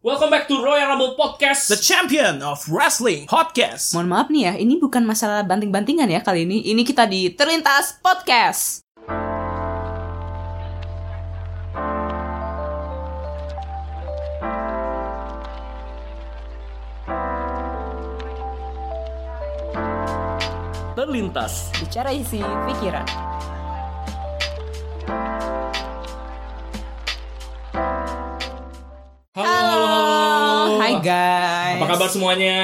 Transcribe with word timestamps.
Welcome 0.00 0.32
back 0.32 0.48
to 0.48 0.56
Royal 0.64 0.96
Rumble 0.96 1.12
Podcast. 1.12 1.68
The 1.68 1.76
champion 1.76 2.40
of 2.40 2.64
wrestling 2.72 3.28
podcast. 3.28 3.92
Mohon 3.92 4.08
maaf 4.08 4.32
nih 4.32 4.48
ya, 4.48 4.52
ini 4.56 4.80
bukan 4.80 5.04
masalah 5.04 5.44
banting-bantingan 5.44 6.08
ya 6.08 6.24
kali 6.24 6.48
ini. 6.48 6.64
Ini 6.72 6.88
kita 6.88 7.04
di 7.04 7.28
Terlintas 7.36 8.00
Podcast. 8.00 8.80
Terlintas. 20.96 21.76
Bicara 21.76 22.08
isi 22.16 22.40
pikiran. 22.40 23.29
Guys. 31.02 31.76
Apa 31.76 31.86
kabar 31.88 32.08
semuanya? 32.08 32.56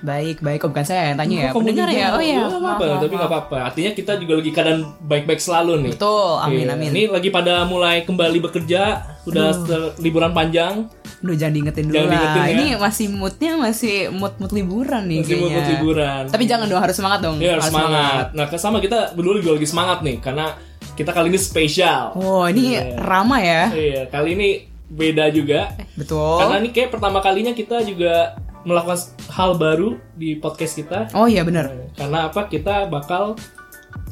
Baik, 0.00 0.36
baik. 0.38 0.60
Oh, 0.60 0.68
bukan 0.68 0.82
saya 0.82 1.10
yang 1.10 1.18
tanya 1.18 1.36
ya. 1.38 1.50
Pendengar 1.50 1.88
ya. 1.88 2.06
Oh 2.10 2.20
iya. 2.20 2.40
Maaf, 2.40 2.54
apa-apa, 2.54 2.84
maaf, 2.84 3.00
tapi 3.00 3.14
nggak 3.14 3.30
apa-apa. 3.30 3.56
Artinya 3.64 3.90
kita 3.92 4.12
juga 4.16 4.32
lagi 4.34 4.50
keadaan 4.50 4.80
baik-baik 5.00 5.38
selalu 5.38 5.72
nih. 5.80 5.92
Betul. 5.94 6.32
Amin, 6.38 6.62
Iya. 6.62 6.74
amin. 6.74 6.90
Ini 6.90 7.02
lagi 7.08 7.28
pada 7.28 7.54
mulai 7.64 8.02
kembali 8.02 8.38
bekerja, 8.40 8.82
sudah 9.22 9.46
setelah 9.52 9.90
liburan 9.98 10.30
panjang. 10.30 10.86
Duh, 11.18 11.34
jangan 11.34 11.50
diingetin 11.52 11.84
dulu 11.84 11.94
Jangan 11.96 12.08
lah. 12.08 12.14
diingetin 12.14 12.38
ya. 12.38 12.52
Ini 12.54 12.66
masih 12.78 13.06
moodnya 13.10 13.52
masih 13.58 13.94
mood-mood 14.08 14.52
liburan 14.52 15.02
nih 15.04 15.18
Masih 15.18 15.34
mau 15.34 15.48
kayaknya. 15.48 15.70
liburan. 15.72 16.22
Tapi 16.30 16.44
jangan 16.46 16.66
dong, 16.66 16.78
harus 16.78 16.94
semangat 16.94 17.20
dong. 17.20 17.36
Iya, 17.38 17.50
harus 17.52 17.66
semangat. 17.66 18.26
Nah, 18.32 18.46
sama 18.54 18.78
kita 18.78 18.98
berdua 19.12 19.34
juga 19.36 19.50
lagi 19.52 19.66
semangat 19.66 19.98
nih 20.00 20.16
karena 20.18 20.54
kita 20.94 21.10
kali 21.10 21.26
ini 21.28 21.38
spesial. 21.38 22.14
Oh, 22.14 22.46
ini 22.46 22.78
Iya. 22.78 23.02
Rama 23.02 23.38
ya. 23.38 23.66
Iya, 23.68 24.02
kali 24.06 24.28
ini 24.32 24.48
beda 24.88 25.28
juga. 25.30 25.72
Betul. 25.94 26.40
Karena 26.40 26.56
ini 26.60 26.70
kayak 26.72 26.90
pertama 26.92 27.20
kalinya 27.20 27.52
kita 27.52 27.84
juga 27.84 28.36
melakukan 28.64 28.98
hal 29.32 29.56
baru 29.56 29.96
di 30.16 30.36
podcast 30.36 30.76
kita. 30.76 30.98
Oh 31.14 31.28
iya 31.28 31.44
bener. 31.44 31.92
Karena 31.94 32.28
apa? 32.28 32.48
Kita 32.48 32.88
bakal 32.88 33.36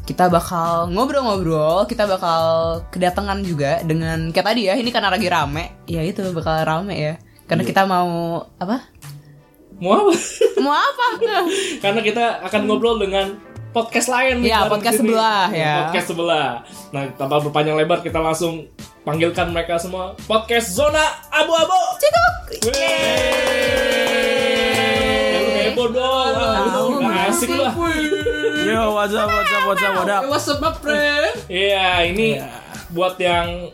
kita 0.06 0.30
bakal 0.30 0.86
ngobrol-ngobrol, 0.94 1.82
kita 1.91 2.06
bakal 2.06 2.78
kedatangan 2.94 3.42
juga 3.42 3.82
dengan 3.82 4.30
kayak 4.30 4.47
tadi 4.54 4.70
ya, 4.70 4.78
ini 4.78 4.94
karena 4.94 5.10
lagi 5.10 5.27
rame, 5.27 5.82
ya 5.91 5.98
itu 6.06 6.22
bakal 6.30 6.62
rame 6.62 6.94
ya. 6.94 7.14
Karena 7.50 7.66
Iya. 7.66 7.70
kita 7.74 7.82
mau 7.91 8.42
apa? 8.62 8.86
mau 9.77 10.08
apa? 10.08 10.14
Mau 10.62 10.72
apa? 10.72 11.06
Karena 11.84 12.00
kita 12.00 12.24
akan 12.47 12.60
ngobrol 12.64 12.97
dengan 12.97 13.34
podcast 13.77 14.08
lain 14.08 14.41
nih 14.41 14.48
Iya, 14.48 14.58
bareng 14.58 14.70
podcast 14.72 14.94
sini. 14.94 15.00
sebelah, 15.05 15.42
ya. 15.52 15.72
Podcast 15.78 16.06
sebelah. 16.08 16.48
Nah, 16.88 17.02
tanpa 17.12 17.36
berpanjang 17.38 17.77
lebar 17.77 18.00
kita 18.00 18.16
langsung 18.16 18.64
panggilkan 19.05 19.52
mereka 19.52 19.77
semua 19.77 20.16
podcast 20.24 20.72
zona 20.72 21.05
abu-abu. 21.28 21.77
Cikuk. 22.00 22.34
Yeay. 22.72 24.16
Lu 25.34 25.50
heboh 25.52 25.86
dong. 25.92 27.04
Asik 27.04 27.52
lah. 27.52 27.72
Yo, 28.56 28.92
what's 28.92 29.12
up, 29.12 29.28
what's 29.28 29.52
up, 29.52 29.62
what's 29.66 29.82
up, 29.82 29.92
what 29.94 30.08
up? 30.08 30.22
What's 30.27 30.48
up, 30.48 30.58
my 30.58 30.72
friend? 30.74 31.36
Iya, 31.47 32.02
ini 32.06 32.41
buat 32.88 33.14
yang 33.16 33.70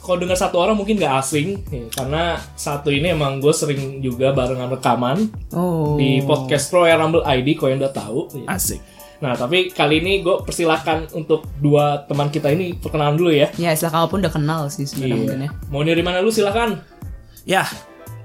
kalau 0.00 0.16
dengar 0.18 0.34
satu 0.34 0.56
orang 0.58 0.74
mungkin 0.74 0.96
nggak 0.96 1.14
asing 1.20 1.60
nih, 1.68 1.86
karena 1.92 2.40
satu 2.56 2.88
ini 2.88 3.12
emang 3.12 3.38
gue 3.38 3.52
sering 3.52 4.00
juga 4.00 4.32
barengan 4.32 4.66
rekaman 4.66 5.28
Oh. 5.52 5.94
di 5.94 6.24
podcast 6.24 6.72
Royal 6.72 6.98
Rumble 6.98 7.22
ID 7.22 7.54
kalau 7.54 7.70
yang 7.70 7.78
udah 7.78 7.92
tahu. 7.92 8.18
Asik. 8.48 8.80
Nah, 9.20 9.36
tapi 9.36 9.68
kali 9.68 10.00
ini 10.00 10.20
gue 10.20 10.40
persilahkan 10.40 11.12
untuk 11.12 11.44
dua 11.56 12.04
teman 12.04 12.26
kita 12.26 12.48
ini 12.48 12.72
perkenalan 12.72 13.14
dulu 13.14 13.28
ya. 13.28 13.52
Ya, 13.54 13.70
istilah 13.70 13.92
kalaupun 13.94 14.18
udah 14.18 14.32
kenal 14.32 14.60
sih 14.66 14.84
sebenarnya 14.84 15.06
Iya. 15.06 15.20
mungkin 15.20 15.38
ya. 15.40 15.50
Mau 15.68 15.82
dari 15.82 16.00
mana 16.00 16.18
lu 16.18 16.32
silakan. 16.32 16.80
Ya, 17.44 17.68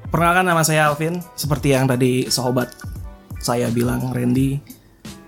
perkenalkan 0.08 0.48
nama 0.48 0.64
saya 0.64 0.88
Alvin. 0.88 1.20
Seperti 1.36 1.72
yang 1.72 1.84
tadi 1.84 2.26
sahabat 2.26 2.72
saya 3.38 3.68
bilang, 3.70 4.08
Randy. 4.10 4.64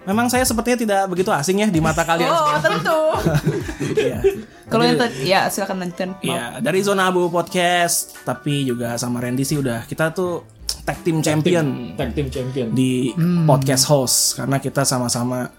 Memang 0.03 0.31
saya 0.31 0.47
sepertinya 0.47 0.79
tidak 0.79 1.01
begitu 1.11 1.35
asing 1.35 1.59
ya 1.59 1.67
di 1.67 1.83
mata 1.83 2.01
kalian. 2.07 2.31
Oh, 2.31 2.55
tentu. 2.57 2.99
Iya. 3.97 4.19
Kalau 4.67 4.83
yang 4.83 4.95
tadi 4.95 5.15
ya 5.25 5.47
silakan 5.47 5.83
lanjutkan. 5.83 6.09
Iya, 6.19 6.59
dari 6.59 6.79
Zona 6.79 7.07
Abu 7.07 7.27
Podcast, 7.27 8.15
tapi 8.23 8.63
juga 8.63 8.95
sama 8.95 9.19
Randy 9.19 9.43
sih 9.43 9.55
udah 9.55 9.83
kita 9.83 10.11
tuh 10.11 10.47
tag 10.87 11.03
team 11.03 11.19
champion 11.19 11.91
Tag 11.93 12.15
team 12.15 12.27
champion. 12.27 12.71
di 12.71 13.11
podcast 13.43 13.83
host 13.85 14.15
karena 14.35 14.55
kita 14.57 14.81
sama-sama 14.81 15.51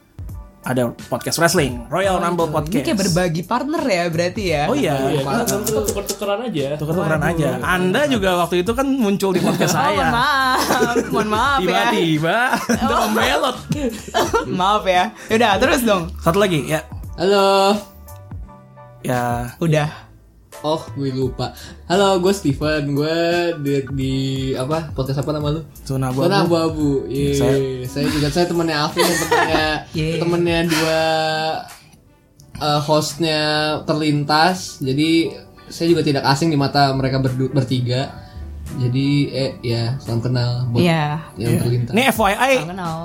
ada 0.61 0.89
podcast 1.07 1.37
wrestling, 1.39 1.89
Royal 1.89 2.17
Rumble 2.19 2.45
Ini 2.45 2.53
Podcast. 2.53 2.85
kayak 2.85 2.99
berbagi 2.99 3.43
partner 3.43 3.81
ya 3.81 4.05
berarti 4.07 4.43
ya. 4.45 4.63
Oh 4.65 4.77
iya, 4.77 5.01
Iya, 5.07 5.25
kita 5.25 5.81
tuker-tukeran 5.81 6.41
aja. 6.45 6.67
tuker-tukeran 6.77 7.23
aja. 7.23 7.49
Anda 7.63 8.05
juga 8.05 8.37
waktu 8.39 8.61
itu 8.61 8.73
kan 8.73 8.85
muncul 8.85 9.33
di 9.33 9.41
podcast 9.41 9.73
Oh, 9.73 9.81
mohon 9.81 9.97
saya. 9.97 10.09
maaf. 10.11 10.61
mohon 11.09 11.29
maaf 11.31 11.59
ya. 11.59 11.65
Tiba-tiba 11.65 12.37
udah 12.85 12.99
membelot. 13.07 13.57
maaf 14.61 14.85
ya. 14.85 15.05
Yaudah, 15.29 15.53
terus 15.57 15.81
dong. 15.83 16.03
Satu 16.19 16.37
lagi 16.37 16.61
ya. 16.67 16.81
Halo. 17.17 17.73
Ya, 19.01 19.55
Udah. 19.57 20.08
Oh, 20.61 20.83
gue 20.93 21.15
lupa. 21.15 21.55
Halo, 21.87 22.19
gue 22.19 22.33
Steven. 22.33 22.91
Gue 22.91 23.17
di, 23.63 23.75
di 23.95 24.15
apa? 24.53 24.91
Podcast 24.91 25.23
apa 25.23 25.31
nama 25.31 25.55
lu? 25.55 25.63
zona 25.79 26.11
abu 26.11 26.19
Zona 26.21 26.43
Abu-Abu. 26.43 27.07
Iya. 27.07 27.33
Saya- 27.37 27.63
Saya 27.87 28.07
juga 28.11 28.27
saya 28.29 28.45
temannya 28.45 28.75
Alvin 28.75 29.07
dan 29.07 29.87
Yeay. 29.95 30.19
temannya 30.23 30.59
dua 30.67 31.03
eh, 32.59 32.81
hostnya 32.83 33.41
terlintas. 33.85 34.83
Jadi 34.83 35.31
saya 35.69 35.87
juga 35.87 36.03
tidak 36.03 36.27
asing 36.27 36.51
di 36.51 36.59
mata 36.59 36.91
mereka 36.93 37.23
berdu- 37.23 37.55
bertiga. 37.55 38.11
Jadi 38.69 39.09
eh 39.31 39.51
ya 39.63 39.97
salam 39.97 40.21
kenal 40.21 40.67
buat 40.69 40.83
Iya. 40.83 41.23
yang 41.39 41.57
terlintas. 41.57 41.95
Ini 41.95 42.03
FYI, 42.11 42.53
Nggak 42.59 42.71
kenal. 42.75 42.97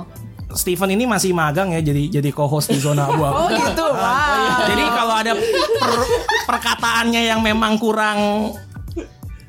Steven 0.54 0.90
ini 0.90 1.04
masih 1.04 1.30
magang 1.30 1.70
ya 1.70 1.80
jadi 1.80 2.08
jadi 2.10 2.30
co-host 2.30 2.68
di 2.68 2.78
zona 2.78 3.06
abu 3.06 3.22
Oh 3.26 3.46
gitu. 3.46 3.84
Wow. 3.84 4.64
Jadi 4.64 4.84
kalau 4.88 5.14
ada 5.14 5.32
per- 5.34 6.10
perkataannya 6.46 7.22
yang 7.24 7.40
memang 7.40 7.76
kurang 7.76 8.50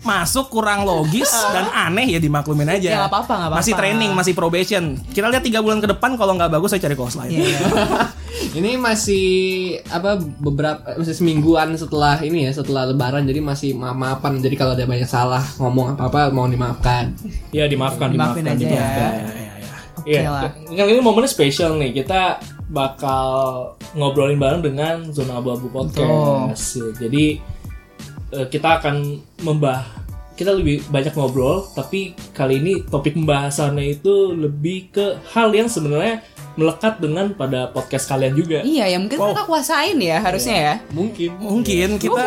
masuk 0.01 0.53
kurang 0.53 0.85
logis 0.85 1.25
dan 1.49 1.65
aneh 1.67 2.05
ya 2.05 2.21
dimaklumin 2.21 2.69
aja. 2.69 2.77
Ya, 2.85 2.97
nggak 2.99 3.09
apa-apa, 3.09 3.33
nggak 3.33 3.49
apa-apa. 3.49 3.59
Masih 3.59 3.73
training, 3.73 4.11
masih 4.13 4.33
probation. 4.33 4.83
Kita 5.09 5.25
lihat 5.27 5.41
tiga 5.41 5.65
bulan 5.65 5.81
ke 5.81 5.89
depan 5.89 6.13
kalau 6.13 6.37
nggak 6.37 6.53
bagus 6.53 6.69
saya 6.69 6.81
cari 6.81 6.93
host 6.93 7.17
lain. 7.17 7.41
Iya. 7.41 7.59
Ini 8.53 8.77
masih 8.77 9.25
apa 9.89 10.15
beberapa 10.19 10.95
masih 10.95 11.15
semingguan 11.15 11.73
setelah 11.73 12.19
ini 12.19 12.45
ya 12.45 12.51
setelah 12.53 12.85
lebaran 12.85 13.23
jadi 13.23 13.39
masih 13.39 13.73
maaf-maafan 13.73 14.37
jadi 14.37 14.55
kalau 14.55 14.75
ada 14.75 14.83
banyak 14.85 15.07
salah 15.07 15.41
ngomong 15.57 15.95
apa-apa 15.95 16.29
mau 16.29 16.45
dimaafkan. 16.45 17.15
Iya, 17.49 17.65
dimaafkan, 17.65 18.11
Dimaafin 18.11 18.43
dimaafkan. 18.43 18.53
aja 18.53 18.61
dimaafkan. 18.61 19.09
ya. 19.09 19.25
Oke 19.25 19.54
Iya, 20.05 20.29
lah. 20.29 20.53
kan 20.53 20.85
ini 20.85 21.01
momennya 21.01 21.29
spesial 21.29 21.75
nih. 21.81 22.05
Kita 22.05 22.37
bakal 22.69 23.27
ngobrolin 23.97 24.37
bareng 24.37 24.61
dengan 24.61 24.95
Zona 25.09 25.41
Abu-Abu 25.41 25.73
Podcast. 25.73 26.77
Ya, 26.77 27.09
Jadi 27.09 27.41
eh, 28.31 28.47
kita 28.47 28.81
akan 28.81 29.21
membah 29.41 30.05
kita 30.35 30.51
lebih 30.51 30.83
banyak 30.91 31.15
ngobrol, 31.15 31.63
tapi 31.71 32.11
kali 32.35 32.59
ini 32.59 32.83
topik 32.83 33.15
pembahasannya 33.15 33.95
itu 33.95 34.35
lebih 34.35 34.91
ke 34.91 35.15
hal 35.31 35.55
yang 35.55 35.71
sebenarnya 35.71 36.19
melekat 36.55 37.03
dengan 37.03 37.35
pada 37.35 37.67
podcast 37.69 38.07
kalian 38.07 38.33
juga. 38.35 38.63
Iya, 38.63 38.95
ya 38.95 38.97
mungkin 38.97 39.19
mereka 39.19 39.43
kuasain 39.43 39.99
ya 39.99 40.23
harusnya 40.23 40.55
ya. 40.55 40.73
Mungkin. 40.91 41.29
Mungkin 41.39 41.89
kita 41.99 42.23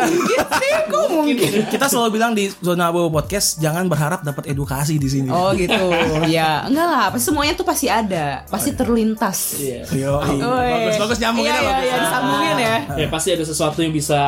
Kok 0.89 1.07
mungkin? 1.09 1.51
kita 1.73 1.85
selalu 1.89 2.09
bilang 2.13 2.31
di 2.37 2.49
zona 2.61 2.89
abu 2.89 3.09
podcast 3.09 3.57
jangan 3.57 3.89
berharap 3.89 4.21
dapat 4.21 4.53
edukasi 4.53 5.01
di 5.01 5.09
sini. 5.09 5.29
Oh 5.29 5.53
gitu. 5.53 5.93
ya, 6.35 6.65
enggak 6.65 6.87
lah. 6.87 7.05
Pasti 7.13 7.25
semuanya 7.29 7.53
tuh 7.57 7.65
pasti 7.65 7.87
ada. 7.89 8.45
Pasti 8.49 8.73
terlintas. 8.73 9.57
Iya. 9.57 9.81
Yo, 9.93 10.13
bagus 10.21 10.97
bagus 11.01 11.17
nyambung 11.17 11.45
iya, 11.45 11.53
ini 11.53 11.59
iya, 11.59 11.69
bagus. 11.69 11.85
iya, 11.85 11.95
disambungin 11.97 12.57
ya. 12.57 12.77
Ya 13.05 13.07
pasti 13.09 13.29
ada 13.33 13.45
sesuatu 13.45 13.79
yang 13.81 13.93
bisa 13.93 14.19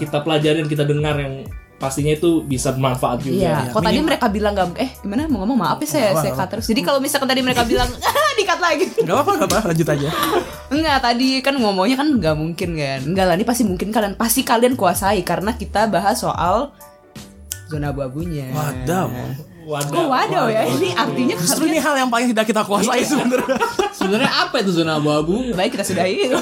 kita 0.00 0.18
pelajarin, 0.24 0.66
kita 0.68 0.84
dengar 0.88 1.16
yang 1.20 1.44
pastinya 1.80 2.12
itu 2.12 2.44
bisa 2.44 2.76
bermanfaat 2.76 3.24
juga. 3.24 3.40
Iya, 3.40 3.72
kok 3.72 3.80
tadi 3.80 3.98
mereka 4.04 4.28
bilang 4.28 4.52
gak 4.52 4.76
eh 4.76 4.92
gimana 5.00 5.24
mau 5.32 5.42
ngomong 5.42 5.58
maaf 5.64 5.80
ya 5.80 5.88
saya 5.88 6.08
saya 6.20 6.36
cut 6.36 6.48
terus. 6.52 6.68
Jadi 6.68 6.80
kalau 6.84 7.00
misalkan 7.00 7.24
tadi 7.24 7.40
mereka 7.40 7.64
bilang 7.64 7.88
ah 8.06 8.32
dikat 8.36 8.60
lagi. 8.60 8.84
Gak 9.00 9.08
apa-apa, 9.08 9.32
gak 9.40 9.48
apa-apa, 9.48 9.66
lanjut 9.72 9.88
aja. 9.88 10.08
Enggak, 10.76 10.98
tadi 11.02 11.28
kan 11.40 11.56
ngomongnya 11.56 11.96
kan 11.98 12.08
nggak 12.20 12.36
mungkin 12.36 12.68
kan. 12.76 13.00
Enggak 13.02 13.24
lah, 13.26 13.34
ini 13.34 13.48
pasti 13.48 13.64
mungkin 13.64 13.88
kalian 13.90 14.14
pasti 14.14 14.44
kalian 14.44 14.76
kuasai 14.76 15.24
karena 15.24 15.56
kita 15.56 15.88
bahas 15.88 16.20
soal 16.20 16.70
zona 17.66 17.90
abu-abunya. 17.90 18.52
Wadaw. 18.52 19.08
Wadah. 19.70 19.94
Kok 19.94 20.06
waduh 20.10 20.46
ya? 20.50 20.62
Ini 20.66 20.88
artinya 20.98 21.34
Justru 21.38 21.70
ini 21.70 21.78
hal 21.78 21.94
yang 21.94 22.10
paling 22.10 22.26
tidak 22.34 22.50
kita 22.50 22.66
kuasai 22.66 23.06
sebenarnya. 23.06 23.56
Sebenarnya 23.94 24.30
apa 24.34 24.56
itu 24.58 24.74
zona 24.74 24.98
abu-abu? 24.98 25.54
baik 25.54 25.78
kita 25.78 25.84
sudahi. 25.86 26.34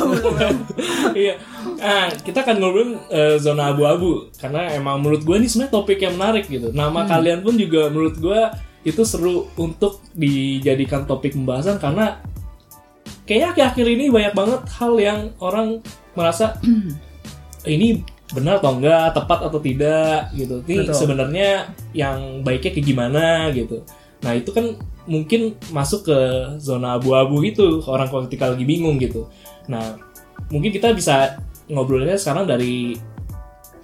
iya. 1.29 1.37
Nah, 1.77 2.09
kita 2.25 2.41
akan 2.41 2.57
ngobrolin 2.57 2.93
eh, 3.13 3.37
zona 3.37 3.77
abu-abu 3.77 4.33
karena 4.41 4.73
emang 4.73 5.05
menurut 5.05 5.29
gue 5.29 5.37
ini 5.37 5.45
sebenarnya 5.45 5.73
topik 5.77 6.01
yang 6.01 6.17
menarik 6.17 6.49
gitu. 6.49 6.73
Nama 6.73 7.05
kalian 7.05 7.45
pun 7.45 7.61
juga 7.61 7.93
menurut 7.93 8.17
gue 8.17 8.41
itu 8.89 9.03
seru 9.05 9.53
untuk 9.61 10.01
dijadikan 10.17 11.05
topik 11.05 11.37
pembahasan 11.37 11.77
karena 11.77 12.25
kayaknya 13.29 13.53
akhir-akhir 13.53 13.87
ini 13.93 14.05
banyak 14.09 14.33
banget 14.33 14.61
hal 14.81 14.93
yang 14.97 15.21
orang 15.45 15.85
merasa 16.17 16.57
ini 17.69 18.01
benar 18.35 18.61
atau 18.61 18.77
enggak, 18.77 19.17
tepat 19.17 19.39
atau 19.49 19.61
tidak 19.61 20.33
gitu. 20.37 20.61
Ini 20.69 20.93
sebenarnya 20.93 21.73
yang 21.97 22.45
baiknya 22.45 22.71
kayak 22.77 22.87
gimana 22.87 23.25
gitu. 23.57 23.85
Nah 24.25 24.33
itu 24.37 24.51
kan 24.53 24.77
mungkin 25.09 25.57
masuk 25.73 26.13
ke 26.13 26.19
zona 26.61 27.01
abu-abu 27.01 27.41
gitu 27.49 27.81
orang 27.89 28.13
ketika 28.29 28.53
lagi 28.53 28.69
bingung 28.69 29.01
gitu. 29.01 29.31
Nah 29.71 29.97
mungkin 30.53 30.69
kita 30.69 30.93
bisa 30.93 31.41
ngobrolnya 31.69 32.17
sekarang 32.21 32.45
dari 32.45 32.97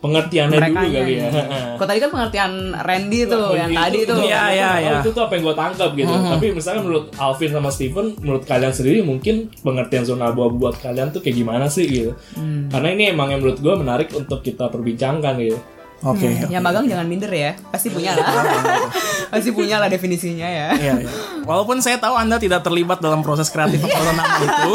pengertiannya 0.04 0.58
dulu 0.60 0.68
Mereka 0.68 0.80
kali 0.84 1.14
ya. 1.16 1.28
Kok 1.80 1.86
tadi 1.88 1.98
kan 2.04 2.10
pengertian 2.12 2.52
Randy 2.76 3.20
tuh 3.24 3.56
yang 3.56 3.70
Itu 3.72 3.80
tadi 3.80 3.98
tuh. 4.04 4.18
Iya, 4.20 4.42
iya, 4.52 4.70
iya. 4.84 4.98
Itu 5.00 5.10
tuh 5.16 5.22
apa 5.24 5.32
yang 5.40 5.42
gue 5.48 5.56
tangkap 5.56 5.90
gitu. 5.96 6.12
Tapi 6.12 6.46
misalkan 6.52 6.82
menurut 6.84 7.06
Alvin 7.16 7.50
sama 7.56 7.70
Steven, 7.72 8.06
menurut 8.20 8.42
kalian 8.44 8.72
sendiri 8.76 9.00
mungkin 9.00 9.48
pengertian 9.64 10.04
zona 10.04 10.28
abu-abu 10.28 10.68
buat 10.68 10.76
kalian 10.76 11.08
tuh 11.08 11.24
kayak 11.24 11.40
gimana 11.40 11.72
sih 11.72 11.88
gitu. 11.88 12.12
Karena 12.68 12.88
ini 12.92 13.16
emang 13.16 13.32
yang 13.32 13.40
menurut 13.40 13.58
gue 13.64 13.74
menarik 13.80 14.08
untuk 14.12 14.44
kita 14.44 14.68
perbincangkan 14.68 15.40
gitu. 15.40 15.56
Oke. 16.04 16.28
Yang 16.46 16.60
magang 16.60 16.84
jangan 16.84 17.04
minder 17.04 17.28
ya. 17.28 17.56
Pasti 17.68 17.88
punya 17.88 18.12
lah. 18.16 18.28
Pasti 19.28 19.50
punya 19.50 19.80
lah 19.80 19.88
definisinya 19.88 20.44
ya. 20.44 20.66
Iya, 20.74 20.92
iya. 21.00 21.10
Walaupun 21.42 21.80
saya 21.80 21.96
tahu 21.96 22.12
Anda 22.12 22.36
tidak 22.36 22.60
terlibat 22.60 23.00
dalam 23.00 23.20
proses 23.20 23.48
kreatif 23.48 23.80
atau 23.80 24.04
nama 24.04 24.22
itu, 24.38 24.72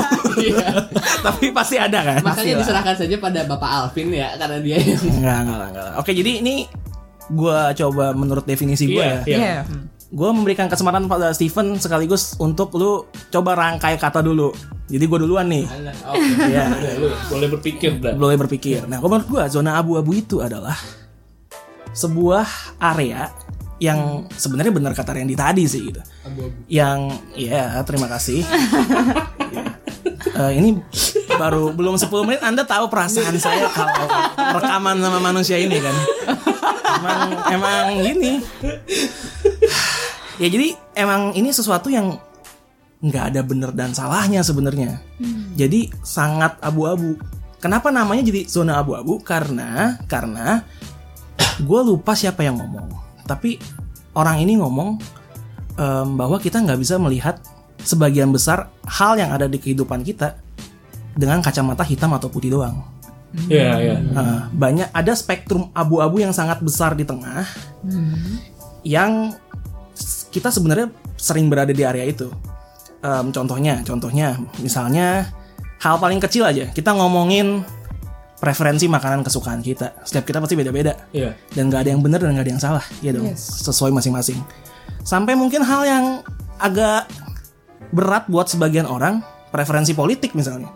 tapi 1.26 1.50
pasti 1.50 1.78
ada 1.78 2.00
kan? 2.04 2.22
Makanya 2.22 2.60
diserahkan 2.60 2.96
saja 2.96 3.16
pada 3.18 3.42
Bapak 3.44 3.70
Alvin 3.70 4.10
ya 4.10 4.34
karena 4.36 4.58
dia 4.58 4.78
yang 4.78 5.00
Enggak, 5.00 5.38
enggak, 5.44 5.68
enggak. 5.70 5.90
Oke, 5.98 6.12
jadi 6.12 6.32
ini 6.42 6.56
gua 7.30 7.74
coba 7.74 8.10
menurut 8.12 8.42
definisi 8.44 8.86
gue 8.88 8.98
Iya, 8.98 9.22
ya. 9.22 9.22
iya. 9.26 9.38
Iya. 9.38 9.60
Gue 10.10 10.30
memberikan 10.30 10.66
kesempatan 10.66 11.06
pada 11.06 11.30
Steven 11.32 11.78
sekaligus 11.78 12.34
untuk 12.38 12.74
lu 12.74 13.06
coba 13.30 13.54
rangkai 13.54 13.94
kata 13.96 14.26
dulu. 14.26 14.50
Jadi 14.86 15.06
gue 15.06 15.20
duluan 15.22 15.46
nih. 15.46 15.70
Oke. 16.04 16.50
Iya. 16.50 16.66
Udah, 16.68 16.94
lu 16.98 17.08
boleh 17.30 17.48
berpikir 17.48 17.92
dah. 17.98 18.14
boleh 18.18 18.34
berpikir. 18.36 18.90
Nah, 18.90 18.98
menurut 18.98 19.26
gue 19.26 19.44
zona 19.48 19.78
abu-abu 19.78 20.18
itu 20.18 20.42
adalah 20.42 20.74
sebuah 21.94 22.48
area 22.80 23.30
yang 23.80 24.28
sebenarnya 24.36 24.76
benar 24.76 24.92
kata 24.92 25.16
Randy 25.16 25.36
tadi 25.40 25.64
sih 25.66 25.90
gitu. 25.90 26.02
Yang 26.68 27.20
ya 27.36 27.80
terima 27.88 28.08
kasih. 28.12 28.44
Eh, 30.40 30.52
ini 30.56 30.80
baru 31.36 31.76
belum 31.76 32.00
10 32.00 32.12
menit 32.24 32.40
Anda 32.44 32.64
tahu 32.64 32.88
perasaan 32.88 33.36
saya 33.40 33.68
kalau 33.72 34.08
rekaman 34.60 35.00
sama 35.00 35.20
manusia 35.20 35.60
ini 35.60 35.80
kan. 35.80 35.96
Emang 37.00 37.20
emang 37.52 37.86
gini. 38.04 38.34
Ya 40.40 40.48
jadi 40.48 40.76
emang 40.96 41.36
ini 41.36 41.52
sesuatu 41.52 41.92
yang 41.92 42.16
nggak 43.00 43.36
ada 43.36 43.42
benar 43.44 43.72
dan 43.76 43.92
salahnya 43.96 44.44
sebenarnya. 44.44 45.00
Jadi 45.56 45.92
sangat 46.04 46.60
abu-abu. 46.64 47.20
Kenapa 47.60 47.92
namanya 47.92 48.24
jadi 48.24 48.48
zona 48.48 48.80
abu-abu? 48.80 49.20
Karena 49.20 50.00
karena 50.08 50.64
gue 51.60 51.80
lupa 51.84 52.16
siapa 52.16 52.42
yang 52.42 52.58
ngomong. 52.58 52.88
Tapi 53.24 53.60
orang 54.14 54.42
ini 54.42 54.58
ngomong 54.58 54.98
em, 55.76 56.08
bahwa 56.16 56.38
kita 56.38 56.60
nggak 56.60 56.80
bisa 56.80 56.96
melihat 56.98 57.40
sebagian 57.80 58.30
besar 58.30 58.68
hal 58.84 59.16
yang 59.16 59.32
ada 59.32 59.46
di 59.46 59.56
kehidupan 59.56 60.04
kita 60.04 60.36
dengan 61.16 61.40
kacamata 61.40 61.84
hitam 61.84 62.12
atau 62.12 62.28
putih 62.28 62.52
doang. 62.52 62.80
Iya, 63.46 63.72
iya. 63.78 63.96
Nah, 64.02 64.50
banyak 64.50 64.90
ada 64.90 65.14
spektrum 65.14 65.70
abu-abu 65.72 66.18
yang 66.18 66.34
sangat 66.34 66.60
besar 66.60 66.98
di 66.98 67.06
tengah 67.06 67.46
yang 68.82 69.36
s- 69.94 70.26
kita 70.30 70.50
sebenarnya 70.50 70.90
sering 71.14 71.46
berada 71.46 71.70
di 71.70 71.84
area 71.86 72.04
itu. 72.04 72.32
Em, 73.00 73.30
contohnya, 73.32 73.80
contohnya, 73.86 74.36
misalnya 74.60 75.30
hal 75.80 75.96
paling 75.96 76.20
kecil 76.20 76.44
aja 76.44 76.68
kita 76.68 76.92
ngomongin 76.92 77.64
preferensi 78.40 78.88
makanan 78.88 79.22
kesukaan 79.28 79.60
kita. 79.60 80.00
Setiap 80.08 80.24
kita 80.24 80.40
pasti 80.40 80.56
beda-beda 80.56 80.96
Iya. 81.12 81.36
dan 81.54 81.68
nggak 81.68 81.86
ada 81.86 81.90
yang 81.92 82.02
benar 82.02 82.20
dan 82.24 82.34
nggak 82.34 82.46
ada 82.48 82.54
yang 82.56 82.64
salah, 82.64 82.86
ya 83.04 83.12
dong, 83.12 83.28
sesuai 83.36 83.92
masing-masing. 83.92 84.40
Sampai 85.04 85.36
mungkin 85.36 85.62
hal 85.64 85.84
yang 85.84 86.06
agak 86.60 87.12
berat 87.92 88.28
buat 88.32 88.48
sebagian 88.48 88.88
orang, 88.88 89.20
preferensi 89.52 89.92
politik 89.92 90.36
misalnya, 90.36 90.72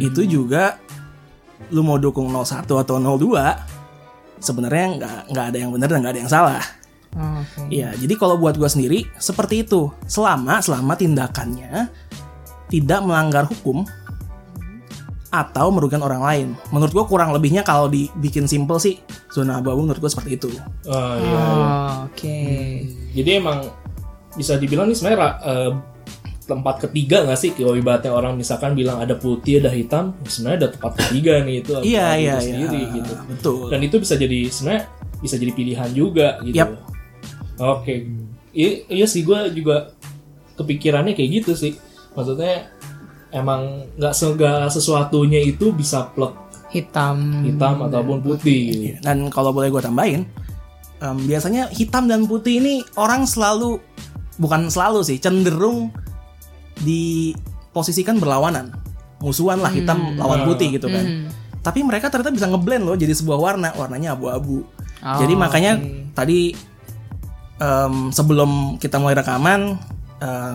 itu 0.00 0.24
juga 0.28 0.76
lu 1.68 1.84
mau 1.84 2.00
dukung 2.00 2.28
01 2.32 2.64
atau 2.80 2.96
02 2.96 4.40
sebenarnya 4.40 4.86
nggak 4.96 5.18
nggak 5.32 5.44
ada 5.52 5.58
yang 5.60 5.70
benar 5.70 5.88
dan 5.92 5.98
nggak 6.00 6.14
ada 6.16 6.20
yang 6.24 6.32
salah. 6.32 6.64
Oke. 7.10 7.66
Iya, 7.68 7.90
jadi 7.98 8.14
kalau 8.16 8.38
buat 8.38 8.54
gua 8.56 8.70
sendiri 8.70 9.04
seperti 9.18 9.66
itu. 9.66 9.90
Selama 10.06 10.62
selama 10.64 10.94
tindakannya 10.96 11.90
tidak 12.70 13.00
melanggar 13.02 13.44
hukum 13.50 13.82
atau 15.30 15.70
merugikan 15.70 16.02
orang 16.02 16.22
lain. 16.22 16.48
Menurut 16.74 16.92
gua 16.92 17.04
kurang 17.06 17.30
lebihnya 17.30 17.62
kalau 17.62 17.86
dibikin 17.86 18.50
simple 18.50 18.82
sih 18.82 18.98
zona 19.30 19.62
abu-abu 19.62 19.86
menurut 19.86 20.02
gua 20.02 20.10
seperti 20.10 20.36
itu. 20.36 20.50
Oh, 20.90 21.14
iya, 21.16 21.30
iya. 21.30 21.38
Oh, 21.38 21.94
Oke. 22.10 22.38
Jadi 23.14 23.30
emang 23.38 23.62
bisa 24.34 24.58
dibilang 24.58 24.90
nih 24.90 24.96
sebenarnya 24.98 25.18
eh, 25.42 25.72
tempat 26.50 26.76
ketiga 26.82 27.22
nggak 27.22 27.38
sih 27.38 27.50
kalau 27.54 27.78
ibaratnya 27.78 28.10
orang 28.10 28.34
misalkan 28.34 28.74
bilang 28.74 28.98
ada 28.98 29.14
putih 29.14 29.62
ada 29.62 29.70
hitam 29.70 30.18
sebenarnya 30.26 30.66
ada 30.66 30.68
tempat 30.74 30.92
ketiga 30.98 31.46
nih 31.46 31.62
itu 31.62 31.70
Iya 31.78 31.78
abu-abu 31.78 31.94
iya 31.94 32.10
iya. 32.18 32.36
sendiri 32.42 32.82
gitu 32.98 33.12
Betul. 33.30 33.66
dan 33.70 33.80
itu 33.86 33.96
bisa 34.02 34.14
jadi 34.18 34.38
sebenarnya 34.50 34.82
bisa 35.22 35.34
jadi 35.38 35.52
pilihan 35.54 35.90
juga 35.94 36.42
gitu 36.42 36.58
Yap. 36.58 36.70
oke 37.62 37.94
iya, 38.50 38.70
iya 38.90 39.06
sih 39.06 39.22
gue 39.22 39.38
juga 39.54 39.94
kepikirannya 40.58 41.14
kayak 41.14 41.30
gitu 41.38 41.52
sih 41.54 41.78
maksudnya 42.18 42.66
emang 43.30 43.86
nggak 43.98 44.14
segala 44.14 44.66
sesuatunya 44.66 45.40
itu 45.42 45.70
bisa 45.70 46.10
plek 46.14 46.34
Hitam. 46.70 47.42
hitam 47.42 47.82
ataupun 47.82 48.22
putih 48.22 48.60
gitu. 48.70 48.82
Iya, 48.94 48.96
Dan 49.02 49.26
kalau 49.26 49.50
boleh 49.50 49.74
gue 49.74 49.82
tambahin, 49.82 50.22
em, 51.02 51.18
biasanya 51.26 51.66
hitam 51.74 52.06
dan 52.06 52.30
putih 52.30 52.62
ini 52.62 52.86
orang 52.94 53.26
selalu 53.26 53.82
bukan 54.38 54.70
selalu 54.70 55.02
sih 55.02 55.18
cenderung 55.18 55.90
diposisikan 56.80 58.22
berlawanan, 58.22 58.70
musuhan 59.18 59.58
lah 59.58 59.74
hitam 59.74 60.14
lawan 60.14 60.46
putih 60.46 60.78
gitu 60.78 60.86
kan. 60.86 61.26
Tapi 61.60 61.82
mereka 61.82 62.08
ternyata 62.08 62.32
bisa 62.32 62.46
ngeblend 62.46 62.86
loh 62.86 62.96
jadi 62.96 63.12
sebuah 63.18 63.36
warna, 63.36 63.74
warnanya 63.74 64.14
abu-abu. 64.14 64.62
Oh, 65.02 65.18
jadi 65.18 65.34
makanya 65.34 65.72
oke. 65.76 66.14
tadi 66.14 66.54
em, 67.58 68.14
sebelum 68.14 68.78
kita 68.78 68.96
mulai 69.02 69.18
rekaman, 69.18 69.74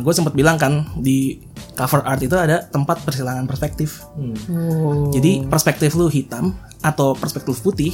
gue 0.02 0.14
sempat 0.14 0.38
bilang 0.38 0.62
kan 0.62 0.86
di 1.02 1.42
cover 1.74 2.06
art 2.06 2.22
itu 2.22 2.38
ada 2.38 2.62
tempat 2.70 3.02
persilangan 3.02 3.50
perspektif. 3.50 4.06
Hmm. 4.14 4.38
Oh. 4.54 5.10
Jadi 5.10 5.46
perspektif 5.50 5.98
lu 5.98 6.06
hitam 6.08 6.54
atau 6.86 7.18
perspektif 7.18 7.60
putih, 7.66 7.92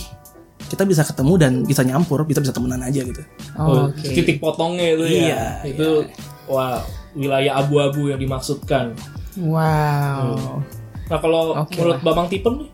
kita 0.67 0.83
bisa 0.83 1.07
ketemu 1.07 1.33
dan 1.39 1.51
bisa 1.63 1.81
nyampur, 1.87 2.27
kita 2.27 2.43
bisa 2.43 2.51
temenan 2.51 2.83
aja 2.83 3.01
gitu. 3.03 3.23
Oh, 3.55 3.87
Oke. 3.87 4.11
titik 4.11 4.43
potongnya 4.43 4.95
itu 4.95 5.03
Iya, 5.07 5.27
ya 5.27 5.43
itu 5.67 6.07
wah 6.51 6.83
wilayah 7.15 7.59
abu-abu 7.63 8.11
yang 8.11 8.19
dimaksudkan 8.19 8.95
Wow. 9.39 10.59
nah 11.07 11.19
kalau 11.19 11.55
Oke 11.63 11.79
menurut 11.79 11.99
Babang 12.03 12.27
Tipen 12.27 12.67
nih 12.67 12.69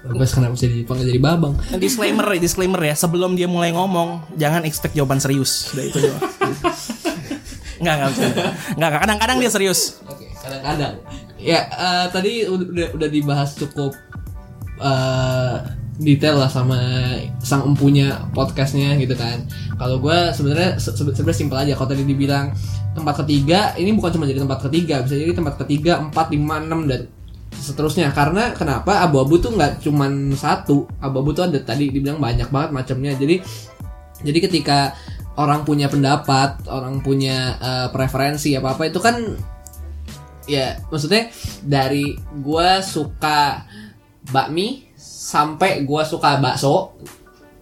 Bagus 0.00 0.32
kenapa 0.32 0.56
bisa 0.56 0.66
dipanggil 0.66 1.12
jadi 1.12 1.20
babang 1.20 1.54
Disclaimer, 1.76 2.24
disclaimer 2.40 2.80
ya, 2.80 2.96
sebelum 2.96 3.36
dia 3.36 3.44
mulai 3.44 3.68
ngomong, 3.76 4.32
jangan 4.40 4.64
expect 4.64 4.96
jawaban 4.96 5.20
serius. 5.20 5.76
Udah 5.76 5.84
itu 5.84 5.98
doang. 6.00 6.22
Enggak, 7.80 7.94
enggak 7.96 8.10
bisa. 8.12 8.24
Enggak, 8.76 8.90
kadang-kadang 9.00 9.36
dia 9.40 9.50
serius. 9.50 9.80
Oke, 10.04 10.28
kadang-kadang. 10.36 10.94
Ya, 11.40 11.60
eh, 11.72 12.06
tadi 12.12 12.44
udah 12.44 12.92
udah 12.92 13.08
dibahas 13.08 13.56
cukup 13.56 13.96
eh, 14.80 15.56
detail 16.00 16.40
lah 16.40 16.48
sama 16.48 16.76
sang 17.44 17.64
empunya 17.64 18.24
podcastnya 18.32 18.96
gitu 18.96 19.12
kan. 19.16 19.44
Kalau 19.76 20.00
gue 20.00 20.18
sebenarnya 20.32 20.80
se- 20.80 20.96
sebe- 20.96 21.12
sebenarnya 21.16 21.38
simpel 21.40 21.58
aja. 21.60 21.72
Kalau 21.76 21.88
tadi 21.92 22.04
dibilang 22.04 22.52
tempat 22.96 23.24
ketiga, 23.24 23.76
ini 23.76 23.92
bukan 23.96 24.16
cuma 24.16 24.24
jadi 24.28 24.40
tempat 24.44 24.60
ketiga, 24.68 25.04
bisa 25.04 25.14
jadi 25.16 25.32
tempat 25.36 25.54
ketiga, 25.64 26.00
empat, 26.00 26.32
lima, 26.32 26.60
enam 26.60 26.88
dan 26.88 27.08
seterusnya. 27.52 28.12
Karena 28.16 28.56
kenapa 28.56 29.04
abu-abu 29.04 29.36
tuh 29.40 29.52
nggak 29.56 29.84
cuman 29.84 30.32
satu, 30.36 30.88
abu-abu 31.00 31.36
tuh 31.36 31.48
ada 31.48 31.60
tadi 31.60 31.92
dibilang 31.92 32.20
banyak 32.20 32.48
banget 32.48 32.70
macamnya. 32.72 33.12
Jadi 33.16 33.40
jadi 34.20 34.38
ketika 34.40 34.92
orang 35.40 35.64
punya 35.64 35.88
pendapat, 35.88 36.68
orang 36.68 37.00
punya 37.00 37.56
eh, 37.56 37.88
preferensi 37.88 38.52
apa 38.52 38.76
apa 38.76 38.92
itu 38.92 39.00
kan 39.00 39.16
ya 40.44 40.76
maksudnya 40.92 41.32
dari 41.64 42.12
gua 42.44 42.84
suka 42.84 43.64
bakmi 44.28 44.92
sampai 45.00 45.80
gua 45.88 46.04
suka 46.04 46.36
bakso 46.36 47.00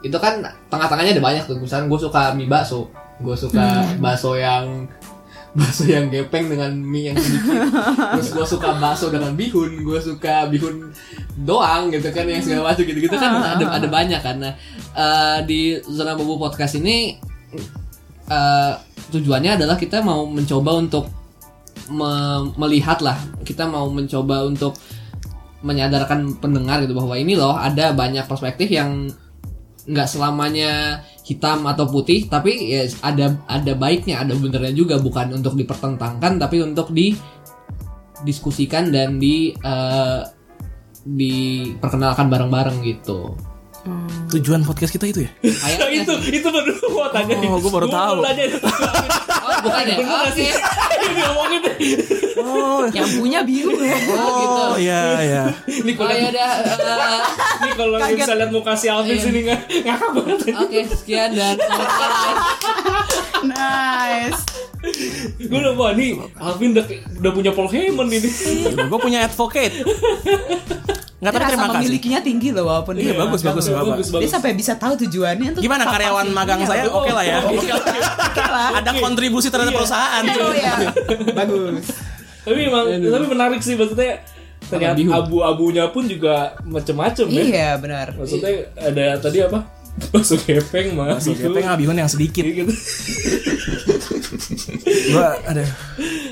itu 0.03 0.15
kan 0.19 0.47
tengah-tengahnya 0.71 1.19
ada 1.19 1.25
banyak 1.25 1.45
tuh. 1.47 1.59
Misalnya 1.59 1.91
gue 1.91 2.01
suka 2.01 2.35
mie 2.35 2.47
bakso 2.47 2.91
gue 3.19 3.35
suka 3.35 3.83
bakso 3.99 4.39
yang 4.39 4.87
bakso 5.59 5.91
yang 5.91 6.07
gepeng 6.07 6.47
dengan 6.47 6.71
mie 6.71 7.11
yang 7.11 7.17
sedikit. 7.19 7.67
Terus 8.15 8.31
gue 8.31 8.47
suka 8.47 8.79
bakso 8.79 9.11
dengan 9.11 9.35
bihun 9.35 9.83
gue 9.83 9.99
suka 9.99 10.47
bihun 10.47 10.95
doang 11.43 11.91
gitu 11.91 12.15
kan 12.15 12.27
yang 12.31 12.43
segala 12.43 12.75
macam 12.75 12.83
gitu 12.87 12.99
gitu 12.99 13.17
kan 13.19 13.59
ada 13.59 13.65
ada 13.79 13.89
banyak 13.91 14.21
karena 14.23 14.55
eh, 14.95 15.39
di 15.47 15.61
zona 15.87 16.15
bubu 16.15 16.39
podcast 16.39 16.79
ini 16.79 17.19
eh, 18.29 18.73
tujuannya 19.13 19.57
adalah 19.61 19.77
kita 19.81 20.05
mau 20.05 20.29
mencoba 20.29 20.73
untuk 20.77 21.09
me- 21.91 22.53
melihat 22.61 23.01
lah. 23.01 23.17
Kita 23.45 23.67
mau 23.69 23.89
mencoba 23.89 24.45
untuk 24.45 24.77
menyadarkan 25.59 26.39
pendengar 26.39 26.87
gitu 26.87 26.95
bahwa 26.95 27.19
ini 27.19 27.35
loh 27.35 27.59
ada 27.59 27.91
banyak 27.91 28.31
perspektif 28.31 28.71
yang 28.71 29.11
nggak 29.89 30.07
selamanya 30.07 31.03
hitam 31.25 31.65
atau 31.67 31.89
putih 31.89 32.29
tapi 32.29 32.77
ya 32.77 32.85
ada 33.01 33.41
ada 33.49 33.73
baiknya 33.75 34.21
ada 34.23 34.37
benernya 34.37 34.73
juga. 34.77 35.01
Bukan 35.01 35.33
untuk 35.35 35.57
dipertentangkan 35.57 36.39
tapi 36.39 36.63
untuk 36.63 36.93
didiskusikan 36.93 38.93
dan 38.93 39.19
di 39.19 39.57
eh, 39.57 40.21
diperkenalkan 41.09 42.29
bareng-bareng 42.29 42.85
gitu 42.85 43.33
Tujuan 44.31 44.61
podcast 44.63 44.91
kita 44.91 45.05
itu 45.05 45.25
ya? 45.25 45.31
kayaknya 45.41 45.87
itu 46.05 46.13
itu 46.31 46.49
baru 46.49 46.73
gua 46.85 46.91
mau 46.91 47.09
tanya 47.11 47.35
Oh, 47.43 47.59
gua 47.59 47.73
baru 47.75 47.89
tahu. 47.89 48.17
tanya 48.23 48.45
oh 49.39 49.57
bukan 49.61 49.83
ya 49.83 49.97
Bener 49.97 50.13
oke 50.15 50.31
sih 50.35 50.49
Ini 51.09 51.21
ngomongin 51.25 51.61
deh. 51.63 51.77
Oh, 52.39 52.85
Yang 52.91 53.09
punya 53.17 53.41
bingung 53.41 53.79
ya. 53.79 53.97
gitu 53.97 54.61
oh 54.61 54.77
ya 54.77 55.03
ya. 55.19 55.45
Ini 55.65 55.91
oh 55.91 55.97
kalau 55.97 56.13
ya 56.13 56.29
udah 56.29 56.51
eh, 56.69 57.21
ini 57.59 57.71
kalau 57.73 57.91
nggak 57.97 58.13
bisa 58.15 58.33
lihat 58.35 58.51
muka 58.51 58.73
si 58.75 58.87
Alvin 58.87 59.15
Iya. 59.15 59.23
sini 59.23 59.39
nggak 59.43 59.61
ngakak 59.85 60.11
banget. 60.13 60.39
Oke, 60.59 60.79
sekian 60.91 61.31
dan. 61.33 61.57
Nice. 63.41 64.43
Gue 65.39 65.59
udah 65.59 65.73
wah 65.75 65.93
nih 65.93 66.19
Alvin 66.37 66.71
udah 66.73 66.85
udah 67.19 67.33
punya 67.33 67.51
Paul 67.51 67.69
Heyman 67.69 68.09
ini. 68.09 68.29
Gue 68.75 68.99
punya 68.99 69.25
advocate. 69.25 69.75
Nggak 71.19 71.33
tapi 71.33 71.43
Rasa 71.43 71.51
terima 71.51 71.65
kasih. 71.65 71.77
memilikinya 71.77 72.21
tinggi 72.23 72.49
loh 72.55 72.65
walaupun 72.65 72.95
Iya, 72.95 73.03
dia 73.03 73.15
bagus, 73.19 73.41
bagus, 73.43 73.67
bagus. 73.67 74.07
Dia 74.09 74.31
sampai 74.31 74.55
bisa 74.55 74.73
tahu 74.75 74.95
tujuannya 74.99 75.51
tuh 75.51 75.61
Gimana 75.61 75.83
karyawan 75.85 76.27
magang 76.31 76.61
Iya, 76.61 76.69
saya? 76.69 76.83
bagus. 76.85 76.95
Oke 76.97 77.11
lah 77.11 77.25
ya. 77.25 77.37
Oke 77.43 77.67
lah. 77.67 77.83
Oke 78.25 78.43
lah. 78.45 78.69
Ada 78.79 78.91
kontribusi 78.97 79.49
terhadap 79.49 79.71
Iya. 79.71 79.79
perusahaan. 79.79 80.23
Oh. 80.25 80.53
Bagus. 81.39 81.85
Tapi 82.41 82.59
emang 82.65 82.85
tapi 82.89 83.27
menarik 83.27 83.61
sih 83.61 83.75
maksudnya 83.75 84.23
ternyata 84.65 85.01
abu-abunya 85.13 85.91
pun 85.91 86.07
juga 86.07 86.55
macem-macem 86.63 87.27
ya. 87.27 87.43
Iya 87.43 87.69
benar. 87.77 88.15
Maksudnya 88.15 88.51
ada 88.77 89.07
tadi 89.19 89.39
apa? 89.43 89.59
Masuk 90.15 90.39
gepeng 90.45 90.95
mah. 90.95 91.19
Masuk 91.19 91.35
GP 91.35 91.57
ngabihun 91.59 91.99
yang 91.99 92.07
sedikit. 92.07 92.47
gitu. 92.47 92.71
Gua 95.11 95.35
ada. 95.43 95.63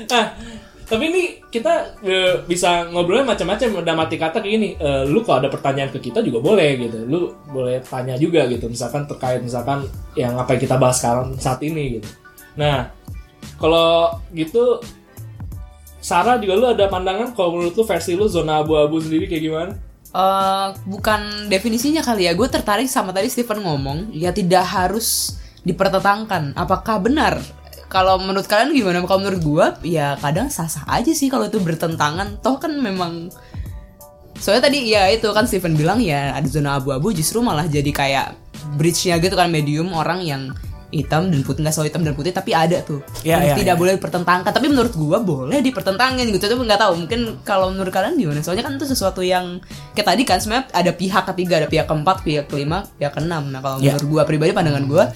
Ah, 0.09 0.25
tapi 0.87 1.03
ini 1.11 1.23
kita 1.51 1.99
eh, 1.99 2.47
bisa 2.47 2.87
ngobrolnya 2.87 3.27
macam-macam 3.35 3.83
udah 3.83 3.95
mati 3.95 4.15
kata 4.15 4.39
kayak 4.39 4.53
gini. 4.55 4.69
Eh, 4.79 5.03
lu 5.03 5.19
kalau 5.19 5.43
ada 5.43 5.51
pertanyaan 5.51 5.91
ke 5.91 5.99
kita 5.99 6.23
juga 6.23 6.39
boleh 6.39 6.79
gitu. 6.79 6.97
Lu 7.03 7.19
boleh 7.51 7.83
tanya 7.83 8.15
juga 8.15 8.47
gitu. 8.47 8.71
Misalkan 8.71 9.03
terkait 9.03 9.43
misalkan 9.43 9.83
yang 10.15 10.39
apa 10.39 10.55
yang 10.55 10.61
kita 10.63 10.79
bahas 10.79 11.03
sekarang 11.03 11.35
saat 11.35 11.59
ini 11.59 11.99
gitu. 11.99 12.07
Nah, 12.55 12.87
kalau 13.59 14.15
gitu 14.31 14.79
Sarah 15.99 16.39
juga 16.39 16.55
lu 16.55 16.65
ada 16.71 16.87
pandangan 16.87 17.35
kalau 17.35 17.59
menurut 17.59 17.75
lu 17.75 17.83
versi 17.83 18.15
lu 18.15 18.31
zona 18.31 18.63
abu-abu 18.63 19.03
sendiri 19.03 19.27
kayak 19.27 19.43
gimana? 19.43 19.73
Eh, 20.07 20.67
bukan 20.87 21.51
definisinya 21.51 21.99
kali 21.99 22.25
ya. 22.25 22.33
Gue 22.33 22.47
tertarik 22.47 22.87
sama 22.87 23.11
tadi 23.11 23.27
Stephen 23.27 23.59
ngomong, 23.59 24.15
ya 24.15 24.31
tidak 24.31 24.63
harus 24.63 25.35
dipertentangkan. 25.67 26.55
Apakah 26.55 27.03
benar? 27.03 27.43
Kalau 27.87 28.19
menurut 28.19 28.47
kalian 28.51 28.75
gimana? 28.75 28.99
Kalau 29.07 29.23
menurut 29.23 29.41
gue, 29.41 29.65
ya 29.95 30.19
kadang 30.19 30.51
sah-sah 30.51 30.83
aja 30.91 31.11
sih 31.15 31.31
kalau 31.31 31.47
itu 31.47 31.59
bertentangan. 31.63 32.43
Toh 32.43 32.59
kan 32.59 32.75
memang 32.75 33.31
Soalnya 34.37 34.69
tadi 34.69 34.93
ya 34.93 35.09
itu 35.09 35.25
kan 35.33 35.49
Stephen 35.49 35.73
bilang 35.73 35.97
ya 35.97 36.37
ada 36.37 36.45
zona 36.45 36.77
abu-abu 36.77 37.09
justru 37.09 37.41
malah 37.41 37.65
jadi 37.65 37.89
kayak 37.89 38.37
bridge-nya 38.77 39.17
gitu 39.17 39.33
kan 39.33 39.49
medium 39.49 39.89
orang 39.97 40.21
yang 40.21 40.53
hitam 40.87 41.27
dan 41.27 41.43
putih 41.43 41.67
nggak 41.67 41.75
selalu 41.75 41.87
hitam 41.91 42.03
dan 42.07 42.13
putih 42.15 42.31
tapi 42.31 42.55
ada 42.55 42.79
tuh 42.79 43.03
yang 43.27 43.43
iya, 43.43 43.59
tidak 43.59 43.75
iya. 43.75 43.79
boleh 43.79 43.93
dipertentangkan 43.99 44.55
tapi 44.55 44.71
menurut 44.71 44.95
gua 44.95 45.19
boleh 45.19 45.59
dipertentangin 45.59 46.31
gitu 46.31 46.47
tapi 46.47 46.63
nggak 46.63 46.79
tahu 46.79 46.93
mungkin 47.03 47.19
kalau 47.43 47.75
menurut 47.75 47.91
kalian 47.91 48.15
gimana 48.15 48.39
soalnya 48.39 48.63
kan 48.63 48.79
itu 48.79 48.87
sesuatu 48.87 49.19
yang 49.19 49.59
kayak 49.91 50.07
tadi 50.15 50.23
kan 50.23 50.39
sebenarnya 50.39 50.71
ada 50.71 50.91
pihak 50.95 51.23
ketiga 51.35 51.53
ada 51.59 51.67
pihak 51.67 51.91
keempat 51.91 52.23
pihak 52.23 52.45
kelima 52.47 52.87
pihak 52.95 53.19
keenam 53.19 53.51
nah 53.51 53.59
kalau 53.59 53.83
Iya. 53.83 53.99
menurut 53.99 54.05
gua 54.07 54.21
pribadi 54.23 54.55
pandangan 54.55 54.83
gua 54.87 55.11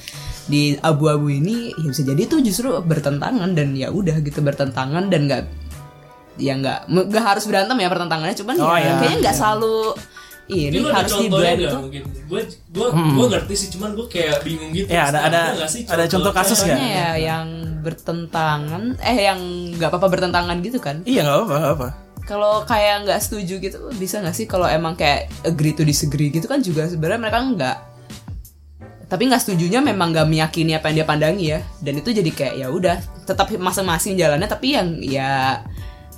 di 0.51 0.63
abu-abu 0.77 1.31
ini 1.31 1.72
ya 1.72 1.88
bisa 1.88 2.03
jadi 2.03 2.22
itu 2.22 2.43
justru 2.43 2.75
bertentangan 2.77 3.55
dan 3.55 3.72
ya 3.74 3.88
udah 3.89 4.20
gitu 4.20 4.39
bertentangan 4.39 5.08
dan 5.08 5.25
nggak 5.25 5.41
ya 6.36 6.53
nggak 6.53 6.79
nggak 6.88 7.24
harus 7.24 7.43
berantem 7.46 7.75
ya 7.75 7.88
pertentangannya 7.88 8.36
cuman 8.36 8.55
Oh, 8.58 8.74
ya, 8.74 8.81
iya. 8.81 8.93
kayaknya 8.98 9.17
nggak 9.22 9.36
selalu 9.36 9.75
ini 10.48 10.84
ada 10.84 10.91
harus 11.00 11.12
di 11.15 11.27
blend 11.27 11.60
itu 11.62 11.77
mungkin? 11.77 12.03
Gue 12.27 12.41
gue 12.43 12.88
gue 12.91 13.25
ngerti 13.29 13.53
sih, 13.55 13.67
cuman 13.72 13.96
gue 13.96 14.03
kayak 14.05 14.43
bingung 14.43 14.75
gitu. 14.75 14.84
Ya, 14.86 15.08
ada- 15.08 15.24
ada- 15.24 15.55
nggak 15.55 15.70
sih 15.70 15.81
ada 15.86 16.03
contoh 16.05 16.31
kasus? 16.31 16.60
Contohnya 16.60 16.88
ya 16.91 17.10
yang 17.15 17.48
bertentangan 17.81 19.00
eh 19.00 19.17
yang 19.24 19.39
nggak 19.74 19.88
apa-apa 19.88 20.08
bertentangan 20.12 20.60
gitu 20.60 20.77
kan 20.77 21.01
Iya 21.03 21.24
nggak 21.24 21.38
apa-apa. 21.39 21.58
apa. 21.72 21.89
kalau 22.22 22.62
kayak 22.63 23.03
nggak 23.03 23.20
setuju 23.20 23.58
gitu 23.58 23.77
bisa 23.93 24.22
nggak 24.22 24.31
sih 24.31 24.46
kalau 24.46 24.63
emang 24.63 24.93
kayak 24.93 25.25
agree 25.41 25.72
to 25.72 25.81
disagree 25.81 26.29
gitu 26.29 26.46
kan 26.46 26.62
juga 26.62 26.86
sebenarnya 26.86 27.17
mereka 27.20 27.38
nggak 27.41 27.77
tapi 29.12 29.27
nggak 29.27 29.44
setujunya 29.44 29.84
memang 29.84 30.15
nggak 30.15 30.24
meyakini 30.25 30.72
apa 30.72 30.88
yang 30.88 31.03
dia 31.03 31.08
pandangi 31.08 31.46
ya 31.51 31.60
dan 31.84 32.00
itu 32.00 32.10
jadi 32.10 32.32
kayak 32.32 32.56
ya 32.56 32.68
udah 32.72 32.96
tetap 33.22 33.51
masing-masing 33.51 34.15
jalannya 34.15 34.48
tapi 34.48 34.72
yang 34.72 34.88
ya 34.98 35.60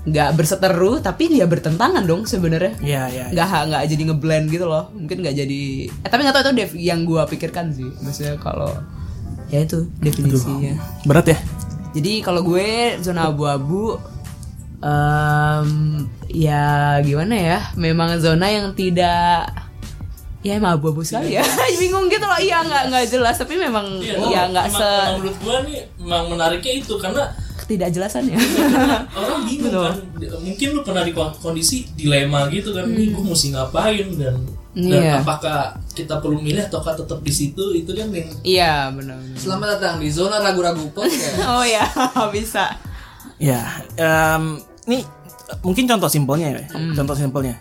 nggak 0.04 0.36
berseteru 0.36 1.00
tapi 1.00 1.32
dia 1.32 1.48
bertentangan 1.48 2.04
dong 2.04 2.24
sebenarnya 2.24 2.76
Iya 2.78 3.04
iya. 3.08 3.26
iya. 3.26 3.34
nggak 3.34 3.48
nggak 3.66 3.84
jadi 3.90 4.04
ngeblend 4.06 4.46
gitu 4.48 4.66
loh 4.68 4.94
mungkin 4.94 5.24
nggak 5.24 5.34
jadi 5.34 5.62
eh, 5.90 6.10
tapi 6.12 6.22
nggak 6.22 6.36
tahu 6.38 6.44
itu 6.44 6.54
def- 6.54 6.78
yang 6.78 7.02
gua 7.02 7.26
pikirkan 7.26 7.72
sih 7.72 7.88
maksudnya 7.98 8.36
kalau 8.38 8.70
ya 9.48 9.64
itu 9.64 9.90
definisinya 9.98 10.76
Berat 11.04 11.28
ya. 11.30 11.38
jadi 11.94 12.20
kalau 12.20 12.42
gue 12.42 12.68
zona 13.00 13.30
abu-abu 13.30 13.96
em, 14.84 15.70
ya 16.28 16.64
gimana 17.00 17.34
ya 17.34 17.58
memang 17.74 18.18
zona 18.18 18.50
yang 18.50 18.74
tidak 18.74 19.50
ya 20.44 20.60
emang 20.60 20.76
abu-abu 20.76 21.02
sekali 21.02 21.34
ya 21.34 21.44
bingung 21.82 22.06
gitu 22.08 22.24
loh. 22.24 22.36
Iya 22.36 22.62
nggak 22.62 22.84
nggak 22.92 23.04
jelas. 23.10 23.36
Tapi 23.40 23.56
memang 23.56 23.98
Iya, 23.98 24.20
ya 24.28 24.42
nggak 24.52 24.66
se 24.68 24.84
emang 24.84 25.12
menurut 25.18 25.38
gue 25.40 25.56
nih 25.66 25.78
memang 25.98 26.24
menariknya 26.30 26.74
itu 26.78 26.94
karena 27.00 27.24
ketidakjelasan 27.56 28.28
ya 28.28 28.36
orang 29.18 29.42
bingung 29.48 29.72
kan. 29.72 29.96
Mungkin 30.44 30.68
lu 30.76 30.82
pernah 30.84 31.02
di 31.02 31.16
kondisi 31.16 31.88
dilema 31.96 32.52
gitu 32.52 32.76
kan. 32.76 32.86
Ini 32.86 33.10
gue 33.10 33.24
mesti 33.24 33.48
ngapain? 33.52 34.08
Dan 34.14 34.36
dan 34.36 34.38
Hmm. 34.74 34.90
Iya. 34.90 35.22
apakah 35.22 35.78
kita 35.94 36.18
perlu 36.18 36.42
milih 36.42 36.66
ataukah 36.66 36.98
tetap 36.98 37.22
di 37.22 37.30
situ? 37.30 37.62
Itu 37.78 37.94
kan 37.94 38.10
yang 38.10 38.26
iya 38.42 38.90
benar 38.90 39.22
Selamat 39.38 39.78
datang 39.78 40.02
di 40.02 40.10
zona 40.10 40.42
ragu-ragu 40.42 40.90
podcast. 40.90 41.38
oh 41.54 41.62
ya 41.62 41.86
bisa. 42.34 42.74
Ya, 43.38 43.62
em, 43.94 44.58
ini 44.90 45.06
mungkin 45.62 45.86
contoh 45.86 46.10
simpelnya 46.10 46.58
ya. 46.58 46.66
Contoh 46.98 47.14
simpelnya. 47.14 47.54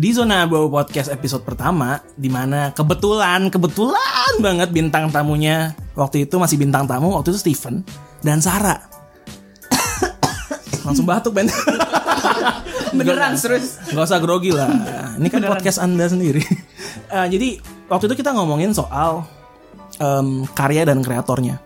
Di 0.00 0.16
zona 0.16 0.48
abu 0.48 0.64
podcast 0.72 1.12
episode 1.12 1.44
pertama, 1.44 2.00
di 2.16 2.32
mana 2.32 2.72
kebetulan 2.72 3.52
kebetulan 3.52 4.32
banget 4.40 4.72
bintang 4.72 5.12
tamunya 5.12 5.76
waktu 5.92 6.24
itu 6.24 6.40
masih 6.40 6.56
bintang 6.56 6.88
tamu 6.88 7.12
waktu 7.12 7.36
itu 7.36 7.44
Steven 7.44 7.84
dan 8.24 8.40
Sarah. 8.40 8.80
Langsung 10.88 11.04
batuk 11.04 11.36
Ben. 11.36 11.52
beneran 12.96 13.36
serius 13.36 13.76
Gak 13.92 14.08
usah 14.08 14.24
grogi 14.24 14.56
lah. 14.56 14.72
Ini 15.20 15.28
kan 15.28 15.44
podcast 15.44 15.84
anda 15.84 16.08
sendiri. 16.08 16.40
Eh, 17.10 17.26
jadi 17.26 17.58
waktu 17.90 18.06
itu 18.06 18.22
kita 18.22 18.30
ngomongin 18.30 18.70
soal 18.70 19.26
em, 19.98 20.46
karya 20.54 20.86
dan 20.86 21.02
kreatornya. 21.02 21.58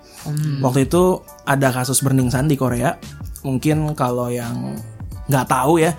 Waktu 0.64 0.88
itu 0.88 1.20
ada 1.44 1.68
kasus 1.68 2.00
Burning 2.00 2.32
Sun 2.32 2.48
di 2.48 2.56
Korea. 2.56 2.96
Mungkin 3.44 3.92
kalau 3.92 4.32
yang 4.32 4.72
nggak 5.28 5.46
tahu 5.48 5.84
ya, 5.84 5.92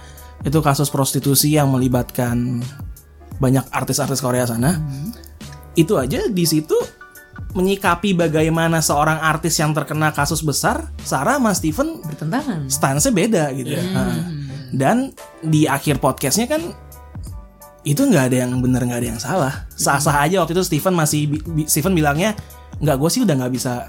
itu 0.46 0.60
kasus 0.62 0.94
prostitusi 0.94 1.58
yang 1.58 1.74
melibatkan 1.74 2.62
banyak 3.42 3.66
artis-artis 3.74 4.22
Korea 4.22 4.46
sana. 4.46 4.78
Itu 5.74 5.98
aja 5.98 6.30
di 6.30 6.46
situ 6.46 6.78
menyikapi 7.56 8.16
bagaimana 8.16 8.80
seorang 8.80 9.20
artis 9.20 9.58
yang 9.60 9.74
terkena 9.76 10.14
kasus 10.14 10.44
besar, 10.46 10.92
Sarah 11.04 11.42
sama 11.42 11.52
Steven 11.56 12.00
bertentangan 12.04 12.70
stance 12.70 13.10
beda 13.12 13.52
gitu. 13.58 13.76
Nah, 13.92 14.22
dan 14.76 15.12
di 15.40 15.66
akhir 15.66 16.00
podcastnya 16.04 16.52
kan 16.52 16.62
itu 17.86 18.02
nggak 18.02 18.34
ada 18.34 18.38
yang 18.46 18.60
bener 18.60 18.84
nggak 18.84 19.00
ada 19.02 19.10
yang 19.16 19.22
salah. 19.22 19.54
Sah-sah 19.74 20.26
aja 20.26 20.44
waktu 20.44 20.54
itu 20.54 20.64
Steven 20.68 20.94
masih 20.96 21.42
Steven 21.66 21.96
bilangnya 21.96 22.36
nggak 22.80 22.98
gue 23.00 23.10
sih 23.10 23.22
udah 23.24 23.36
nggak 23.40 23.54
bisa 23.56 23.88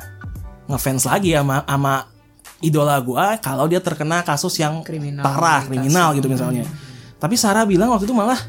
ngefans 0.71 1.07
lagi 1.07 1.35
sama 1.35 1.63
sama 1.67 1.95
idola 2.65 2.97
gue 3.01 3.27
kalau 3.45 3.69
dia 3.69 3.81
terkena 3.81 4.25
kasus 4.25 4.57
yang 4.57 4.81
Kriminal. 4.81 5.25
parah 5.25 5.69
kriminal 5.69 6.17
gitu 6.17 6.29
misalnya. 6.29 6.65
Tapi 7.17 7.37
Sarah 7.37 7.65
bilang 7.69 7.93
waktu 7.93 8.09
itu 8.09 8.17
malah 8.17 8.41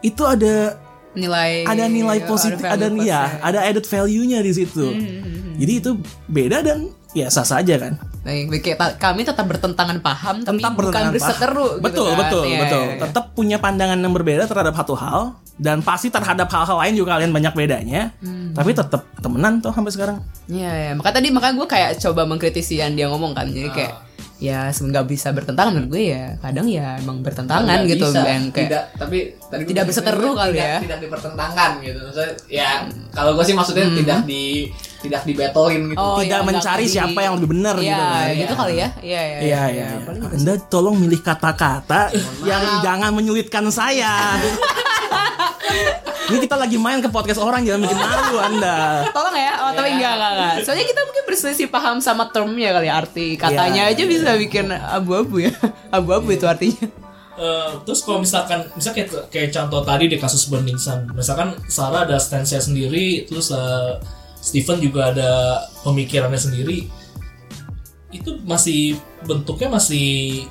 itu 0.00 0.22
ada 0.24 0.80
nilai 1.12 1.66
ada 1.66 1.84
nilai 1.90 2.22
positif 2.24 2.62
ada 2.62 2.86
value 2.86 3.04
ya 3.04 3.42
ada 3.42 3.58
added 3.66 3.84
value-nya 3.84 4.40
di 4.40 4.52
situ. 4.52 4.86
Jadi 5.60 5.72
itu 5.76 5.90
beda 6.24 6.64
dan 6.64 6.88
ya 7.12 7.28
sah 7.28 7.44
saja 7.44 7.76
kan. 7.76 8.00
Kayak 8.30 8.96
kami 8.96 9.20
tetap 9.22 9.44
bertentangan 9.44 9.98
paham 9.98 10.36
tapi 10.40 10.58
tetap 10.58 10.72
bukan 10.72 10.86
bertentangan 10.86 11.12
berseteru 11.12 11.66
paham. 11.66 11.76
gitu 11.76 11.84
betul 11.84 12.06
kan. 12.06 12.18
betul 12.18 12.42
Iya, 12.42 12.58
betul 12.58 12.80
iya, 12.80 12.90
iya. 12.90 13.00
tetap 13.02 13.24
punya 13.32 13.56
pandangan 13.56 13.98
yang 13.98 14.12
berbeda 14.12 14.44
terhadap 14.44 14.74
satu 14.74 14.94
hal 14.94 15.20
dan 15.56 15.80
pasti 15.80 16.08
terhadap 16.08 16.48
hal-hal 16.48 16.76
lain 16.78 16.94
juga 16.94 17.14
kalian 17.14 17.30
banyak 17.30 17.52
bedanya 17.52 18.02
Hmm. 18.18 18.52
tapi 18.52 18.70
tetap 18.72 19.04
temenan 19.16 19.58
tuh 19.58 19.70
sampai 19.70 19.90
sekarang 19.90 20.18
Iya, 20.46 20.70
iya. 20.72 20.92
Makanya 20.92 21.14
tadi 21.16 21.28
makanya 21.30 21.54
gue 21.56 21.68
kayak 21.68 21.90
coba 22.00 22.22
mengkritisi 22.24 22.74
yang 22.76 22.92
dia 22.92 23.06
ngomong 23.06 23.32
kan. 23.32 23.46
Jadi 23.46 23.70
kayak 23.70 23.94
ya 24.40 24.66
nggak 24.68 25.04
bisa 25.04 25.30
bertentangan 25.30 25.70
menurut 25.70 25.90
gue 25.90 26.04
ya 26.10 26.34
kadang 26.40 26.64
ya 26.64 26.96
emang 26.96 27.20
bertentangan 27.20 27.84
gitu 27.84 28.08
bisa. 28.08 28.24
yang 28.24 28.48
kayak 28.48 28.66
tidak 28.66 28.84
tapi 28.96 29.18
tadi 29.50 29.62
Tidak 29.66 29.82
berseteru 29.82 30.30
kali 30.32 30.54
tidak, 30.54 30.62
ya. 30.64 30.76
tidak 30.80 30.98
dipertentangkan 31.00 31.70
gitu 31.80 31.98
maksudnya 32.00 32.32
ya 32.46 32.70
kalau 33.10 33.34
gue 33.34 33.42
sih 33.42 33.52
maksudnya 33.52 33.86
tidak 33.92 34.18
di 34.22 34.70
tidak 35.00 35.22
dibettlein 35.24 35.82
gitu 35.88 35.98
Oh, 35.98 36.18
Tidak 36.18 36.38
ya, 36.38 36.46
mencari 36.46 36.84
di- 36.84 36.92
siapa 36.92 37.18
yang 37.18 37.34
lebih 37.34 37.48
benar 37.50 37.74
Iya, 37.74 37.82
gitu 37.82 38.04
kan. 38.04 38.30
gitu 38.36 38.54
kali 38.54 38.74
ya 38.76 38.88
iya 39.00 39.20
iya 39.20 39.38
Iya, 39.40 39.62
iya, 39.68 39.86
iya. 39.98 40.28
Anda 40.30 40.54
tolong 40.64 40.96
milih 40.96 41.18
kata-kata 41.18 42.14
yang 42.40 42.62
jangan 42.80 43.10
menyulitkan 43.10 43.66
saya. 43.70 44.38
Ini 46.22 46.38
kita 46.38 46.54
lagi 46.54 46.78
main 46.78 47.02
ke 47.02 47.10
podcast 47.10 47.42
orang 47.42 47.66
jangan 47.66 47.82
bikin 47.82 47.98
malu 47.98 48.38
Anda. 48.38 49.02
Tolong 49.10 49.34
ya, 49.34 49.52
oh, 49.60 49.70
tapi 49.72 49.98
enggak, 49.98 50.14
enggak, 50.14 50.30
enggak. 50.32 50.54
Soalnya 50.62 50.86
kita 50.86 51.00
mungkin 51.02 51.24
berselisih 51.26 51.66
paham 51.68 51.98
sama 51.98 52.30
termnya 52.30 52.70
kali 52.70 52.86
ya, 52.86 52.94
arti 52.96 53.26
katanya 53.34 53.82
Iya, 53.84 53.98
aja 53.98 54.02
bisa 54.06 54.30
bikin 54.38 54.70
abu-abu 54.70 55.42
ya. 55.42 55.50
Abu-abu 55.90 56.30
itu 56.30 56.46
artinya. 56.46 56.86
Eh, 57.40 57.72
terus 57.88 58.04
kalau 58.04 58.20
misalkan 58.20 58.68
misalnya 58.76 58.96
kayak, 59.00 59.32
kayak 59.32 59.48
contoh 59.48 59.80
tadi 59.80 60.12
di 60.12 60.20
kasus 60.20 60.44
Burning 60.52 60.76
Sun 60.76 61.08
misalkan 61.16 61.56
Sarah 61.72 62.04
ada 62.04 62.20
stance 62.20 62.52
sendiri 62.52 63.24
terus 63.24 63.48
eh, 63.48 63.96
Stephen 64.44 64.76
juga 64.76 65.08
ada 65.08 65.64
pemikirannya 65.80 66.36
sendiri 66.36 66.84
itu 68.12 68.30
masih 68.44 69.00
bentuknya 69.24 69.72
masih 69.72 70.44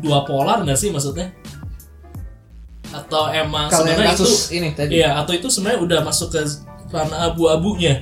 dua 0.00 0.24
polar 0.24 0.64
nggak 0.64 0.80
sih 0.80 0.88
maksudnya 0.88 1.28
atau 2.88 3.28
emang 3.28 3.68
sebenarnya 3.68 4.16
itu 4.16 4.28
ini 4.56 4.68
tadi. 4.72 4.96
iya 4.96 5.20
atau 5.20 5.36
itu 5.36 5.52
sebenarnya 5.52 5.80
udah 5.84 6.00
masuk 6.08 6.32
ke 6.32 6.40
ranah 6.88 7.36
abu-abunya 7.36 8.00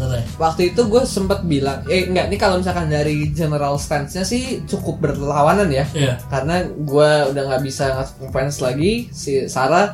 sebenarnya 0.00 0.24
waktu 0.36 0.62
itu 0.70 0.80
gue 0.82 1.02
sempat 1.02 1.44
bilang 1.44 1.84
eh 1.84 2.08
enggak 2.08 2.26
ini 2.26 2.36
kalau 2.36 2.56
misalkan 2.56 2.88
dari 2.88 3.28
general 3.30 3.76
stance-nya 3.76 4.24
sih 4.24 4.64
cukup 4.64 4.96
berlawanan 5.02 5.68
ya 5.68 5.84
Iya. 5.92 6.16
karena 6.26 6.64
gue 6.64 7.10
udah 7.28 7.42
nggak 7.46 7.62
bisa 7.62 7.84
ngefans 8.16 8.60
lagi 8.60 9.12
si 9.12 9.44
Sarah 9.44 9.92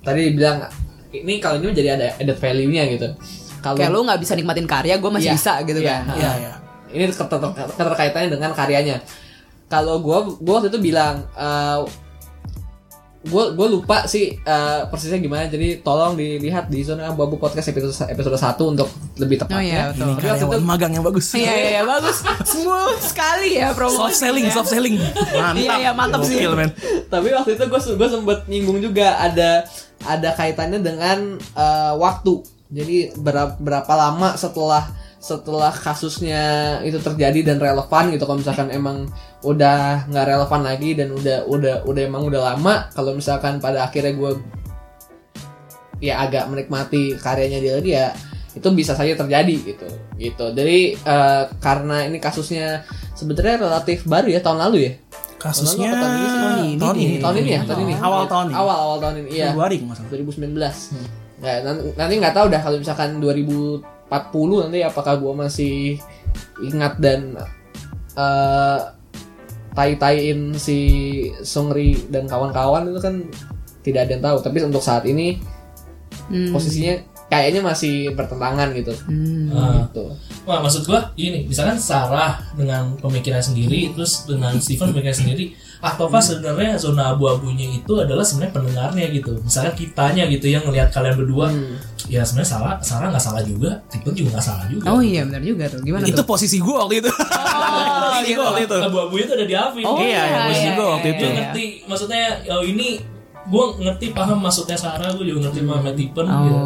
tadi 0.00 0.32
bilang 0.32 0.64
ini 1.10 1.36
kalau 1.38 1.56
ini 1.56 1.68
menjadi 1.68 1.90
ada 1.94 2.06
added 2.16 2.36
value-nya 2.36 2.84
gitu 2.88 3.08
kalau 3.58 3.76
Kayak 3.76 3.90
lu 3.90 4.06
nggak 4.06 4.20
bisa 4.22 4.32
nikmatin 4.32 4.64
karya, 4.64 4.94
gue 4.96 5.10
masih 5.10 5.28
Iya, 5.28 5.34
bisa 5.34 5.52
gitu 5.66 5.80
iya, 5.82 5.90
kan. 5.90 6.02
Iya, 6.14 6.30
iya. 6.38 6.52
ini 6.88 7.04
keter- 7.10 7.52
keterkaitannya 7.74 8.30
dengan 8.30 8.50
karyanya 8.54 8.96
kalau 9.66 9.98
gue 9.98 10.18
gue 10.38 10.52
waktu 10.54 10.70
itu 10.70 10.80
bilang 10.80 11.26
gue 13.28 13.44
gue 13.52 13.68
lupa 13.68 14.08
sih 14.08 14.34
eh, 14.40 14.80
persisnya 14.88 15.20
gimana 15.20 15.46
jadi 15.46 15.84
tolong 15.84 16.16
dilihat 16.16 16.72
di 16.72 16.80
zona 16.80 17.12
abu-abu 17.12 17.36
podcast 17.36 17.68
episode 17.68 17.92
episode 18.08 18.34
1 18.34 18.56
untuk 18.64 18.88
lebih 19.20 19.36
Oh 19.38 19.40
tepatnya 19.46 19.62
iya, 19.62 19.82
betul. 19.92 20.08
Ini 20.08 20.14
Tapi 20.16 20.26
waktu 20.26 20.44
karyawan 20.44 20.58
itu 20.58 20.66
magang 20.66 20.92
yang 20.96 21.04
bagus. 21.04 21.26
Iya, 21.34 21.52
iya, 21.52 21.68
iya, 21.78 21.82
bagus. 21.84 22.16
Smooth 22.46 22.98
sekali 23.02 23.48
ya 23.58 23.68
promo. 23.74 24.06
Soft 24.06 24.18
selling, 24.18 24.46
soft 24.50 24.70
selling. 24.70 24.96
Mantap. 25.34 25.58
Iya, 25.58 25.74
iya, 25.78 25.90
mantap 25.92 26.20
sih. 26.24 26.38
Gokil, 26.38 26.54
men. 26.56 26.70
tapi 27.12 27.28
waktu 27.34 27.50
itu 27.54 27.64
gue 27.68 27.80
gue 27.98 28.08
sempet 28.08 28.38
nyinggung 28.48 28.78
juga 28.80 29.18
ada 29.20 29.66
ada 30.06 30.30
kaitannya 30.34 30.80
dengan 30.80 31.36
eh, 31.36 31.92
waktu 31.98 32.58
jadi 32.68 33.16
berapa 33.16 33.56
berapa 33.58 33.92
lama 33.96 34.36
setelah 34.36 34.84
setelah 35.18 35.74
kasusnya 35.74 36.78
itu 36.86 37.02
terjadi 37.02 37.42
dan 37.42 37.58
relevan 37.58 38.14
gitu 38.14 38.22
kalau 38.22 38.38
misalkan 38.38 38.70
emang 38.70 39.10
udah 39.38 40.10
nggak 40.10 40.26
relevan 40.26 40.62
lagi 40.66 40.90
dan 40.98 41.14
udah 41.14 41.46
udah 41.46 41.74
udah 41.86 42.02
emang 42.02 42.26
udah 42.26 42.40
lama. 42.54 42.90
Kalau 42.90 43.14
misalkan 43.14 43.62
pada 43.62 43.86
akhirnya 43.86 44.14
gue 44.14 44.30
ya 46.02 46.22
agak 46.22 46.46
menikmati 46.50 47.18
karyanya 47.18 47.58
dia 47.58 47.72
lagi 47.78 47.90
ya 47.94 48.08
itu 48.54 48.68
bisa 48.74 48.98
saja 48.98 49.14
terjadi 49.14 49.56
gitu. 49.62 49.88
Gitu. 50.18 50.44
Jadi 50.54 50.78
eh, 50.98 51.42
karena 51.62 52.06
ini 52.10 52.18
kasusnya 52.18 52.82
sebenarnya 53.14 53.62
relatif 53.62 54.02
baru 54.02 54.26
ya 54.26 54.40
tahun 54.42 54.58
lalu 54.58 54.78
ya? 54.90 54.92
Kasusnya 55.38 55.94
Tahun 55.94 56.02
lalu 56.02 56.26
apa? 56.26 56.34
Tahun 56.34 56.58
ini 56.58 56.74
tahun 56.78 56.96
ini. 56.98 57.16
tahun 57.22 57.36
ini 57.38 57.50
ya 57.54 57.60
tahun 57.62 57.80
ini. 57.86 57.94
Awal 58.02 58.22
tahun 58.26 58.46
ini. 58.50 58.54
awal 58.58 58.76
awal 58.76 58.96
tahun 58.98 59.14
ini 59.22 59.28
iya. 59.30 59.48
Februari 59.54 59.76
kalau 59.78 59.88
nggak 59.94 59.98
salah. 60.02 60.10
2019 60.90 61.38
Nggak, 61.38 61.56
nanti, 61.62 61.82
nanti 61.94 62.14
nggak 62.18 62.34
tahu 62.34 62.46
dah 62.50 62.60
kalau 62.66 62.76
misalkan 62.82 63.10
2040 63.22 64.62
nanti 64.66 64.78
apakah 64.82 65.14
gua 65.22 65.32
masih 65.46 66.02
ingat 66.58 66.98
dan 66.98 67.38
eh 68.18 68.97
tai-taiin 69.78 70.58
si 70.58 70.78
Sungri 71.40 71.94
dan 72.10 72.26
kawan-kawan 72.26 72.90
itu 72.90 72.98
kan 72.98 73.14
tidak 73.80 74.04
ada 74.04 74.10
yang 74.10 74.24
tahu 74.26 74.36
tapi 74.42 74.58
untuk 74.66 74.82
saat 74.82 75.06
ini 75.06 75.38
Hmm. 76.28 76.52
posisinya 76.52 76.92
kayaknya 77.28 77.60
masih 77.62 78.12
bertentangan 78.12 78.68
gitu 78.74 78.92
Hmm. 79.06 79.48
Ah. 79.48 79.86
gitu 79.86 80.12
Wah, 80.44 80.60
maksud 80.60 80.84
gua 80.84 81.12
ini, 81.14 81.44
misalkan 81.44 81.76
Sarah 81.76 82.40
dengan 82.52 82.96
pemikiran 82.96 83.40
sendiri, 83.40 83.92
terus 83.92 84.24
dengan 84.24 84.56
Steven 84.56 84.92
pemikiran 84.92 85.12
sendiri, 85.14 85.52
ataukah 85.78 86.18
sebenarnya 86.18 86.74
zona 86.74 87.14
abu-abunya 87.14 87.70
itu 87.72 87.92
adalah 87.94 88.26
sebenarnya 88.26 88.50
pendengarnya 88.52 89.04
gitu. 89.10 89.38
Misalkan 89.38 89.74
kitanya 89.74 90.26
gitu 90.26 90.46
yang 90.46 90.66
ngelihat 90.66 90.90
kalian 90.90 91.14
berdua, 91.14 91.46
ya 92.06 92.20
sebenarnya 92.20 92.50
salah, 92.50 92.72
Sarah 92.80 93.08
nggak 93.08 93.22
salah 93.22 93.42
juga, 93.42 93.78
Steven 93.86 94.10
juga 94.12 94.28
nggak 94.34 94.46
salah 94.46 94.66
juga. 94.66 94.84
Oh 94.90 94.98
iya, 94.98 95.22
benar 95.22 95.38
juga 95.40 95.70
tuh. 95.70 95.80
Gimana 95.80 96.02
Itu 96.02 96.18
tuh? 96.18 96.26
posisi 96.26 96.58
gue 96.58 96.74
waktu 96.74 96.94
itu. 96.98 97.10
Oh, 97.10 98.10
posisi 98.10 98.30
gue 98.34 98.44
waktu 98.44 98.62
itu. 98.66 98.76
Abu-abunya 98.76 99.24
itu 99.24 99.34
ada 99.38 99.46
di 99.46 99.54
Alvin. 99.54 99.84
Oh, 99.86 99.96
Iya, 99.98 100.20
iya, 100.20 100.38
posisi 100.46 100.66
iya, 100.66 100.72
gue 100.74 100.82
iya, 100.82 100.92
waktu 100.92 101.06
iya, 101.06 101.14
itu. 101.14 101.22
Iya. 101.24 101.34
ngerti, 101.38 101.64
maksudnya 101.86 102.22
oh 102.50 102.64
ini 102.66 102.88
gue 103.48 103.64
ngerti 103.80 104.06
paham 104.12 104.38
maksudnya 104.42 104.76
Sarah, 104.76 105.08
gue 105.14 105.24
juga 105.24 105.46
ngerti 105.46 105.60
paham 105.62 105.84
Steven 105.86 106.26
Oh. 106.26 106.38
gitu. 106.42 106.58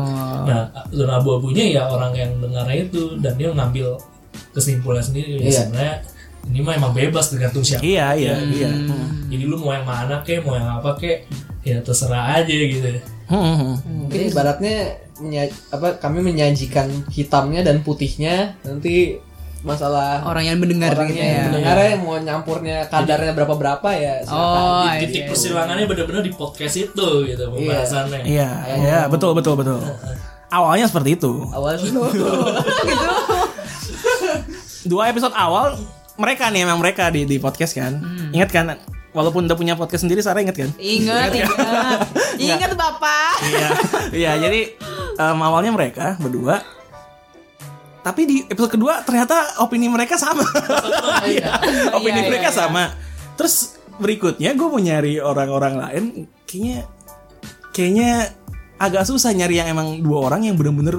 Nah, 0.43 0.63
zona 0.89 1.13
abu-abunya 1.17 1.65
ya 1.69 1.83
orang 1.85 2.11
yang 2.13 2.31
dengarnya 2.41 2.89
itu 2.89 3.21
dan 3.21 3.37
dia 3.37 3.53
ngambil 3.53 3.95
kesimpulan 4.51 5.05
sendiri. 5.05 5.37
Ya 5.37 5.45
Iya. 5.45 5.59
sebenarnya 5.63 5.95
ini 6.45 6.59
mah 6.59 6.75
emang 6.75 6.93
bebas 6.93 7.29
tergantung 7.29 7.63
siapa. 7.63 7.83
Iya, 7.83 8.07
iya, 8.15 8.35
Hmm. 8.35 8.51
iya. 8.51 8.69
Jadi 9.29 9.45
lu 9.45 9.57
mau 9.57 9.71
yang 9.71 9.85
mana 9.85 10.21
kek, 10.21 10.43
mau 10.43 10.55
yang 10.55 10.79
apa 10.79 10.95
kek, 10.95 11.25
ya 11.63 11.79
terserah 11.81 12.37
aja 12.37 12.51
gitu. 12.51 12.89
Hmm, 13.27 13.39
hmm, 13.39 13.57
hmm. 13.57 13.77
mungkin 14.05 14.21
ibaratnya 14.29 14.77
apa 15.71 15.89
kami 15.97 16.19
menyajikan 16.21 16.91
hitamnya 17.09 17.63
dan 17.63 17.81
putihnya 17.81 18.59
nanti 18.61 19.17
masalah 19.63 20.27
Orang 20.27 20.43
yang 20.43 20.59
mendengar 20.59 20.91
orangnya 20.93 21.15
gitu 21.15 21.23
yang 21.23 21.39
ya. 21.39 21.45
mendengarnya 21.47 21.89
yang 21.89 22.03
mau 22.03 22.19
nyampurnya 22.19 22.77
kadarnya 22.91 23.31
berapa 23.31 23.55
berapa 23.55 23.89
ya 23.95 24.15
silakan. 24.21 24.59
Oh, 24.59 24.83
Di 24.83 24.99
titik 24.99 25.15
iya, 25.15 25.23
iya. 25.23 25.31
persilangannya 25.31 25.85
bener-bener 25.87 26.23
di 26.27 26.33
podcast 26.35 26.75
itu 26.77 27.07
gitu 27.25 27.45
pembahasannya. 27.47 28.21
Iya, 28.27 28.51
iya, 28.83 28.99
betul, 29.07 29.33
betul, 29.33 29.55
betul. 29.55 29.79
Awalnya 30.51 30.91
seperti 30.91 31.15
itu. 31.15 31.33
awalnya 31.49 31.79
Dua 34.83 35.07
episode 35.09 35.33
awal 35.33 35.79
mereka 36.17 36.53
nih 36.53 36.69
emang 36.69 36.79
mereka 36.81 37.09
di 37.09 37.25
di 37.25 37.37
podcast 37.41 37.73
kan. 37.73 38.01
Ingat 38.33 38.51
kan? 38.53 38.67
Walaupun 39.13 39.45
udah 39.45 39.57
punya 39.57 39.77
podcast 39.77 40.09
sendiri, 40.09 40.25
Sarah 40.25 40.41
ingat 40.41 40.57
kan? 40.57 40.71
Ingat, 40.81 41.31
ingat. 41.37 41.99
Ingat 42.43 42.73
Bapak. 42.73 43.37
iya, 43.45 43.69
iya. 44.17 44.33
Jadi 44.41 44.61
em, 45.21 45.39
awalnya 45.45 45.69
mereka 45.69 46.17
berdua. 46.17 46.65
Tapi 48.03 48.21
di 48.27 48.37
episode 48.49 48.73
kedua 48.73 49.05
ternyata 49.05 49.63
opini 49.63 49.87
mereka 49.87 50.17
sama. 50.19 50.43
Iya, 51.23 51.55
opini 51.97 52.19
Iya, 52.19 52.25
iya, 52.25 52.31
mereka 52.33 52.49
iya. 52.51 52.57
sama. 52.57 52.85
Terus 53.39 53.79
berikutnya 54.01 54.57
gue 54.57 54.67
mau 54.67 54.81
nyari 54.81 55.21
orang-orang 55.23 55.75
lain, 55.79 56.05
kayaknya 56.49 56.89
kayaknya 57.71 58.11
agak 58.81 59.07
susah 59.07 59.31
nyari 59.31 59.63
yang 59.63 59.71
emang 59.71 60.03
dua 60.03 60.27
orang 60.27 60.51
yang 60.51 60.59
bener-bener 60.59 60.99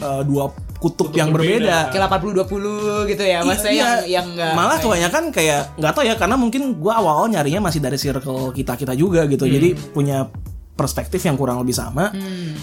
eh, 0.00 0.22
dua 0.24 0.44
kutub, 0.76 1.12
yang 1.12 1.28
berbeda. 1.28 1.92
Kayak 1.92 2.08
80 2.08 2.32
20 2.40 3.04
gitu 3.06 3.20
ya. 3.22 3.38
Maksudnya 3.42 3.70
Iya, 3.70 3.84
yang 3.84 4.00
yang 4.06 4.26
enggak. 4.30 4.52
malah 4.54 4.76
kebanyakan 4.76 5.22
kayak 5.28 5.60
nggak 5.76 5.92
tahu 5.92 6.04
ya 6.04 6.14
karena 6.14 6.34
mungkin 6.34 6.62
gua 6.74 6.96
awal-awal 6.96 7.28
nyarinya 7.28 7.60
masih 7.62 7.78
dari 7.78 7.96
circle 7.96 8.50
kita 8.50 8.74
kita 8.74 8.92
juga 8.94 9.24
gitu 9.26 9.44
jadi 9.44 9.76
punya 9.92 10.24
perspektif 10.72 11.20
yang 11.20 11.36
kurang 11.36 11.60
lebih 11.60 11.72
sama 11.72 12.08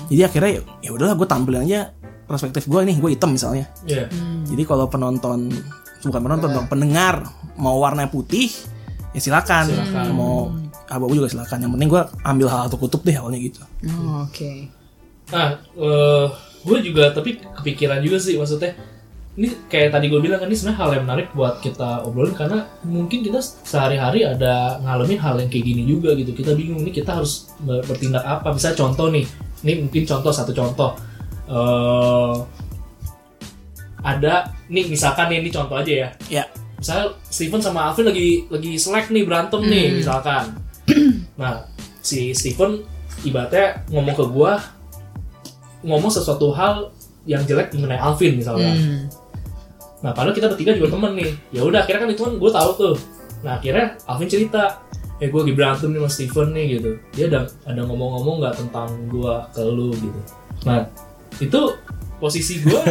jadi 0.08 0.26
akhirnya 0.26 0.52
ya- 0.82 0.90
udahlah 0.90 1.14
gue 1.14 1.28
tampilin 1.28 1.62
aja 1.62 1.94
perspektif 2.26 2.66
gue 2.66 2.82
nih 2.84 2.98
gue 2.98 3.10
hitam 3.12 3.30
misalnya 3.30 3.70
Iya. 3.86 4.10
jadi 4.44 4.64
kalau 4.66 4.90
penonton 4.90 5.54
bukan 6.00 6.22
penonton 6.24 6.50
dong 6.52 6.66
pendengar 6.66 7.30
mau 7.54 7.78
warna 7.78 8.06
putih 8.06 8.50
ya 9.14 9.22
silakan, 9.22 9.70
mau 10.12 10.50
abu 10.88 11.10
juga 11.12 11.30
silakan 11.30 11.58
yang 11.60 11.72
penting 11.72 11.88
gue 11.88 12.02
ambil 12.24 12.48
hal 12.48 12.66
satu 12.66 12.78
kutub 12.80 13.02
deh 13.02 13.14
awalnya 13.14 13.38
gitu 13.40 13.62
Oh, 13.86 14.26
Oke. 14.26 14.66
Nah, 15.28 15.60
gue 16.68 16.78
juga 16.84 17.16
tapi 17.16 17.40
kepikiran 17.40 18.04
juga 18.04 18.20
sih 18.20 18.36
maksudnya. 18.36 18.76
Ini 19.38 19.70
kayak 19.70 19.94
tadi 19.94 20.10
gue 20.10 20.18
bilang 20.18 20.42
kan 20.42 20.50
ini 20.50 20.58
sebenarnya 20.58 20.80
hal 20.82 20.90
yang 20.98 21.04
menarik 21.06 21.28
buat 21.32 21.62
kita 21.62 22.02
obrolin 22.04 22.34
karena 22.34 22.66
mungkin 22.82 23.22
kita 23.22 23.38
sehari-hari 23.40 24.26
ada 24.26 24.82
ngalamin 24.82 25.22
hal 25.22 25.38
yang 25.38 25.46
kayak 25.48 25.62
gini 25.64 25.86
juga 25.86 26.18
gitu. 26.18 26.34
Kita 26.34 26.58
bingung 26.58 26.82
nih 26.82 26.92
kita 26.92 27.22
harus 27.22 27.54
ber- 27.62 27.86
bertindak 27.86 28.26
apa. 28.26 28.50
Bisa 28.52 28.74
contoh 28.74 29.14
nih, 29.14 29.30
ini 29.62 29.86
mungkin 29.86 30.04
contoh 30.04 30.34
satu 30.34 30.52
contoh. 30.52 30.92
eh 31.48 32.36
ada 34.04 34.52
nih 34.68 34.88
misalkan 34.88 35.28
nih 35.32 35.38
ini 35.44 35.50
contoh 35.54 35.76
aja 35.78 35.94
ya. 35.94 36.10
ya 36.30 36.44
Misalnya 36.78 37.18
Steven 37.26 37.62
sama 37.62 37.90
Alvin 37.90 38.06
lagi 38.10 38.46
lagi 38.48 38.78
selek 38.78 39.10
nih 39.10 39.24
berantem 39.26 39.62
nih 39.66 39.86
Hmm. 39.90 39.98
misalkan. 40.02 40.44
Nah, 41.38 41.66
si 42.02 42.32
Steven 42.34 42.82
ibaratnya 43.22 43.82
ngomong 43.90 44.14
ke 44.14 44.26
gua 44.30 44.62
ngomong 45.88 46.12
sesuatu 46.12 46.52
hal 46.52 46.92
yang 47.24 47.44
jelek 47.48 47.72
mengenai 47.76 48.00
Alvin 48.00 48.40
misalkan. 48.40 48.76
Hmm. 48.76 49.04
nah 49.98 50.14
padahal 50.14 50.36
kita 50.38 50.54
bertiga 50.54 50.78
juga 50.78 50.94
temen 50.94 51.18
nih. 51.18 51.32
Ya 51.50 51.62
udah 51.66 51.82
akhirnya 51.82 52.06
kan 52.06 52.10
itu 52.14 52.22
kan 52.22 52.34
gue 52.38 52.52
tahu 52.54 52.70
tuh. 52.78 52.96
Nah 53.42 53.58
akhirnya 53.58 53.98
Alvin 54.06 54.30
cerita 54.30 54.84
eh 55.18 55.34
gue 55.34 55.40
lagi 55.42 55.54
berantem 55.58 55.90
nih 55.90 56.00
sama 56.06 56.12
Steven 56.12 56.48
nih 56.54 56.66
gitu. 56.78 56.92
Dia 57.18 57.26
ada 57.34 57.40
ada 57.66 57.82
ngomong-ngomong 57.88 58.36
nggak 58.44 58.56
tentang 58.62 58.90
gue 59.10 59.34
ke 59.56 59.62
lu 59.66 59.90
gitu. 59.98 60.20
Nah 60.70 60.86
itu 61.42 61.62
posisi 62.22 62.62
gue 62.62 62.82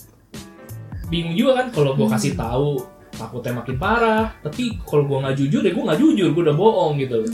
bingung 1.10 1.34
juga 1.34 1.64
kan 1.64 1.66
kalau 1.72 1.96
gue 1.96 2.06
kasih 2.06 2.36
tahu 2.36 2.84
takutnya 3.16 3.56
makin 3.64 3.76
parah. 3.80 4.36
Tapi 4.44 4.76
kalau 4.84 5.08
gue 5.08 5.18
nggak 5.24 5.36
jujur 5.40 5.62
ya 5.64 5.72
gue 5.72 5.84
nggak 5.88 6.00
jujur 6.04 6.28
gue 6.36 6.42
udah 6.44 6.56
bohong 6.58 7.00
gitu 7.00 7.24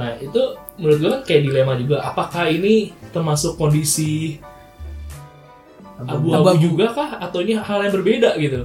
nah 0.00 0.16
itu 0.16 0.42
menurut 0.80 0.96
gue 0.96 1.10
kan 1.12 1.22
kayak 1.28 1.42
dilema 1.44 1.76
juga 1.76 2.00
apakah 2.00 2.48
ini 2.48 2.96
termasuk 3.12 3.60
kondisi 3.60 4.40
abu-abu 6.00 6.56
juga 6.56 6.96
kah 6.96 7.20
atau 7.20 7.44
ini 7.44 7.60
hal 7.60 7.84
yang 7.84 7.92
berbeda 7.92 8.32
gitu 8.40 8.64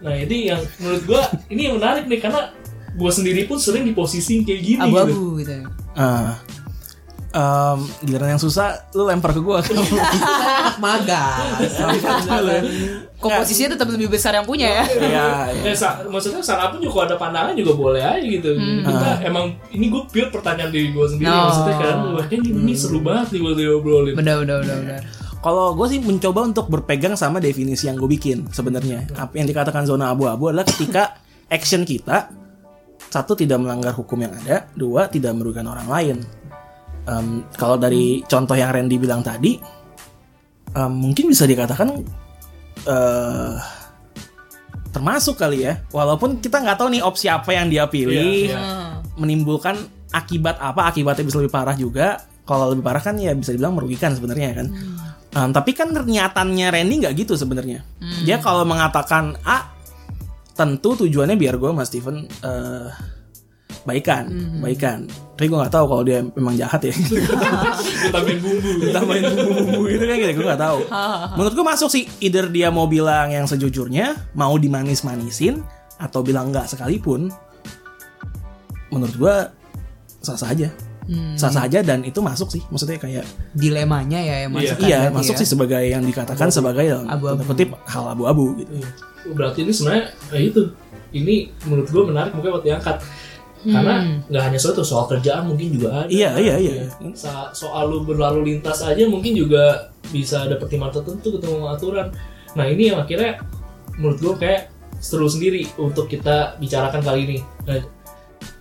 nah 0.00 0.16
ini 0.16 0.48
yang 0.48 0.60
menurut 0.80 1.02
gue 1.04 1.22
ini 1.52 1.68
yang 1.68 1.76
menarik 1.76 2.08
nih 2.08 2.20
karena 2.24 2.48
gue 2.96 3.10
sendiri 3.12 3.44
pun 3.44 3.60
sering 3.60 3.84
di 3.84 3.92
posisi 3.92 4.40
kayak 4.40 4.60
gini 4.64 4.80
gitu. 4.80 4.88
Abu-abu 4.88 5.22
gitu. 5.44 5.52
Ah. 5.92 6.40
Em, 7.36 7.78
giliran 8.00 8.32
yang 8.32 8.40
susah 8.40 8.88
lu 8.96 9.04
lempar 9.04 9.36
ke 9.36 9.44
gua 9.44 9.60
anak 9.60 10.80
magang 10.80 11.52
Kok 13.16 13.28
posisinya 13.28 13.76
tetap 13.76 13.92
lebih 13.92 14.08
besar 14.08 14.32
yang 14.36 14.44
punya 14.48 14.68
ya? 14.68 14.84
Iya, 14.88 15.28
iya. 15.52 15.72
Eh, 15.72 15.76
sa- 15.76 16.00
maksudnya 16.04 16.40
saran 16.40 16.72
pun 16.72 16.84
juga 16.84 16.92
kalau 17.00 17.06
ada 17.08 17.16
pandangan 17.16 17.52
juga 17.56 17.72
boleh 17.72 18.04
aja 18.04 18.20
gitu. 18.20 18.56
Kita 18.56 19.24
emang 19.24 19.56
ini 19.72 19.88
gue 19.88 20.04
pure 20.04 20.28
pertanyaan 20.28 20.68
diri 20.68 20.92
gue 20.92 21.06
sendiri. 21.08 21.32
Oh. 21.32 21.48
Maksudnya 21.48 21.76
kan, 21.80 21.96
wah 22.12 22.26
ini, 22.28 22.48
ini 22.52 22.72
seru 22.76 23.00
banget 23.00 23.32
nih 23.32 23.40
buat 23.40 23.56
diobrolin. 23.56 24.14
Benar 24.20 24.44
benar 24.44 24.56
benar 24.60 24.76
benar. 24.84 25.00
Kalau 25.40 25.72
gue 25.72 25.86
sih 25.88 26.00
mencoba 26.04 26.40
untuk 26.44 26.68
berpegang 26.68 27.16
sama 27.16 27.40
definisi 27.40 27.88
yang 27.88 27.96
gue 27.96 28.08
bikin 28.08 28.52
sebenarnya. 28.52 29.08
Apa 29.16 29.32
yang 29.40 29.48
dikatakan 29.48 29.88
zona 29.88 30.12
abu-abu 30.12 30.52
adalah 30.52 30.68
ketika 30.68 31.16
action 31.48 31.88
kita 31.88 32.28
satu 33.08 33.32
tidak 33.32 33.64
melanggar 33.64 33.96
hukum 33.96 34.20
yang 34.20 34.36
ada, 34.44 34.68
dua 34.76 35.08
tidak 35.08 35.32
merugikan 35.32 35.72
orang 35.72 35.88
lain. 35.88 36.16
Em, 37.06 37.46
kalau 37.54 37.78
dari 37.78 38.20
contoh 38.26 38.58
yang 38.58 38.74
Randy 38.74 38.98
bilang 38.98 39.22
tadi, 39.22 39.54
em, 40.74 40.92
mungkin 40.92 41.30
bisa 41.30 41.46
dikatakan 41.46 42.02
eh 42.86 43.54
termasuk 44.90 45.36
kali 45.36 45.68
ya. 45.68 45.76
Walaupun 45.92 46.40
kita 46.40 46.62
nggak 46.64 46.78
tahu 46.80 46.88
nih 46.88 47.02
opsi 47.04 47.28
apa 47.28 47.52
yang 47.52 47.68
dia 47.68 47.84
pilih, 47.86 48.48
Iya, 48.48 48.56
iya. 48.56 48.60
menimbulkan 49.20 49.76
akibat 50.08 50.56
apa, 50.56 50.88
akibatnya 50.88 51.24
bisa 51.28 51.38
lebih 51.38 51.52
parah 51.52 51.76
juga. 51.76 52.24
Kalau 52.46 52.72
lebih 52.72 52.80
parah 52.80 53.02
kan 53.04 53.18
ya 53.20 53.34
bisa 53.36 53.52
dibilang 53.52 53.76
merugikan 53.76 54.14
sebenarnya 54.16 54.56
kan. 54.56 54.66
Um, 55.36 55.50
tapi 55.52 55.76
kan 55.76 55.92
ternyataannya 55.92 56.66
Randy 56.72 56.94
nggak 57.04 57.12
gitu 57.12 57.36
sebenarnya. 57.36 57.84
Dia 58.24 58.40
kalau 58.40 58.64
mengatakan 58.64 59.36
A, 59.44 59.68
tentu 60.56 60.96
tujuannya 60.96 61.36
biar 61.36 61.60
gue 61.60 61.68
sama 61.68 61.84
Steven 61.84 62.24
eh, 62.24 62.88
baikan, 63.86 64.24
baikan. 64.58 65.06
Tapi 65.36 65.46
gue 65.46 65.58
nggak 65.58 65.72
tahu 65.72 65.84
kalau 65.86 66.02
dia 66.02 66.24
memang 66.34 66.56
jahat 66.58 66.80
ya. 66.82 66.94
Tambahin 68.14 68.38
bumbu. 68.42 68.70
Tambahin 68.90 69.22
bumbu-bumbu 69.30 69.80
gitu 69.92 70.04
kan 70.08 70.16
gitu, 70.18 70.32
gue 70.42 70.46
nggak 70.48 70.62
tahu. 70.62 70.78
Menurut 71.38 71.52
gue 71.54 71.64
masuk 71.64 71.88
sih, 71.92 72.04
either 72.20 72.50
dia 72.50 72.68
mau 72.72 72.90
bilang 72.90 73.30
yang 73.30 73.46
sejujurnya, 73.46 74.16
mau 74.34 74.56
dimanis-manisin, 74.58 75.62
atau 75.96 76.20
bilang 76.26 76.50
nggak 76.50 76.66
sekalipun. 76.66 77.30
Menurut 78.90 79.14
gue 79.14 79.34
sah-sah 80.24 80.50
aja, 80.50 80.68
sah-sah 81.38 81.68
aja 81.68 81.84
dan 81.84 82.02
itu 82.02 82.18
masuk 82.18 82.48
sih. 82.50 82.62
Maksudnya 82.72 82.98
kayak 82.98 83.24
Dilemanya 83.54 84.18
ya 84.18 84.36
yang 84.46 84.52
masuk 84.56 84.76
iya 84.82 85.12
masuk 85.12 85.34
ya. 85.36 85.40
sih 85.44 85.48
sebagai 85.48 85.82
yang 85.84 86.02
dikatakan 86.02 86.48
sebagai 86.50 86.96
Abu-abu. 87.06 87.44
tanda 87.44 87.44
kutip 87.46 87.68
hal 87.86 88.04
abu-abu 88.10 88.56
gitu. 88.58 88.72
Iya. 88.82 88.88
Berarti 89.36 89.58
ini 89.66 89.72
sebenarnya 89.74 90.04
eh, 90.32 90.42
itu. 90.50 90.62
Ini 91.14 91.34
menurut 91.70 91.88
gue 91.88 92.02
menarik 92.08 92.32
mungkin 92.34 92.50
buat 92.58 92.64
diangkat. 92.66 92.96
Karena 93.66 93.94
nggak 94.30 94.42
hanya 94.46 94.58
soal 94.58 94.72
itu, 94.72 94.84
soal 94.86 95.04
kerjaan 95.06 95.42
mungkin 95.44 95.66
juga 95.74 95.88
ada. 95.92 96.06
Iya, 96.06 96.30
iya, 96.38 96.54
iya. 96.56 96.72
Sa- 97.12 97.50
Soal 97.50 97.90
lu 97.90 98.06
berlalu 98.06 98.54
lintas 98.54 98.78
aja 98.80 99.02
mungkin 99.04 99.34
juga 99.34 99.90
bisa 100.06 100.46
ada 100.46 100.54
pertimbangan 100.54 101.02
tertentu 101.02 101.34
ketemu 101.34 101.66
aturan. 101.66 102.06
Nah 102.54 102.64
ini 102.64 102.94
yang 102.94 103.02
akhirnya 103.02 103.42
menurut 103.98 104.18
gue 104.22 104.34
kayak 104.38 104.70
seru 104.96 105.26
sendiri 105.26 105.66
untuk 105.76 106.06
kita 106.06 106.54
bicarakan 106.56 107.02
kali 107.02 107.20
ini. 107.26 107.38
Nah, 107.66 107.82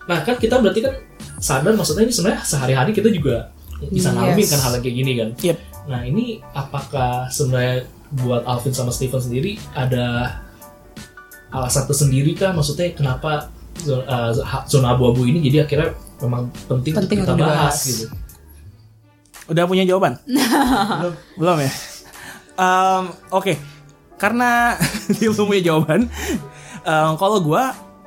Nah 0.05 0.21
kan 0.21 0.37
kita 0.37 0.61
berarti 0.61 0.85
kan 0.85 0.93
sadar 1.41 1.73
maksudnya 1.73 2.05
ini 2.05 2.13
sebenarnya 2.13 2.41
sehari-hari 2.41 2.93
kita 2.93 3.09
juga 3.09 3.49
bisa 3.89 4.09
Yes. 4.09 4.15
ngalamin 4.15 4.47
kan 4.47 4.59
hal 4.61 4.71
yang 4.73 4.83
kayak 4.83 4.95
gini 4.95 5.11
kan. 5.17 5.29
Yep. 5.41 5.57
Nah 5.85 6.01
ini 6.01 6.25
apakah 6.53 7.25
sebenarnya 7.27 7.89
buat 8.21 8.45
Alvin 8.45 8.69
sama 8.69 8.89
Steven 8.89 9.17
sendiri 9.17 9.57
ada 9.73 10.37
alasan 11.49 11.85
tersendiri 11.85 12.35
kah? 12.35 12.51
Maksudnya 12.53 12.93
kenapa 12.93 13.49
zona, 13.79 14.03
uh, 14.05 14.31
zona 14.65 14.87
abu-abu 14.91 15.23
ini 15.23 15.39
jadi 15.41 15.63
akhirnya 15.63 15.89
memang 16.17 16.47
penting, 16.65 16.93
Penting 16.93 17.19
untuk 17.21 17.27
kita 17.27 17.33
untuk 17.35 17.47
bahas, 17.47 17.77
gitu. 17.81 18.05
Udah 19.45 19.63
punya 19.65 19.83
jawaban? 19.83 20.17
belum. 21.01 21.13
Belum 21.35 21.57
ya? 21.59 21.71
Em, 22.55 23.03
Oke, 23.29 23.53
karena 24.15 24.73
dia 25.17 25.29
belum 25.29 25.45
punya 25.45 25.63
jawaban. 25.65 26.07
em, 26.81 27.11
kalau 27.15 27.37
gue 27.39 27.63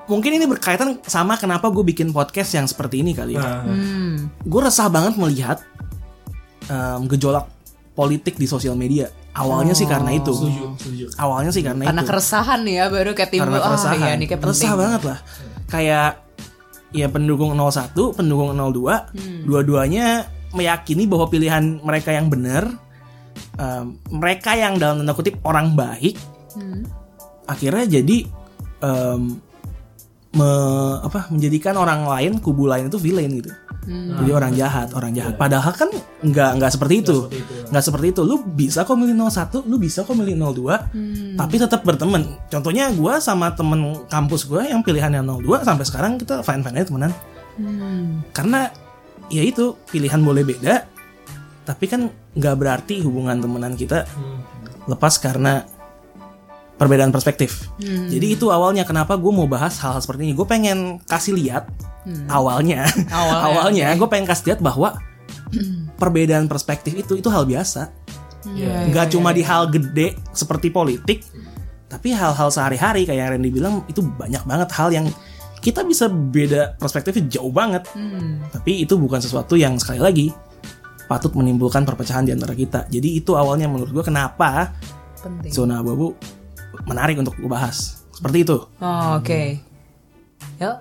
mungkin 0.09 0.31
ini 0.33 0.47
berkaitan 0.47 0.99
sama 1.05 1.37
kenapa 1.37 1.69
gue 1.69 1.85
bikin 1.85 2.11
podcast 2.11 2.51
yang 2.53 2.65
seperti 2.65 3.03
ini 3.03 3.13
kali 3.13 3.37
ya. 3.37 3.41
Nah, 3.41 3.61
Hmm. 3.63 4.33
Gue 4.41 4.61
resah 4.63 4.89
banget 4.89 5.15
melihat 5.15 5.61
em, 6.67 7.07
gejolak 7.07 7.47
politik 7.93 8.35
di 8.35 8.47
sosial 8.47 8.75
media. 8.75 9.07
Awalnya 9.31 9.71
sih 9.71 9.87
karena 9.87 10.11
itu. 10.11 10.35
setuju, 10.35 10.65
setuju. 10.75 11.05
Awalnya 11.15 11.53
sih 11.53 11.63
karena, 11.63 11.87
Karena 11.87 12.03
itu. 12.03 12.11
keresahan 12.11 12.59
nih 12.67 12.75
ya 12.75 12.85
baru 12.89 13.11
kayak 13.13 13.31
timbul 13.31 13.47
karena 13.47 13.59
ah 13.61 13.67
keresahan. 13.71 13.99
iya 14.01 14.11
ini 14.13 14.25
kayak 14.27 14.41
penting. 14.41 14.59
Resah 14.59 14.75
banget 14.75 15.03
lah. 15.05 15.19
Kayak 15.69 16.25
ya 16.91 17.07
pendukung 17.07 17.53
01, 17.53 18.17
pendukung 18.17 18.57
02, 18.57 19.13
Hmm. 19.13 19.45
dua-duanya 19.45 20.25
meyakini 20.51 21.05
bahwa 21.05 21.29
pilihan 21.29 21.85
mereka 21.85 22.17
yang 22.17 22.33
benar, 22.33 22.65
em, 23.61 24.01
mereka 24.09 24.57
yang 24.57 24.81
dalam 24.81 25.05
tanda 25.05 25.13
kutip 25.13 25.37
orang 25.45 25.77
baik, 25.77 26.17
Hmm. 26.57 26.89
akhirnya 27.45 28.01
jadi 28.01 28.25
em, 28.79 29.37
me- 30.33 30.99
apa 31.03 31.29
menjadikan 31.29 31.75
orang 31.75 32.07
lain 32.07 32.33
kubu 32.39 32.65
lain 32.65 32.89
itu 32.89 32.97
villain 32.97 33.33
gitu. 33.33 33.53
Hmm. 33.88 34.20
Jadi 34.20 34.31
orang 34.37 34.53
jahat, 34.53 34.92
orang 34.92 35.16
jahat. 35.16 35.40
Padahal 35.40 35.72
kan 35.72 35.88
nggak 36.20 36.51
nggak 36.61 36.70
seperti 36.77 37.01
itu. 37.01 37.24
seperti 37.24 37.40
itu. 37.40 37.55
Nggak 37.72 37.85
seperti 37.88 38.07
itu. 38.12 38.20
Lu 38.29 38.37
bisa 38.44 38.85
kok 38.85 39.01
milih 39.01 39.16
01, 39.16 39.64
lu 39.64 39.77
bisa 39.81 40.05
kok 40.05 40.12
milih 40.12 40.37
02, 40.37 40.92
tapi 41.40 41.55
tetap 41.57 41.81
berteman. 41.88 42.37
Contohnya 42.53 42.92
gua 42.92 43.16
sama 43.16 43.57
temen 43.57 44.05
kampus 44.12 44.44
gua 44.44 44.68
yang 44.68 44.85
pilihannya 44.85 45.24
02 45.24 45.64
sampai 45.64 45.85
sekarang 45.88 46.20
kita 46.20 46.44
fine-fine 46.44 46.77
aja 46.77 46.87
temenan. 46.92 47.12
Hmm. 47.57 48.20
Karena 48.37 48.68
ya 49.33 49.40
itu 49.40 49.72
pilihan 49.88 50.20
boleh 50.20 50.44
beda, 50.44 50.85
tapi 51.64 51.88
kan 51.88 52.12
nggak 52.37 52.55
berarti 52.61 53.01
hubungan 53.01 53.40
temenan 53.40 53.72
kita 53.72 54.05
Hmm. 54.05 54.44
lepas 54.85 55.16
karena 55.16 55.64
perbedaan 56.79 57.11
perspektif. 57.11 57.69
Hmm. 57.83 58.07
Jadi 58.07 58.38
itu 58.38 58.49
awalnya 58.55 58.87
kenapa 58.87 59.19
gue 59.19 59.33
mau 59.35 59.51
bahas 59.51 59.77
hal-hal 59.83 59.99
seperti 59.99 60.31
ini. 60.31 60.33
Gue 60.38 60.47
pengen 60.47 61.03
kasih 61.05 61.35
lihat 61.35 61.67
awalnya, 62.31 62.88
Hmm. 62.88 63.05
Awalnya, 63.12 63.45
awalnya 63.53 63.87
gue 64.01 64.09
pengen 64.09 64.25
kasih 64.25 64.55
lihat 64.55 64.61
bahwa 64.64 64.97
perbedaan 66.01 66.49
perspektif 66.49 66.95
itu 66.97 67.19
itu 67.19 67.29
hal 67.29 67.45
biasa. 67.45 67.93
Iya, 68.49 68.88
Nggak 68.88 69.07
iya, 69.11 69.12
cuma 69.12 69.35
iya. 69.35 69.37
di 69.37 69.43
hal 69.45 69.62
gede 69.69 70.09
seperti 70.33 70.73
politik, 70.73 71.27
tapi 71.91 72.14
hal-hal 72.14 72.49
sehari-hari 72.49 73.05
kayak 73.05 73.19
yang 73.19 73.29
Randy 73.35 73.51
bilang 73.53 73.75
itu 73.91 74.01
banyak 74.01 74.41
banget 74.47 74.69
hal 74.73 74.88
yang 74.95 75.07
kita 75.59 75.83
bisa 75.83 76.07
beda 76.07 76.79
perspektifnya 76.79 77.27
jauh 77.29 77.51
banget. 77.53 77.85
Hmm. 77.93 78.41
Tapi 78.49 78.87
itu 78.87 78.95
bukan 78.97 79.19
sesuatu 79.19 79.59
yang 79.59 79.77
sekali 79.77 80.01
lagi 80.01 80.27
patut 81.11 81.35
menimbulkan 81.35 81.83
perpecahan 81.83 82.25
di 82.25 82.33
antara 82.33 82.55
kita. 82.55 82.87
Jadi 82.88 83.19
itu 83.19 83.35
awalnya 83.35 83.67
menurut 83.67 83.91
gue 83.91 84.05
kenapa 84.07 84.77
penting. 85.19 85.51
zona 85.51 85.83
abu-abu 85.83 86.14
menarik 86.87 87.17
untuk 87.21 87.35
gue 87.37 87.51
bahas. 87.51 88.05
Seperti 88.13 88.43
itu. 88.43 88.57
Oh, 88.83 89.19
oke. 89.19 89.43
Yuk. 90.59 90.77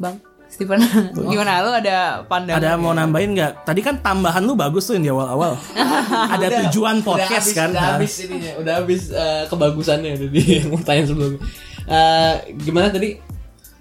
Bang 0.00 0.16
Steven, 0.52 0.84
gimana 1.32 1.64
lu 1.64 1.72
ada 1.72 2.28
pandangan? 2.28 2.60
Ada 2.60 2.76
mau 2.76 2.92
nambahin 2.92 3.32
nggak? 3.32 3.64
Tadi 3.64 3.80
kan 3.80 3.96
tambahan 4.04 4.44
lu 4.44 4.52
bagus 4.52 4.84
tuh 4.84 5.00
yang 5.00 5.04
di 5.08 5.08
awal-awal. 5.08 5.56
Ada 6.36 6.68
tujuan 6.68 7.00
podcast 7.00 7.56
udah 7.56 7.56
habis, 7.56 7.56
kan. 7.56 7.68
Udah 7.72 7.84
habis 7.96 8.12
ininya, 8.20 8.52
udah 8.60 8.74
habis 8.84 9.02
eh, 9.08 9.42
kebagusannya 9.48 10.12
udah 10.12 10.28
di 10.28 10.42
yang 10.60 10.68
mau 10.76 10.84
tanya 10.84 11.08
sebelumnya. 11.08 11.40
Eh, 11.88 12.34
gimana 12.60 12.92
tadi? 12.92 13.16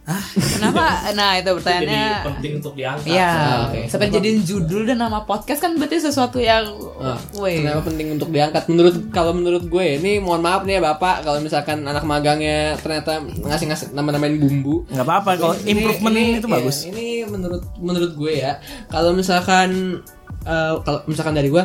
Kenapa? 0.01 0.85
Nah, 1.13 1.37
itu 1.37 1.45
Jadi 1.45 1.57
pertanyaannya. 1.57 2.05
penting 2.25 2.51
untuk 2.57 2.73
diangkat. 2.73 3.05
Iya, 3.05 3.29
Ah, 3.29 3.57
oke. 3.67 3.79
sampai 3.85 4.07
jadiin 4.09 4.39
judul 4.41 4.81
dan 4.83 4.97
nama 4.97 5.21
podcast 5.21 5.59
kan 5.59 5.75
berarti 5.75 6.01
sesuatu 6.01 6.37
yang, 6.37 6.65
Ah, 6.97 7.19
weh. 7.35 7.61
Kenapa 7.61 7.85
penting 7.85 8.07
untuk 8.11 8.29
diangkat? 8.29 8.65
Menurut 8.65 8.95
kalau 9.09 9.31
menurut 9.31 9.63
gue 9.63 9.85
ini 9.97 10.17
mohon 10.17 10.39
maaf 10.39 10.63
nih 10.63 10.77
ya 10.77 10.83
Bapak 10.83 11.21
kalau 11.21 11.37
misalkan 11.39 11.83
anak 11.83 12.01
magangnya 12.01 12.73
ternyata 12.75 13.21
ngasih-ngasih 13.21 13.91
nama-namain 13.91 14.35
bumbu. 14.35 14.87
Nggak 14.87 15.05
apa-apa 15.05 15.31
kalau 15.37 15.55
improvement 15.61 16.15
ini, 16.15 16.39
itu 16.39 16.47
iya, 16.47 16.53
bagus. 16.53 16.77
Ini 16.83 17.07
menurut 17.27 17.63
menurut 17.77 18.11
gue 18.15 18.33
ya. 18.35 18.57
Kalau 18.87 19.11
misalkan 19.11 20.01
eh, 20.41 20.73
kalau 20.81 20.99
misalkan 21.05 21.35
dari 21.35 21.47
gue 21.47 21.63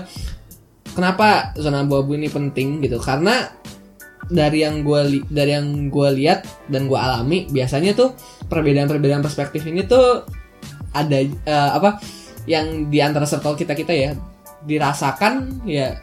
kenapa 0.89 1.53
zona 1.57 1.81
abu-abu 1.81 2.15
ini 2.15 2.29
penting 2.29 2.81
gitu? 2.81 2.97
Karena 2.99 3.49
dari 4.27 4.67
yang 4.67 4.83
gue 4.83 5.23
dari 5.31 5.55
yang 5.55 5.89
gue 5.89 6.09
lihat 6.19 6.47
dan 6.67 6.91
gue 6.91 6.99
alami 6.99 7.47
biasanya 7.51 7.95
tuh 7.95 8.15
perbedaan-perbedaan 8.51 9.23
perspektif 9.23 9.63
ini 9.67 9.87
tuh 9.87 10.27
ada 10.91 11.19
eh, 11.23 11.71
apa 11.73 12.03
yang 12.47 12.91
di 12.91 12.99
antara 13.03 13.27
circle 13.27 13.59
kita 13.59 13.75
kita 13.75 13.93
ya 13.95 14.11
dirasakan 14.67 15.63
ya 15.67 15.95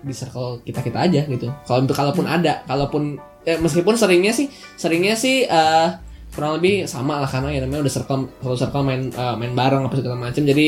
di 0.00 0.12
circle 0.16 0.64
kita 0.64 0.80
kita 0.80 0.98
aja 1.04 1.20
gitu. 1.28 1.52
Kalau 1.68 1.84
kalaupun 1.88 2.24
ada 2.24 2.64
kalaupun 2.64 3.20
eh, 3.44 3.60
meskipun 3.60 3.96
seringnya 3.96 4.32
sih 4.32 4.48
seringnya 4.76 5.16
sih 5.16 5.44
eh, 5.44 5.88
kurang 6.32 6.60
lebih 6.60 6.86
sama 6.88 7.20
lah 7.20 7.28
karena 7.28 7.50
ya 7.52 7.60
namanya 7.64 7.84
udah 7.88 7.92
circle 7.92 8.20
satu 8.40 8.56
circle 8.56 8.84
main 8.84 9.12
eh, 9.12 9.34
main 9.36 9.52
bareng 9.52 9.88
apa 9.88 9.94
segala 10.00 10.16
macam. 10.16 10.42
Jadi 10.44 10.66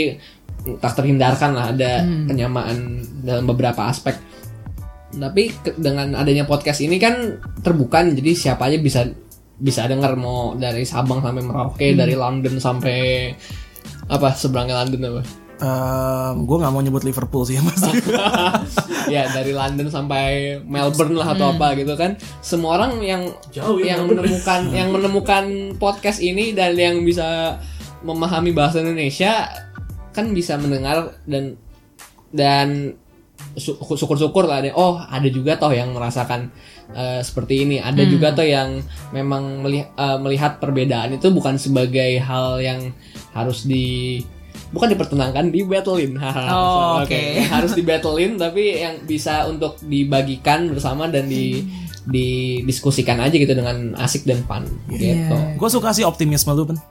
tak 0.79 0.95
terhindarkan 0.95 1.51
lah 1.59 1.75
ada 1.75 2.07
penyamaan 2.07 3.03
dalam 3.25 3.51
beberapa 3.51 3.83
aspek 3.91 4.15
tapi 5.12 5.53
ke- 5.53 5.77
dengan 5.77 6.16
adanya 6.16 6.44
podcast 6.44 6.81
ini 6.81 6.96
kan 6.96 7.37
terbuka 7.61 8.01
nih, 8.01 8.16
jadi 8.18 8.31
siapa 8.33 8.68
aja 8.68 8.79
bisa 8.79 9.01
bisa 9.55 9.87
denger 9.87 10.16
mau 10.16 10.57
dari 10.57 10.83
Sabang 10.83 11.22
sampai 11.22 11.42
Merauke 11.44 11.94
dari 11.94 12.16
London 12.16 12.59
sampai 12.59 13.31
apa 14.09 14.35
seberangnya 14.35 14.83
London 14.83 15.01
apa 15.14 15.22
gue 16.35 16.57
nggak 16.59 16.72
mau 16.75 16.83
nyebut 16.83 17.07
Liverpool 17.07 17.46
sih 17.46 17.55
mas. 17.62 17.79
ya 19.14 19.31
dari 19.31 19.55
London 19.55 19.87
sampai 19.87 20.59
Melbourne 20.66 21.14
lah 21.14 21.38
atau 21.38 21.55
apa 21.55 21.79
gitu 21.79 21.94
kan 21.94 22.18
semua 22.42 22.83
orang 22.83 22.98
yang 22.98 23.22
Jauh 23.55 23.79
ya, 23.79 23.94
yang 23.94 24.11
Melbourne. 24.11 24.27
menemukan 24.27 24.61
yang 24.75 24.88
menemukan 24.90 25.44
podcast 25.79 26.18
ini 26.18 26.51
dan 26.51 26.75
yang 26.75 27.07
bisa 27.07 27.61
memahami 28.03 28.51
bahasa 28.51 28.83
Indonesia 28.83 29.46
kan 30.11 30.35
bisa 30.35 30.59
mendengar 30.59 31.14
dan 31.31 31.55
dan 32.35 32.98
syukur-syukur 33.55 34.49
lah 34.49 34.65
ada 34.65 34.73
oh 34.73 34.97
ada 34.97 35.29
juga 35.29 35.55
toh 35.57 35.71
yang 35.71 35.93
merasakan 35.93 36.49
eh, 36.93 37.21
seperti 37.21 37.65
ini. 37.65 37.77
Ada 37.79 38.03
juga 38.09 38.33
toh 38.33 38.45
yang 38.45 38.81
memang 39.11 39.61
meli- 39.61 39.89
eh, 39.89 40.19
melihat 40.19 40.57
perbedaan 40.57 41.15
itu 41.15 41.29
bukan 41.29 41.57
sebagai 41.57 42.17
hal 42.19 42.59
yang 42.59 42.93
harus 43.33 43.65
di 43.65 44.21
bukan 44.73 44.89
dipertenangkan 44.89 45.53
di 45.53 45.65
battlein 45.65 46.17
Oh, 46.53 47.05
oke. 47.05 47.21
harus 47.45 47.73
di 47.73 47.85
battlein 47.85 48.41
tapi 48.41 48.81
yang 48.81 49.05
bisa 49.05 49.45
untuk 49.45 49.77
dibagikan 49.85 50.73
bersama 50.73 51.09
dan 51.09 51.29
di 51.29 51.61
didiskusikan 52.03 53.21
aja 53.21 53.31
gitu 53.31 53.53
dengan 53.53 53.95
asik 53.97 54.25
dan 54.25 54.43
fun 54.43 54.67
gitu. 54.91 55.37
Gue 55.55 55.69
suka 55.71 55.95
sih 55.95 56.03
optimisme 56.03 56.51
lu 56.51 56.67
pen. 56.67 56.75
sih. 56.75 56.85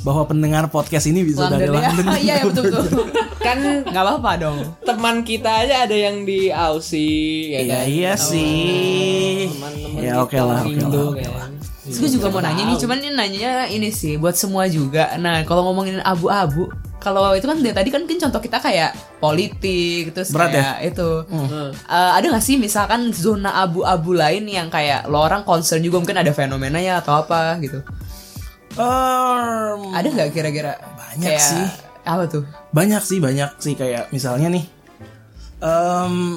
Bahwa 0.00 0.22
pendengar 0.24 0.64
podcast 0.66 1.06
ini 1.06 1.22
bisa 1.22 1.46
dari 1.46 1.66
London 1.66 1.78
ya. 1.78 1.90
London. 1.92 2.06
Iya 2.22 2.34
ya 2.34 2.44
betul 2.44 2.62
betul. 2.66 2.84
kan 3.46 3.58
Nggak 3.82 4.04
apa-apa 4.04 4.32
dong. 4.38 4.58
teman 4.80 5.16
kita 5.22 5.50
aja 5.62 5.84
ada 5.84 5.94
yang 5.94 6.22
di 6.22 6.48
Aussie 6.48 7.50
ya 7.50 7.58
Iya 7.60 7.74
kan? 7.74 7.84
iya 7.88 8.12
sih. 8.14 9.50
teman-teman 9.50 10.00
Ya 10.00 10.12
oke 10.18 10.36
lah 10.36 10.62
oke 10.62 10.78
lah. 10.78 11.46
kan. 11.46 11.52
Terus 11.82 11.98
gue 11.98 12.10
juga 12.14 12.30
mau 12.30 12.38
nanya 12.38 12.62
nih, 12.64 12.78
cuman 12.78 12.96
ini 12.96 13.10
nanyanya 13.10 13.52
ini 13.66 13.90
sih 13.90 14.14
buat 14.14 14.38
semua 14.38 14.70
juga. 14.70 15.18
Nah, 15.18 15.42
kalau 15.42 15.66
ngomongin 15.66 15.98
abu-abu, 15.98 16.70
kalau 16.96 17.34
itu 17.34 17.42
kan 17.42 17.58
dari 17.58 17.74
tadi 17.74 17.90
kan 17.90 18.06
mungkin 18.06 18.22
contoh 18.22 18.38
kita 18.38 18.62
kayak 18.62 18.94
politik, 19.18 20.14
terus 20.14 20.30
Berat 20.30 20.54
ya? 20.54 20.62
kayak 20.78 20.94
itu. 20.94 21.10
Hmm. 21.26 21.74
Eh, 21.74 22.10
ada 22.14 22.26
gak 22.28 22.38
sih 22.40 22.54
misalkan 22.54 23.10
zona 23.10 23.58
abu-abu 23.58 24.14
lain 24.14 24.46
yang 24.46 24.70
kayak 24.70 25.10
lo 25.10 25.18
orang 25.20 25.42
concern 25.42 25.82
juga 25.82 25.98
mungkin 25.98 26.14
ada 26.16 26.30
fenomena 26.30 26.78
ya 26.78 27.02
atau 27.02 27.18
apa 27.18 27.58
gitu? 27.58 27.82
Em, 28.72 29.78
Ada 29.92 30.08
nggak 30.08 30.28
kira-kira? 30.30 30.72
Banyak 30.94 31.28
Kayak- 31.28 31.44
sih. 31.44 31.66
Apa 32.02 32.24
tuh? 32.26 32.42
banyak 32.72 32.98
sih 32.98 33.18
banyak 33.18 33.50
sih 33.56 33.74
kayak 33.74 34.10
misalnya 34.10 34.48
nih. 34.50 34.64
em 35.62 36.34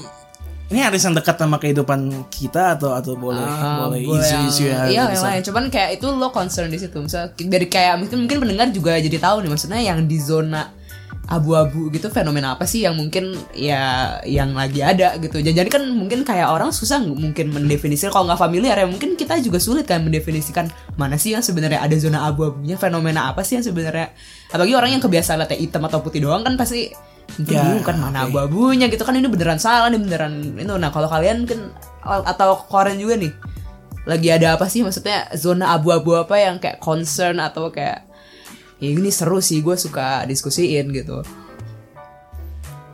ini 0.67 0.79
harus 0.79 1.01
yang 1.01 1.13
dekat 1.13 1.33
sama 1.35 1.57
kehidupan 1.57 1.97
kita 2.27 2.77
atau 2.77 2.93
atau 2.93 3.13
boleh 3.15 3.41
Ah, 3.41 3.81
boleh 3.81 4.01
isu-isu 4.01 4.69
yang- 4.69 4.85
yang 4.85 4.85
iya 4.85 4.97
yang 4.99 5.09
bisa- 5.09 5.25
lain 5.27 5.41
cuman 5.41 5.63
kayak 5.67 5.97
itu 5.97 6.05
lo 6.07 6.29
concern 6.29 6.69
di 6.69 6.77
situ 6.77 6.93
misal 6.99 7.33
dari 7.33 7.65
kayak 7.65 7.97
mungkin 7.97 8.21
mungkin 8.21 8.37
pendengar 8.39 8.69
juga 8.69 8.93
jadi 8.95 9.17
tahu 9.17 9.41
nih 9.41 9.49
maksudnya 9.49 9.77
yang 9.79 10.05
di 10.05 10.17
zona 10.19 10.69
abu-abu 11.25 11.89
gitu 11.89 12.13
fenomena 12.13 12.53
apa 12.53 12.69
sih 12.69 12.85
yang 12.85 12.93
mungkin 12.93 13.33
ya 13.57 14.15
yang 14.29 14.53
lagi 14.53 14.85
ada 14.85 15.17
gitu. 15.17 15.41
Jadi 15.41 15.69
kan 15.73 15.81
mungkin 15.89 16.21
kayak 16.21 16.53
orang 16.53 16.69
susah 16.69 17.01
mungkin 17.01 17.49
mendefinisikan 17.49 18.13
kalau 18.13 18.29
nggak 18.29 18.37
familiar 18.37 18.77
ya 18.77 18.85
mungkin 18.85 19.17
kita 19.17 19.41
juga 19.41 19.57
sulit 19.57 19.89
kan 19.89 20.05
mendefinisikan 20.05 20.69
mana 21.01 21.17
sih 21.17 21.33
yang 21.33 21.41
sebenarnya 21.41 21.81
ada 21.81 21.97
zona 21.97 22.29
abu-abunya 22.29 22.77
fenomena 22.77 23.33
apa 23.33 23.41
sih 23.41 23.57
yang 23.57 23.65
sebenarnya. 23.65 24.13
Apalagi 24.53 24.73
orang 24.77 24.91
yang 24.93 25.01
kebiasaan 25.01 25.41
lihat 25.41 25.57
hitam 25.57 25.81
atau 25.89 25.99
putih 26.05 26.21
doang 26.21 26.45
kan 26.45 26.53
pasti 26.55 26.93
Ya, 27.41 27.81
kan 27.81 27.97
mana 27.97 28.29
oke. 28.29 28.37
abu-abunya 28.37 28.85
gitu 28.85 29.01
kan 29.01 29.17
ini 29.17 29.25
beneran 29.25 29.57
salah 29.57 29.89
ini 29.89 29.97
beneran 29.97 30.55
itu. 30.61 30.73
Nah 30.77 30.93
kalau 30.93 31.09
kalian 31.09 31.49
kan 31.49 31.73
atau 32.05 32.53
koren 32.69 33.01
juga 33.01 33.17
nih 33.17 33.33
lagi 34.05 34.29
ada 34.29 34.53
apa 34.53 34.69
sih 34.69 34.85
maksudnya 34.85 35.25
zona 35.33 35.73
abu-abu 35.73 36.13
apa 36.13 36.37
yang 36.37 36.61
kayak 36.61 36.77
concern 36.77 37.41
atau 37.41 37.73
kayak 37.73 38.05
ya 38.85 38.91
ini 38.93 39.09
seru 39.09 39.41
sih 39.41 39.65
gue 39.65 39.73
suka 39.73 40.21
diskusiin 40.29 40.93
gitu. 40.93 41.25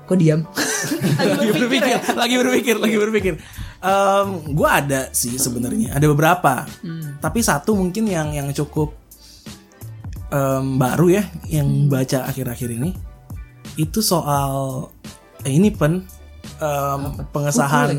Kok 0.08 0.18
diam? 0.20 0.48
Lagi 1.40 1.52
berpikir, 1.56 1.98
lagi 2.18 2.36
berpikir, 2.42 2.76
lagi 2.82 2.98
berpikir. 2.98 3.34
gue 4.50 4.70
ada 4.70 5.08
sih 5.14 5.38
sebenarnya, 5.38 5.96
ada 5.96 6.06
beberapa. 6.10 6.66
Tapi 7.22 7.40
satu 7.42 7.78
mungkin 7.78 8.10
yang 8.10 8.34
yang 8.34 8.50
cukup 8.52 8.92
em, 10.34 10.78
baru 10.82 11.22
ya, 11.22 11.24
yang 11.48 11.88
baca 11.88 12.28
akhir-akhir 12.28 12.70
ini. 12.76 12.92
Itu 13.78 14.02
soal 14.02 14.88
eh, 15.46 15.54
ini 15.54 15.70
pen. 15.70 16.04
Em, 16.62 17.02
pengesahan 17.30 17.96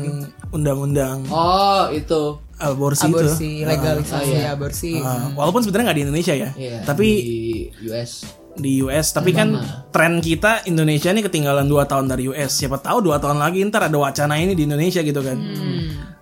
undang-undang. 0.51 1.23
Oh 1.31 1.87
itu 1.91 2.37
aborsi, 2.63 3.07
aborsi 3.11 3.49
itu. 3.59 3.67
legalisasi 3.67 4.35
aborsi 4.47 4.91
Uh, 5.03 5.35
walaupun 5.35 5.59
sebenarnya 5.61 5.85
nggak 5.91 5.97
di 5.99 6.03
Indonesia 6.07 6.33
ya, 6.33 6.49
Iya, 6.55 6.77
tapi 6.87 7.07
di 7.19 7.89
US 7.91 8.11
di 8.53 8.85
US 8.85 9.07
tapi 9.11 9.33
kan 9.33 9.49
tren 9.89 10.21
kita 10.21 10.61
Indonesia 10.69 11.09
ini 11.09 11.25
ketinggalan 11.25 11.65
2 11.65 11.89
tahun 11.89 12.05
dari 12.05 12.29
US 12.29 12.53
siapa 12.53 12.77
tahu 12.77 13.01
dua 13.01 13.17
tahun 13.17 13.41
lagi 13.41 13.65
ntar 13.65 13.89
ada 13.89 13.97
wacana 13.97 14.37
ini 14.37 14.53
di 14.53 14.69
Indonesia 14.69 15.01
gitu 15.01 15.25
kan. 15.25 15.37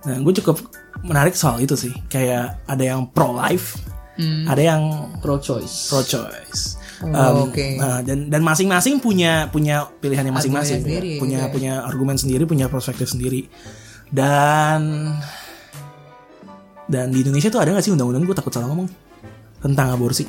Nah 0.08 0.16
gue 0.24 0.34
cukup 0.40 0.58
menarik 1.04 1.36
soal 1.36 1.60
itu 1.60 1.76
sih. 1.76 1.92
Kayak 2.08 2.64
ada 2.72 2.84
yang 2.84 3.12
pro 3.12 3.36
life 3.36 3.76
ada 4.48 4.62
yang 4.62 5.12
pro 5.20 5.42
choice 5.44 5.92
pro 5.92 6.02
choice 6.06 6.78
Oh, 7.02 7.50
oke. 7.50 7.82
nah, 7.82 8.06
dan 8.06 8.30
dan 8.30 8.46
masing-masing 8.46 9.02
punya 9.02 9.50
punya 9.50 9.90
pilihannya 9.90 10.30
masing-masing. 10.38 10.86
Punya 10.86 11.02
gitu 11.18 11.34
ya. 11.42 11.50
punya 11.50 11.74
argumen 11.82 12.14
sendiri 12.14 12.46
punya 12.46 12.70
perspektif 12.70 13.10
sendiri. 13.10 13.50
Dan 14.14 15.10
dan 16.92 17.08
di 17.10 17.24
Indonesia 17.24 17.48
tuh 17.48 17.64
ada 17.64 17.72
gak 17.72 17.82
sih 17.82 17.92
undang-undang? 17.92 18.22
Gue 18.22 18.36
takut 18.36 18.52
salah 18.52 18.68
ngomong. 18.68 18.92
Tentang 19.58 19.88
aborsi. 19.90 20.28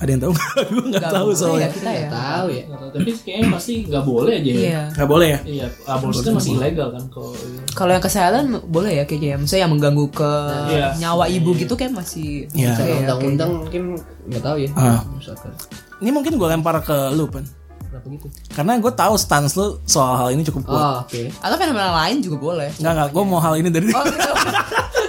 Ada 0.00 0.16
yang 0.16 0.22
tahu 0.22 0.32
nggak? 0.32 0.48
Gue 0.72 0.84
nggak 0.88 1.12
tahu 1.12 1.28
soalnya. 1.34 1.68
ya 1.68 1.70
kita 1.70 1.90
ya. 1.92 2.08
Tahu 2.08 2.46
ya. 2.48 2.62
Tapi 2.88 3.10
kayaknya 3.20 3.46
pasti 3.52 3.72
nggak 3.84 4.00
boleh 4.02 4.32
aja 4.32 4.48
ya. 4.48 4.56
iya. 4.56 4.82
Nggak 4.96 5.08
boleh 5.10 5.26
ya? 5.28 5.38
Iya, 5.44 5.66
aborsi 5.84 6.20
kan 6.22 6.32
masih 6.32 6.52
ilegal 6.56 6.88
kan 6.88 7.04
kalau 7.12 7.30
kalau 7.76 7.90
yang 7.92 8.00
kesehatan 8.00 8.42
boleh 8.64 8.92
ya 8.96 9.04
kayaknya 9.04 9.28
ya. 9.28 9.36
Maksudnya 9.36 9.62
yang 9.68 9.72
mengganggu 9.76 10.06
ke 10.08 10.30
Iya. 10.72 10.86
nyawa 10.96 11.24
ibu 11.28 11.50
gitu 11.52 11.74
kayak 11.76 11.92
masih 11.92 12.48
Iya. 12.56 12.80
undang-undang 12.80 13.50
mungkin 13.60 13.82
nggak 14.24 14.40
tahu 14.40 14.56
ya 14.56 14.68
Ah. 14.72 15.04
misalkan. 15.12 15.52
Ini 16.00 16.10
mungkin 16.10 16.32
gue 16.40 16.48
lempar 16.48 16.80
ke 16.80 16.96
lu 17.12 17.28
pan 17.28 17.44
kenapa 17.84 18.06
gitu? 18.08 18.26
Karena 18.56 18.72
gue 18.80 18.92
tahu 18.94 19.14
stance 19.20 19.52
lu 19.52 19.66
soal 19.84 20.16
hal 20.16 20.28
ini 20.32 20.40
cukup 20.42 20.64
kuat. 20.64 20.80
Oh 20.80 20.94
oke. 21.04 21.22
Atau 21.44 21.56
fenomena 21.60 21.92
lain 22.00 22.24
juga 22.24 22.40
boleh. 22.40 22.72
Nggak 22.72 22.92
nggak 22.96 23.08
gue 23.12 23.22
mau 23.26 23.36
hal 23.36 23.52
ini 23.58 23.68
dari 23.68 23.92
oh 23.92 24.00
gitu 24.00 24.16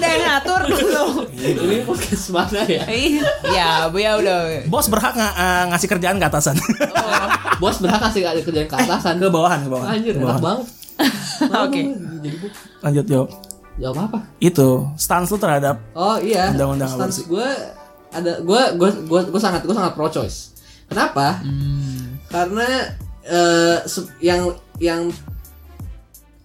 anda 0.00 0.08
yang 0.08 0.24
ngatur 0.24 0.60
gitu 0.66 1.04
ini 1.36 1.76
podcast 1.84 2.26
mana 2.30 2.60
ya 2.64 2.82
Iya, 2.88 3.28
ya, 3.46 3.70
bu 3.86 3.96
ya 3.96 4.16
udah. 4.16 4.64
bos 4.66 4.88
berhak 4.88 5.12
nga- 5.12 5.34
eh, 5.34 5.64
ngasih 5.68 5.88
kerjaan 5.88 6.16
ke 6.16 6.26
atasan 6.26 6.56
bos 7.56 7.76
berhak 7.78 8.00
ada 8.00 8.40
kerjaan 8.40 8.64
ke 8.66 8.76
atasan 8.78 9.14
ke 9.16 9.28
bawahan 9.28 9.60
ke 9.60 9.68
bawahan 9.68 9.88
anjir 9.94 10.12
Ke 10.12 10.18
enak 10.18 10.26
bawahan. 10.26 10.42
banget 10.42 10.66
Oke. 11.60 11.82
jadi 12.18 12.36
bu 12.36 12.46
lanjut 12.80 13.06
yo 13.06 13.22
jawab 13.76 13.96
apa 14.06 14.18
itu 14.38 14.68
stance 14.94 15.28
lu 15.28 15.36
terhadap 15.36 15.76
Oh 15.92 16.16
iya. 16.16 16.52
Undang-undang 16.52 16.88
Stance 16.90 17.24
gue 17.24 17.48
ada 18.10 18.32
gue 18.38 18.62
gue 18.74 18.90
gue 19.04 19.20
gue 19.28 19.40
sangat 19.40 19.62
gue 19.62 19.70
sangat 19.70 19.94
pro 19.94 20.08
choice. 20.08 20.52
Kenapa? 20.84 21.40
Karena 22.26 22.66
eh, 23.22 23.78
se- 23.86 24.10
yang 24.18 24.52
yang 24.76 25.08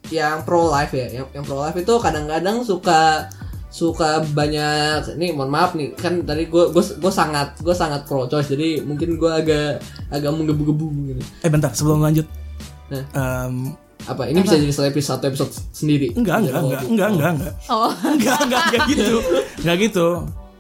yang 0.08 0.46
pro 0.46 0.70
life 0.70 0.94
ya, 0.94 1.10
yang, 1.12 1.26
yang 1.34 1.42
pro 1.42 1.58
life 1.58 1.74
itu 1.74 1.94
kadang-kadang 1.98 2.62
suka 2.62 3.26
suka 3.76 4.24
banyak 4.32 5.20
ini 5.20 5.36
mohon 5.36 5.52
maaf 5.52 5.76
nih 5.76 5.92
kan 6.00 6.24
tadi 6.24 6.48
gue 6.48 6.72
gue 6.72 6.84
gue 6.96 7.12
sangat 7.12 7.60
gue 7.60 7.76
sangat 7.76 8.08
pro 8.08 8.24
choice 8.32 8.56
jadi 8.56 8.80
mungkin 8.88 9.20
gue 9.20 9.28
agak 9.28 9.84
agak 10.08 10.32
menggebu-gebu 10.32 10.88
gitu. 11.12 11.22
eh 11.44 11.52
bentar 11.52 11.76
sebelum 11.76 12.00
lanjut. 12.00 12.24
Nah. 12.88 13.04
Em, 13.12 13.76
Apa 14.06 14.30
ini 14.30 14.46
bisa 14.46 14.56
jadi 14.56 14.72
satu 14.72 14.88
episode 14.88 15.20
satu 15.20 15.26
episode 15.28 15.52
sendiri? 15.76 16.08
enggak 16.16 16.48
enggak 16.48 16.62
enggak 16.64 16.82
enggak 16.88 17.10
enggak 17.12 17.32
enggak. 17.36 17.54
Oh, 17.68 17.92
enggak 18.06 18.38
enggak 18.48 18.62
enggak 18.64 18.84
gitu. 18.96 19.16
Enggak 19.60 19.78
gitu 19.92 20.08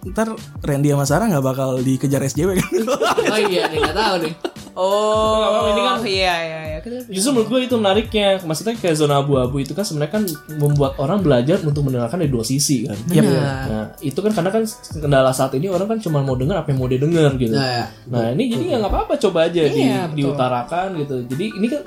ntar 0.07 0.27
Randy 0.59 0.89
sama 0.89 1.03
Sarah 1.03 1.25
nggak 1.25 1.41
bakal 1.43 1.79
dikejar 1.79 2.21
SJW 2.23 2.55
kan 2.55 2.69
Oh 3.33 3.39
iya 3.41 3.65
nih 3.67 3.79
nggak 3.79 3.95
tahu 3.95 4.15
nih. 4.21 4.33
Oh, 4.75 5.71
Ini 5.71 5.81
kan- 5.81 6.03
iya 6.03 6.35
iya 6.37 6.59
iya. 6.67 6.77
Justru 7.07 7.31
menurut 7.31 7.47
gue 7.47 7.59
itu 7.63 7.75
menariknya. 7.75 8.43
Maksudnya 8.43 8.75
kayak 8.75 8.93
zona 8.93 9.17
abu-abu 9.17 9.57
itu 9.57 9.71
kan 9.71 9.81
sebenarnya 9.81 10.13
kan 10.13 10.23
membuat 10.53 10.99
orang 10.99 11.23
belajar 11.23 11.63
untuk 11.63 11.81
mendengarkan 11.81 12.19
dari 12.19 12.27
dua 12.27 12.43
sisi 12.43 12.83
kan. 12.83 12.93
Benar. 13.01 13.63
Nah, 13.65 13.85
itu 13.97 14.13
kan 14.15 14.31
karena 14.31 14.51
kan 14.51 14.63
kendala 14.93 15.31
saat 15.31 15.55
ini 15.55 15.65
orang 15.65 15.87
kan 15.87 15.97
cuma 15.97 16.19
mau 16.19 16.35
dengar 16.35 16.59
apa 16.59 16.69
yang 16.69 16.77
mau 16.77 16.85
dia 16.85 16.99
dengar 16.99 17.33
gitu. 17.35 17.55
Nah, 17.55 17.65
ya. 17.65 17.85
Nah, 18.05 18.25
ini 18.31 18.43
jadi 18.47 18.63
ya 18.67 18.77
nggak 18.77 18.91
apa-apa 18.91 19.13
coba 19.17 19.47
aja 19.47 19.61
di, 19.63 19.79
Iya, 19.81 20.05
betul. 20.05 20.17
diutarakan 20.21 20.87
gitu. 20.99 21.15
Jadi 21.25 21.45
ini 21.53 21.67
kan 21.67 21.81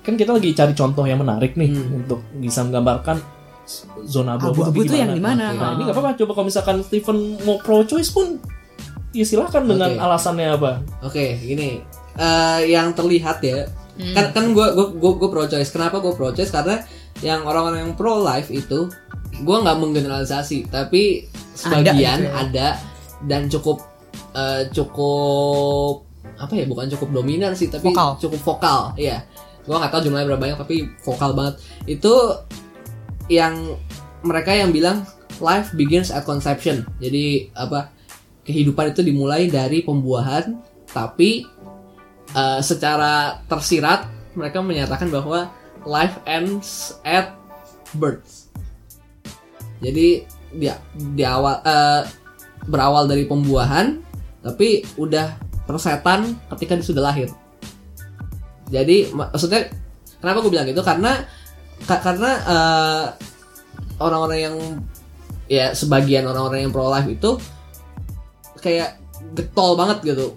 kan 0.00 0.14
kita 0.14 0.30
lagi 0.32 0.48
cari 0.50 0.72
contoh 0.72 1.04
yang 1.04 1.20
menarik 1.20 1.54
nih 1.54 1.70
Hmm. 1.70 1.98
untuk 1.98 2.20
bisa 2.34 2.60
menggambarkan 2.62 3.16
zona 4.02 4.34
abu-abu, 4.34 4.66
Abu-abu 4.66 4.82
itu 4.82 4.94
yang 4.98 5.14
di 5.14 5.22
mana? 5.22 5.54
Nah, 5.54 5.78
ini 5.78 5.86
nggak 5.86 5.94
apa-apa 5.94 6.18
coba 6.18 6.32
kalau 6.34 6.46
misalkan 6.50 6.76
Steven 6.82 7.18
mau 7.46 7.56
pro 7.62 7.86
choice 7.86 8.10
pun 8.10 8.40
ya 9.10 9.26
silakan 9.26 9.66
dengan 9.66 9.90
Oke. 9.94 10.02
alasannya 10.02 10.48
apa. 10.54 10.72
Oke, 11.02 11.38
gini. 11.38 11.82
Eh, 12.18 12.60
yang 12.70 12.92
terlihat 12.94 13.38
ya, 13.42 13.70
kan 14.14 14.34
kan 14.34 14.44
gue 14.50 14.66
gue 14.74 15.12
gue 15.18 15.28
pro 15.30 15.46
choice. 15.46 15.70
Kenapa 15.70 16.02
gue 16.02 16.12
pro 16.14 16.34
choice? 16.34 16.50
Karena 16.50 16.82
yang 17.22 17.46
orang-orang 17.46 17.90
yang 17.90 17.94
pro 17.94 18.18
life 18.18 18.50
itu, 18.50 18.90
gue 19.40 19.56
nggak 19.62 19.76
menggeneralisasi, 19.78 20.70
tapi 20.72 21.30
sebagian 21.54 22.18
gitu 22.22 22.26
ya. 22.26 22.42
ada, 22.42 22.68
dan 23.26 23.46
cukup 23.46 23.82
eh, 24.34 24.66
cukup 24.74 26.06
apa 26.40 26.52
ya? 26.56 26.64
Bukan 26.66 26.90
cukup 26.98 27.08
dominan 27.22 27.54
sih, 27.54 27.70
tapi 27.70 27.90
Vokal. 27.94 28.18
cukup 28.18 28.40
vokal. 28.42 28.80
Iya, 28.98 29.22
gue 29.64 29.74
nggak 29.76 29.92
tahu 29.92 30.00
jumlahnya 30.10 30.26
berapa 30.34 30.42
banyak, 30.42 30.58
tapi 30.58 30.76
vokal 31.06 31.30
banget. 31.34 31.54
Itu 31.86 32.14
yang 33.30 33.78
mereka 34.26 34.50
yang 34.50 34.74
bilang 34.74 35.06
life 35.38 35.72
begins 35.78 36.10
at 36.10 36.26
conception. 36.26 36.82
Jadi 36.98 37.54
apa? 37.54 37.94
Kehidupan 38.42 38.90
itu 38.90 39.06
dimulai 39.06 39.46
dari 39.46 39.86
pembuahan, 39.86 40.58
tapi 40.90 41.46
eh, 42.34 42.60
secara 42.60 43.38
tersirat 43.46 44.10
mereka 44.34 44.58
menyatakan 44.58 45.06
bahwa 45.08 45.48
life 45.86 46.18
ends 46.26 46.98
at 47.06 47.38
birth. 47.94 48.50
Jadi 49.80 50.26
dia 50.58 50.82
di 50.92 51.22
awal 51.22 51.62
eh, 51.62 52.02
berawal 52.66 53.06
dari 53.06 53.24
pembuahan, 53.24 54.02
tapi 54.42 54.82
udah 54.98 55.38
persetan 55.64 56.34
ketika 56.56 56.74
dia 56.74 56.86
sudah 56.90 57.02
lahir. 57.06 57.30
Jadi 58.68 59.14
mak- 59.14 59.30
maksudnya 59.30 59.70
kenapa 60.18 60.42
gue 60.42 60.50
bilang 60.50 60.66
gitu? 60.66 60.82
Karena 60.82 61.22
ka- 61.82 62.00
karena 62.00 62.30
eh, 62.42 63.04
orang-orang 63.98 64.38
yang 64.40 64.56
ya 65.46 65.72
sebagian 65.72 66.24
orang-orang 66.24 66.64
yang 66.64 66.72
pro 66.72 66.86
life 66.86 67.06
itu 67.06 67.30
kayak 68.58 69.00
getol 69.32 69.74
banget 69.74 69.98
gitu. 70.06 70.32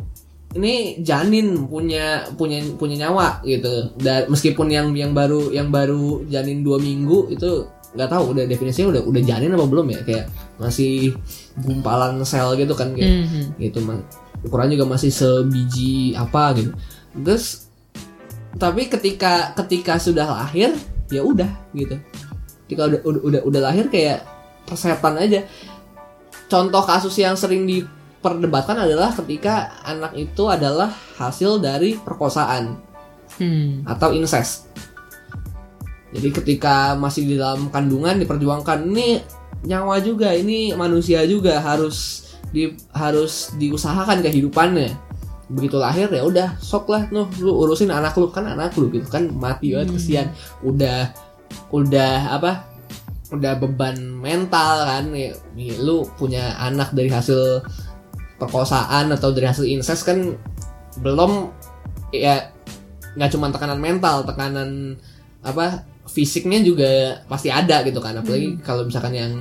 Ini 0.54 1.02
janin 1.02 1.66
punya 1.66 2.30
punya 2.34 2.62
punya 2.78 3.08
nyawa 3.08 3.42
gitu. 3.42 3.90
Dan 3.98 4.30
meskipun 4.30 4.70
yang 4.70 4.94
yang 4.94 5.12
baru 5.12 5.50
yang 5.50 5.70
baru 5.70 6.26
janin 6.28 6.62
dua 6.62 6.78
minggu 6.78 7.30
itu 7.30 7.66
nggak 7.94 8.10
tahu 8.10 8.34
udah 8.34 8.46
definisinya 8.46 8.90
udah 8.90 9.02
udah 9.04 9.22
janin 9.22 9.54
apa 9.54 9.66
belum 9.66 9.88
ya? 9.90 10.00
Kayak 10.02 10.26
masih 10.58 11.14
gumpalan 11.58 12.22
sel 12.22 12.54
gitu 12.54 12.74
kan 12.74 12.94
kayak 12.94 13.26
Mhm. 13.26 13.44
gitu 13.60 13.82
man 13.82 14.06
ukuran 14.44 14.70
juga 14.70 14.86
masih 14.88 15.10
sebiji 15.10 16.14
apa 16.14 16.54
gitu. 16.54 16.72
Terus 17.18 17.66
tapi 18.54 18.86
ketika 18.86 19.58
ketika 19.58 19.98
sudah 19.98 20.30
lahir 20.30 20.74
ya 21.14 21.22
udah 21.22 21.50
gitu 21.78 22.02
ketika 22.66 22.90
udah 22.90 23.00
udah 23.06 23.22
udah, 23.22 23.42
udah 23.46 23.62
lahir 23.62 23.86
kayak 23.94 24.26
persetan 24.66 25.22
aja 25.22 25.46
contoh 26.50 26.82
kasus 26.82 27.14
yang 27.22 27.38
sering 27.38 27.70
diperdebatkan 27.70 28.82
adalah 28.82 29.14
ketika 29.14 29.78
anak 29.86 30.18
itu 30.18 30.50
adalah 30.50 30.90
hasil 31.22 31.62
dari 31.62 31.94
perkosaan 32.02 32.94
Hmm. 33.42 33.82
atau 33.90 34.14
incest. 34.14 34.70
Jadi 36.14 36.30
ketika 36.30 36.94
masih 36.94 37.26
di 37.26 37.36
dalam 37.42 37.74
kandungan 37.74 38.22
diperjuangkan 38.22 38.86
ini 38.86 39.26
nyawa 39.66 39.98
juga, 40.06 40.30
ini 40.38 40.70
manusia 40.78 41.26
juga 41.26 41.58
harus 41.58 42.30
di 42.54 42.78
harus 42.94 43.50
diusahakan 43.58 44.22
kehidupannya. 44.22 45.03
Begitu 45.52 45.76
lahir 45.76 46.08
ya 46.08 46.24
udah 46.24 46.56
sok 46.62 46.88
lah 46.88 47.08
nuh 47.12 47.28
lu 47.44 47.52
urusin 47.52 47.92
anak 47.92 48.16
lu 48.16 48.32
kan 48.32 48.48
anak 48.48 48.76
lu 48.80 48.88
gitu 48.88 49.08
kan 49.08 49.28
mati 49.34 49.76
banget 49.76 49.96
kesian. 49.96 50.28
Udah 50.64 51.12
udah 51.74 52.40
apa? 52.40 52.70
Udah 53.34 53.58
beban 53.58 53.98
mental 54.22 54.86
kan 54.86 55.10
ya, 55.12 55.34
lu 55.82 56.06
punya 56.16 56.54
anak 56.62 56.94
dari 56.94 57.10
hasil 57.10 57.66
perkosaan 58.38 59.10
atau 59.10 59.34
dari 59.34 59.50
hasil 59.50 59.66
incest 59.66 60.06
kan 60.06 60.38
belum 61.02 61.50
ya 62.14 62.54
nggak 63.18 63.30
cuma 63.34 63.50
tekanan 63.50 63.82
mental, 63.82 64.22
tekanan 64.26 64.98
apa 65.42 65.86
fisiknya 66.06 66.62
juga 66.62 67.22
pasti 67.26 67.50
ada 67.50 67.82
gitu 67.82 67.98
kan. 68.00 68.22
Apalagi 68.22 68.62
kalau 68.62 68.86
misalkan 68.86 69.14
yang 69.18 69.34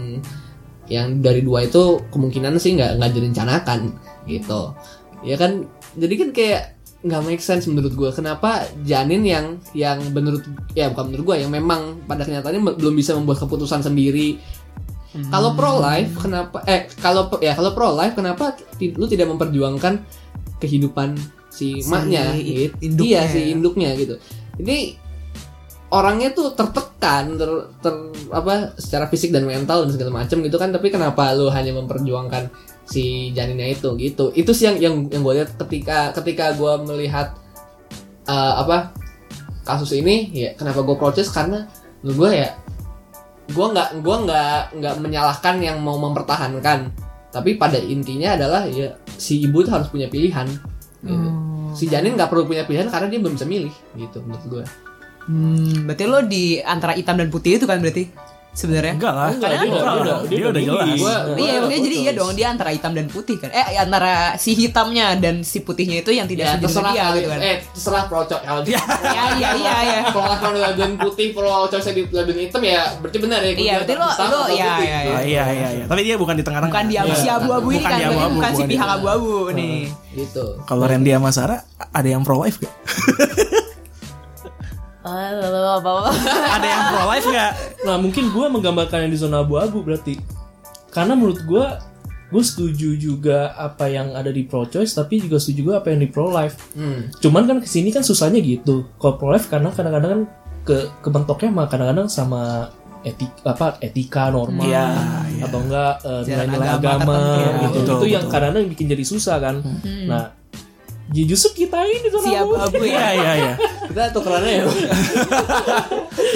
yang 0.90 1.20
dari 1.22 1.44
dua 1.44 1.64
itu 1.68 2.00
kemungkinan 2.10 2.58
sih 2.58 2.74
nggak 2.76 2.96
nggak 3.00 3.12
direncanakan 3.12 3.80
gitu. 4.24 4.72
Ya 5.22 5.38
kan, 5.38 5.66
jadi 5.94 6.14
kan 6.18 6.28
kayak 6.30 6.62
nggak 7.02 7.22
make 7.26 7.42
sense 7.42 7.66
menurut 7.66 7.94
gue. 7.94 8.10
Kenapa 8.14 8.62
janin 8.86 9.26
yang 9.26 9.58
yang 9.74 9.98
menurut 10.14 10.42
ya 10.74 10.90
bukan 10.90 11.10
menurut 11.10 11.24
gue 11.34 11.36
yang 11.46 11.50
memang 11.50 12.02
pada 12.06 12.22
kenyataannya 12.22 12.78
belum 12.78 12.94
bisa 12.94 13.14
membuat 13.18 13.42
keputusan 13.42 13.82
sendiri. 13.82 14.38
Kalau 15.28 15.52
pro 15.52 15.76
life 15.76 16.16
kenapa 16.16 16.64
eh 16.64 16.88
kalau 16.96 17.28
ya 17.42 17.52
kalau 17.52 17.76
pro 17.76 17.92
life 17.92 18.16
kenapa 18.16 18.56
lu 18.80 19.04
tidak 19.04 19.28
memperjuangkan 19.28 20.00
kehidupan 20.56 21.20
si, 21.52 21.84
Si 21.84 21.90
maknya 21.90 22.32
gitu. 22.38 22.72
induknya 22.80 23.04
Iya 23.04 23.22
si 23.28 23.38
ya. 23.38 23.46
induknya 23.52 23.90
gitu. 23.92 24.14
Ini 24.56 24.76
orangnya 25.92 26.32
tuh 26.32 26.56
tertekan 26.56 27.36
ter, 27.36 27.50
ter- 27.84 28.08
apa 28.32 28.72
secara 28.80 29.04
fisik 29.12 29.28
dan 29.28 29.44
mental 29.44 29.84
dan 29.84 29.92
segala 29.92 30.24
macam 30.24 30.40
gitu 30.40 30.56
kan 30.56 30.72
tapi 30.72 30.88
kenapa 30.88 31.36
lu 31.36 31.52
hanya 31.52 31.76
memperjuangkan 31.76 32.48
si 32.86 33.30
janinnya 33.36 33.72
itu 33.72 33.94
gitu. 33.96 34.30
Itu 34.34 34.50
sih 34.52 34.68
yang 34.70 34.76
yang 34.78 34.94
yang 35.08 35.22
gue 35.22 35.34
lihat 35.42 35.50
ketika 35.56 36.12
ketika 36.16 36.52
gue 36.56 36.72
melihat 36.86 37.34
eh, 38.26 38.54
apa 38.58 38.92
kasus 39.62 39.94
ini 39.94 40.30
ya 40.34 40.50
kenapa 40.58 40.82
gue 40.82 40.96
protes? 40.98 41.30
Karena 41.30 41.66
menurut 42.02 42.16
gue 42.18 42.30
ya 42.44 42.48
gue 43.52 43.66
nggak 43.68 43.88
gua 44.00 44.16
nggak 44.24 44.58
nggak 44.80 44.94
menyalahkan 45.02 45.56
yang 45.60 45.78
mau 45.82 45.98
mempertahankan. 45.98 46.90
Tapi 47.32 47.56
pada 47.56 47.80
intinya 47.80 48.36
adalah 48.36 48.68
ya 48.68 48.92
si 49.16 49.40
ibu 49.40 49.64
itu 49.64 49.70
harus 49.72 49.88
punya 49.88 50.06
pilihan. 50.06 50.48
Gitu. 51.02 51.10
Oh. 51.10 51.74
si 51.74 51.90
janin 51.90 52.14
nggak 52.14 52.30
perlu 52.30 52.46
punya 52.46 52.62
pilihan 52.62 52.86
karena 52.86 53.10
dia 53.10 53.18
belum 53.18 53.34
bisa 53.34 53.42
milih 53.42 53.74
gitu 53.98 54.22
menurut 54.22 54.46
gue 54.46 54.64
Hmm, 55.22 55.86
berarti 55.86 56.04
lo 56.10 56.18
di 56.26 56.58
antara 56.58 56.98
hitam 56.98 57.14
dan 57.14 57.30
putih 57.30 57.54
itu 57.54 57.62
kan 57.62 57.78
berarti 57.78 58.10
sebenarnya? 58.52 58.92
Enggak 58.94 59.12
lah. 59.12 59.28
Enggak, 59.30 59.50
dia 59.50 59.58
udah- 59.58 59.66
Enggak 59.66 59.82
dia 59.82 60.02
udah- 60.04 60.20
Dia 60.22 60.44
udah 60.44 60.52
milih. 60.54 60.68
jelas. 60.68 60.98
Gua- 60.98 61.22
Iya, 61.32 61.52
gua 61.52 61.60
maksudnya 61.62 61.80
jadi 61.82 61.96
iya 61.98 62.12
dong 62.12 62.30
dia 62.32 62.46
antara 62.48 62.70
hitam 62.70 62.92
dan 62.92 63.06
putih 63.06 63.36
kan. 63.36 63.48
Eh 63.50 63.66
antara 63.74 64.12
si 64.36 64.50
hitamnya 64.52 65.06
dan 65.16 65.34
si 65.40 65.58
putihnya 65.58 65.96
itu 65.98 66.10
yang 66.10 66.24
tidak 66.24 66.46
ya 66.46 66.54
terserah 66.58 66.92
dia 66.92 67.06
gitu 67.14 67.28
kan. 67.28 67.40
eh 67.40 67.56
terserah 67.66 68.04
pro 68.04 68.20
kalau 68.24 68.60
dia 68.60 68.76
Iya 68.76 69.24
iya 69.34 69.50
iya 69.54 69.74
iya. 69.82 70.00
kalau 70.06 70.30
mau 70.30 70.52
labeling 70.52 70.96
putih 70.96 71.26
kalau 71.30 71.64
cowoknya 71.64 71.92
di 71.92 72.02
labeling 72.06 72.40
hitam 72.42 72.62
ya 72.62 72.80
berarti 72.98 73.18
benar 73.18 73.40
ya 73.40 73.52
Iya, 73.52 73.74
berarti 73.78 73.94
lo 73.94 74.06
Hitam 74.06 74.26
lo 74.26 74.38
atau 74.38 74.52
ya 74.52 74.66
putih. 74.70 74.86
ya 74.86 74.98
ya. 74.98 75.12
Ah, 75.12 75.22
iya 75.22 75.44
iya 75.50 75.68
iya. 75.72 75.84
Tapi 75.84 76.00
dia 76.02 76.16
bukan 76.16 76.34
di 76.34 76.42
tengah-tengah. 76.42 76.72
Bukan 76.72 76.86
di 76.86 76.96
abu 76.96 77.12
si 77.14 77.24
Iya. 77.24 77.34
abu-abu 77.34 77.68
ini 77.70 77.80
Bukan 77.80 77.92
kan, 77.94 78.30
bukan 78.32 78.52
si 78.52 78.62
pihak 78.66 78.88
abu-abu 78.90 79.32
nih. 79.50 79.78
gitu 80.12 80.44
Kalau 80.62 80.84
Randy 80.84 81.10
sama 81.10 81.30
Sarah 81.30 81.60
ada 81.88 82.04
yang 82.06 82.20
pro 82.20 82.36
life 82.38 82.58
gak? 82.58 82.68
ada 86.56 86.66
yang 86.66 86.82
pro 86.94 87.02
life 87.10 87.26
gak? 87.26 87.52
Nah 87.82 87.96
mungkin 87.98 88.24
gue 88.30 88.46
menggambarkan 88.46 89.06
yang 89.06 89.12
di 89.12 89.18
zona 89.18 89.42
abu-abu 89.42 89.82
berarti 89.82 90.14
Karena 90.94 91.18
menurut 91.18 91.42
gue 91.42 91.64
Gue 92.32 92.40
setuju 92.40 92.96
juga 92.96 93.52
apa 93.58 93.92
yang 93.92 94.14
ada 94.16 94.30
di 94.32 94.46
pro 94.46 94.64
choice 94.64 94.94
Tapi 94.94 95.20
juga 95.26 95.42
setuju 95.42 95.58
juga 95.66 95.72
apa 95.82 95.92
yang 95.92 96.00
di 96.00 96.08
pro 96.08 96.30
life 96.30 96.72
hmm. 96.78 97.18
Cuman 97.18 97.44
kan 97.50 97.56
ke 97.60 97.68
sini 97.68 97.90
kan 97.90 98.06
susahnya 98.06 98.38
gitu 98.40 98.86
Kalau 98.96 99.18
pro 99.18 99.34
life 99.34 99.50
karena 99.50 99.74
kadang-kadang 99.74 100.10
kan 100.10 100.22
ke 100.62 100.76
kebentuknya 101.02 101.50
mah 101.50 101.66
kadang-kadang 101.66 102.06
sama 102.06 102.70
etika 103.02 103.50
apa 103.50 103.66
etika 103.82 104.30
norma 104.30 104.62
Iya, 104.62 104.86
iya. 105.34 105.42
atau 105.50 105.58
enggak 105.58 105.92
eh, 106.06 106.22
nilai-nilai 106.22 106.68
agama 106.70 107.02
agama, 107.02 107.14
tertentu. 107.18 107.42
gitu. 107.42 107.78
Betul, 107.82 107.94
itu 107.98 108.06
yang 108.06 108.24
betul. 108.24 108.32
kadang-kadang 108.38 108.70
bikin 108.70 108.86
jadi 108.94 109.04
susah 109.04 109.36
kan. 109.42 109.56
Nah, 110.06 110.24
ya 111.10 111.24
justru 111.24 111.50
kita 111.58 111.82
ini 111.82 112.06
zona 112.06 112.22
Si 112.22 112.32
abu-abu 112.32 112.78
Iya 112.80 112.94
ya. 112.94 113.10
iya 113.12 113.32
iya. 113.36 113.52
kita 113.84 114.02
tukerannya 114.10 114.52
ya 114.54 114.64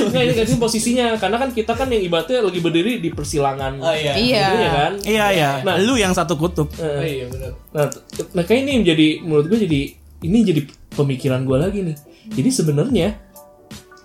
Nggak, 0.07 0.23
ini 0.23 0.33
kan 0.35 0.59
posisinya 0.59 1.07
karena 1.17 1.37
kan 1.37 1.51
kita 1.51 1.73
kan 1.73 1.87
yang 1.87 2.03
ibaratnya 2.03 2.41
lagi 2.41 2.59
berdiri 2.59 2.99
di 2.99 3.09
persilangan. 3.09 3.79
oh 3.79 3.91
iya 3.91 4.13
Iya. 4.15 4.47
Ya 4.53 4.71
kan? 4.73 4.93
Iya 5.01 5.27
iya. 5.31 5.51
Nah. 5.63 5.77
lu 5.79 5.95
yang 5.95 6.11
satu 6.11 6.35
kutub. 6.35 6.69
Eh, 6.75 6.83
oh, 6.83 7.05
iya 7.05 7.25
benar 7.27 7.53
Nah, 7.71 7.87
t- 7.89 8.29
makanya 8.33 8.61
ini 8.63 8.73
menjadi 8.81 9.07
menurut 9.21 9.47
gue 9.47 9.59
jadi 9.61 9.81
ini 10.23 10.39
jadi 10.43 10.61
pemikiran 10.91 11.43
gue 11.43 11.57
lagi 11.57 11.79
nih. 11.83 11.97
Jadi 12.33 12.49
sebenarnya 12.51 13.09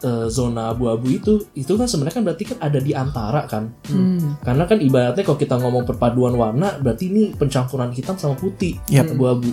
eh, 0.01 0.27
zona 0.27 0.69
abu-abu 0.69 1.07
itu 1.09 1.33
itu 1.53 1.71
kan 1.71 1.85
sebenarnya 1.85 2.15
kan 2.15 2.23
berarti 2.23 2.43
kan 2.45 2.57
ada 2.59 2.79
di 2.79 2.91
antara 2.91 3.41
kan. 3.45 3.71
Hmm. 3.85 4.37
Karena 4.39 4.63
kan 4.65 4.77
ibaratnya 4.77 5.23
kalau 5.23 5.37
kita 5.37 5.55
ngomong 5.57 5.83
perpaduan 5.83 6.33
warna 6.33 6.77
berarti 6.77 7.07
ini 7.07 7.23
pencampuran 7.31 7.91
hitam 7.91 8.15
sama 8.15 8.33
putih 8.33 8.79
Yap. 8.87 9.11
abu-abu. 9.11 9.51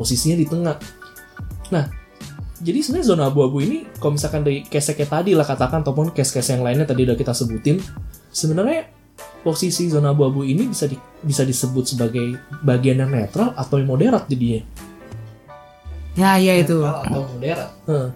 Posisinya 0.00 0.36
di 0.40 0.48
tengah. 0.48 0.80
Nah, 1.68 1.84
jadi 2.60 2.80
sebenarnya 2.80 3.08
zona 3.12 3.28
abu-abu 3.28 3.60
ini 3.60 3.84
kalau 4.00 4.16
misalkan 4.16 4.44
dari 4.44 4.64
case 4.64 4.96
kayak 4.96 5.12
tadi 5.12 5.32
lah 5.36 5.44
katakan 5.44 5.80
ataupun 5.80 6.12
case-case 6.12 6.56
yang 6.56 6.64
lainnya 6.64 6.84
tadi 6.84 7.08
udah 7.08 7.16
kita 7.16 7.32
sebutin 7.32 7.80
sebenarnya 8.28 8.88
posisi 9.40 9.88
zona 9.88 10.12
abu-abu 10.12 10.44
ini 10.44 10.68
bisa 10.68 10.84
di- 10.84 11.00
bisa 11.24 11.44
disebut 11.44 11.96
sebagai 11.96 12.36
bagian 12.60 13.00
yang 13.00 13.12
netral 13.12 13.56
atau 13.56 13.80
yang 13.80 13.88
moderat 13.88 14.28
jadinya. 14.28 14.60
Ya, 16.16 16.36
ya 16.36 16.58
itu. 16.60 16.84
atau 16.84 17.24
moderat 17.32 17.70
Heeh. 17.88 18.08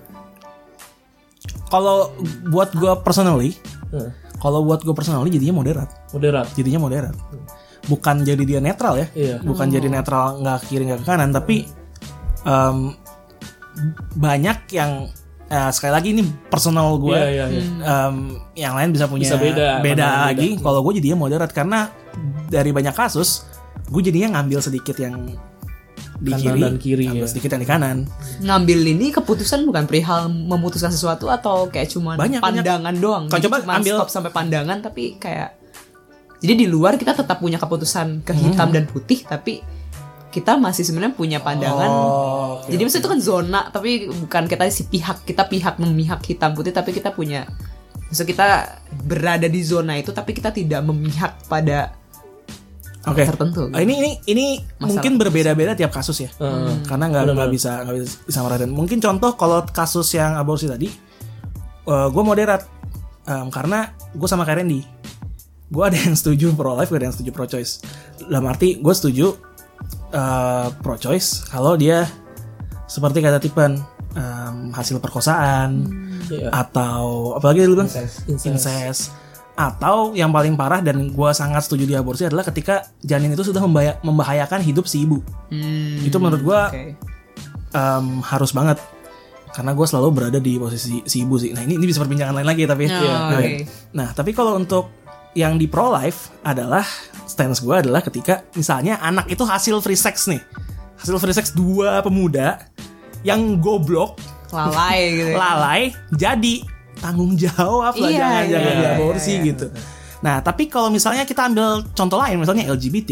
Kalau 1.72 2.12
buat 2.52 2.70
gue 2.76 2.92
personally, 3.00 3.56
Heeh. 3.90 4.10
kalau 4.38 4.60
buat 4.62 4.84
gue 4.84 4.92
personally 4.92 5.32
jadinya 5.32 5.56
moderat. 5.56 5.88
Moderat. 6.12 6.46
Jadinya 6.52 6.80
moderat. 6.84 7.14
Bukan 7.84 8.22
jadi 8.22 8.42
dia 8.42 8.60
netral 8.60 8.96
ya. 8.96 9.06
Iya. 9.12 9.36
Bukan 9.40 9.66
jadi 9.68 9.86
netral 9.86 10.40
nggak 10.40 10.58
kiri 10.64 10.84
nggak 10.84 11.00
ke 11.00 11.06
kanan, 11.06 11.30
tapi 11.30 11.68
em, 12.42 12.96
banyak 14.14 14.70
yang 14.70 15.10
eh, 15.44 15.70
sekali 15.70 15.92
lagi 15.92 16.08
ini 16.10 16.22
personal 16.48 16.96
gue. 16.96 17.12
Iya, 17.12 17.28
iya, 17.28 17.44
iya. 17.50 17.62
Em, 17.82 18.14
yang 18.54 18.74
lain 18.74 18.90
bisa 18.90 19.04
punya 19.04 19.26
Bisa 19.26 19.36
beda, 19.36 19.80
beda 19.80 20.00
pandangan 20.00 20.26
lagi. 20.30 20.48
Kalau 20.56 20.80
gue 20.80 20.92
jadinya 20.96 21.18
moderat 21.18 21.50
karena 21.50 21.90
dari 22.46 22.70
banyak 22.70 22.92
kasus 22.92 23.44
gue 23.84 24.00
jadinya 24.00 24.38
ngambil 24.38 24.58
sedikit 24.60 24.96
yang 24.96 25.28
di 26.14 26.30
Kanan 26.30 26.40
kiri, 26.40 26.60
dan 26.62 26.74
kiri, 26.78 27.04
ngambil 27.04 27.26
ya. 27.26 27.28
sedikit 27.28 27.50
yang 27.52 27.60
di 27.60 27.68
kanan. 27.68 27.96
Ngambil 28.40 28.78
ini 28.86 29.06
keputusan 29.10 29.66
bukan 29.66 29.84
perihal 29.84 30.30
memutuskan 30.30 30.88
sesuatu 30.88 31.26
atau 31.26 31.66
kayak 31.66 31.90
cuma 31.90 32.14
Banyak, 32.14 32.38
banyak. 32.38 32.62
pandangan 32.64 32.94
doang. 32.96 33.24
Kalau 33.26 33.36
Jadi 33.36 33.44
coba 33.44 33.56
cuma 33.60 33.72
ambil- 33.76 33.98
stop 33.98 34.08
sampai 34.08 34.30
pandangan 34.30 34.78
tapi 34.80 35.18
kayak 35.18 35.58
jadi 36.38 36.54
di 36.54 36.66
luar 36.66 36.96
kita 36.96 37.12
tetap 37.12 37.38
punya 37.38 37.56
keputusan 37.56 38.22
ke 38.22 38.32
hitam 38.32 38.68
Hmm. 38.68 38.74
dan 38.74 38.84
putih 38.86 39.22
tapi 39.22 39.60
kita 40.28 40.58
masih 40.58 40.82
sebenarnya 40.82 41.14
punya 41.14 41.38
pandangan. 41.38 41.86
Oh, 41.86 42.58
oke, 42.58 42.66
Jadi 42.66 42.80
maksudnya 42.82 43.02
itu 43.06 43.10
kan 43.14 43.20
zona 43.22 43.60
tapi 43.70 44.10
bukan 44.10 44.50
kita 44.50 44.66
si 44.66 44.82
pihak 44.84 45.22
kita 45.22 45.46
pihak 45.46 45.78
memihak 45.78 46.18
hitam 46.26 46.52
putih 46.52 46.74
tapi 46.74 46.90
kita 46.90 47.14
punya 47.14 47.46
maksud 48.10 48.26
kita 48.26 48.66
berada 49.06 49.46
di 49.46 49.62
zona 49.62 49.94
itu 49.94 50.10
tapi 50.10 50.34
kita 50.34 50.50
tidak 50.50 50.82
memihak 50.82 51.38
pada 51.46 51.94
Oke. 53.06 53.22
tertentu. 53.22 53.70
Ah, 53.70 53.78
ini 53.78 53.94
ini 53.94 54.10
ini 54.26 54.46
Masalah 54.58 54.88
mungkin 54.90 55.12
berbeda-beda 55.22 55.76
tiap 55.76 55.94
kasus 55.94 56.18
ya. 56.18 56.30
Heeh. 56.34 56.82
Karena 56.82 57.14
nggak 57.14 57.30
nggak 57.30 57.50
bisa 57.52 57.70
nggak 57.86 57.94
bisa 58.00 58.06
bisa 58.26 58.38
merasakan. 58.42 58.70
Mungkin 58.74 58.98
contoh 58.98 59.30
kalau 59.38 59.62
kasus 59.70 60.08
yang 60.16 60.34
aborsi 60.34 60.66
tadi, 60.66 60.88
gue 61.86 62.24
moderat 62.24 62.64
Em, 63.24 63.48
karena 63.48 63.88
gue 64.12 64.28
sama 64.28 64.44
kayak 64.44 64.60
Randy. 64.60 64.84
Gue 65.74 65.84
ada 65.84 65.98
yang 65.98 66.14
setuju 66.14 66.54
pro 66.54 66.72
life, 66.72 66.86
gue 66.86 66.96
ada 66.96 67.10
yang 67.10 67.12
setuju 67.12 67.30
pro 67.30 67.44
choice. 67.44 67.82
Dalam 68.22 68.46
arti 68.46 68.78
gue 68.78 68.94
setuju 68.94 69.34
eh, 70.08 70.66
pro 70.72 70.94
choice 70.94 71.42
kalau 71.44 71.74
dia 71.74 72.06
seperti 72.86 73.18
kata 73.18 73.38
Tipen 73.38 73.82
em, 74.14 74.70
hasil 74.70 74.96
perkosaan 74.96 75.82
Iya. 76.24 76.48
atau 76.48 77.34
apalagi 77.34 77.66
lu 77.66 77.76
bilang 77.76 77.90
Incest. 78.24 79.12
Atau 79.52 80.10
yang 80.12 80.30
paling 80.30 80.54
parah 80.54 80.80
dan 80.80 80.98
gue 81.06 81.30
sangat 81.32 81.62
setuju 81.62 81.84
di 81.84 81.94
aborsi 81.94 82.24
adalah 82.24 82.42
ketika 82.42 82.80
janin 82.98 83.30
itu 83.30 83.44
sudah 83.44 83.60
membaya- 83.60 84.00
membahayakan 84.00 84.62
hidup 84.62 84.82
si 84.84 85.04
ibu 85.04 85.20
Hmm, 85.46 86.00
itu 86.00 86.16
menurut 86.16 86.40
gue 86.40 86.60
oke. 86.64 86.82
em, 87.72 88.06
harus 88.24 88.50
banget 88.50 88.80
karena 89.50 89.70
gue 89.70 89.84
selalu 89.84 90.08
berada 90.10 90.38
di 90.38 90.56
posisi 90.56 91.04
si 91.04 91.22
ibu 91.22 91.36
sih 91.36 91.50
nah 91.50 91.60
ini 91.60 91.76
ini 91.76 91.84
bisa 91.84 92.00
perbincangan 92.00 92.34
lain 92.34 92.48
lagi 92.48 92.64
tapi 92.64 92.88
Oh, 92.88 92.98
Nah, 92.98 93.36
oke. 93.36 93.52
nah 93.92 94.08
tapi 94.10 94.30
kalau 94.32 94.56
untuk 94.56 94.90
yang 95.34 95.58
di 95.58 95.66
pro 95.66 95.90
life 95.90 96.30
adalah 96.46 96.86
stance 97.26 97.58
gue 97.58 97.74
adalah 97.74 98.00
ketika 98.00 98.46
misalnya 98.54 98.98
anak 99.02 99.26
itu 99.26 99.42
hasil 99.42 99.82
free 99.82 99.98
sex 99.98 100.30
nih 100.30 100.38
hasil 100.94 101.18
free 101.18 101.34
sex 101.34 101.50
dua 101.50 101.98
pemuda 102.00 102.62
yang 103.26 103.58
goblok 103.58 104.16
lalai 104.54 104.98
gitu. 105.18 105.30
ya. 105.30 105.36
lalai 105.36 105.82
jadi 106.14 106.54
tanggung 107.02 107.34
jawab 107.34 107.98
lah 107.98 108.08
Iya, 108.08 108.18
jangan 108.22 108.42
iya, 108.46 108.52
jangan 108.54 108.72
iya, 108.72 108.80
diaborsi 108.80 109.32
iya. 109.34 109.46
gitu. 109.50 109.66
Nah 110.22 110.40
tapi 110.40 110.70
kalau 110.70 110.88
misalnya 110.88 111.26
kita 111.28 111.50
ambil 111.50 111.84
contoh 111.92 112.16
lain 112.16 112.40
misalnya 112.40 112.70
LGBT, 112.72 113.10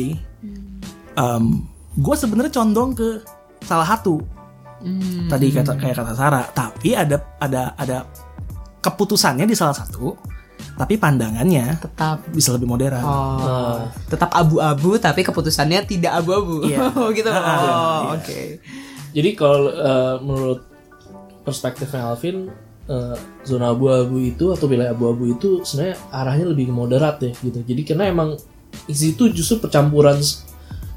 gue 1.92 2.14
sebenarnya 2.16 2.52
condong 2.54 2.96
ke 2.96 3.20
salah 3.62 3.84
satu 3.84 4.22
Hmm. 4.82 5.30
tadi 5.30 5.54
kata 5.54 5.78
kayak 5.78 5.94
kata 5.94 6.10
Sarah, 6.18 6.42
tapi 6.50 6.90
ada 6.98 7.14
ada 7.38 7.70
ada 7.78 8.02
keputusannya 8.82 9.46
di 9.46 9.54
salah 9.54 9.78
satu, 9.78 10.18
tapi 10.72 10.96
pandangannya 10.96 11.78
tetap 11.78 12.24
bisa 12.28 12.50
lebih 12.50 12.64
modern. 12.64 12.98
Oh, 12.98 13.86
tetap 14.06 14.32
abu-abu 14.32 14.96
tapi 14.96 15.20
keputusannya 15.20 15.84
tidak 15.84 16.18
abu-abu. 16.18 16.64
Iya. 16.64 16.78
Oh, 16.96 17.08
gitu. 17.10 17.28
Ah, 17.28 17.38
Oh, 17.38 17.60
iya. 18.08 18.16
oke. 18.16 18.40
Jadi 19.12 19.30
kalau 19.32 19.68
eh, 19.68 20.16
menurut 20.18 20.60
perspektifnya 21.42 22.08
Alvin, 22.08 22.48
eh, 22.86 23.16
zona 23.42 23.70
abu-abu 23.70 24.16
itu 24.18 24.48
atau 24.48 24.64
wilayah 24.64 24.90
abu-abu 24.90 25.28
itu 25.30 25.60
sebenarnya 25.62 25.96
arahnya 26.10 26.46
lebih 26.48 26.68
moderat 26.68 27.20
ya 27.20 27.32
gitu. 27.36 27.60
Jadi 27.62 27.82
karena 27.84 28.08
emang 28.08 28.38
di 28.72 28.94
situ 28.94 29.28
justru 29.28 29.60
percampuran 29.60 30.16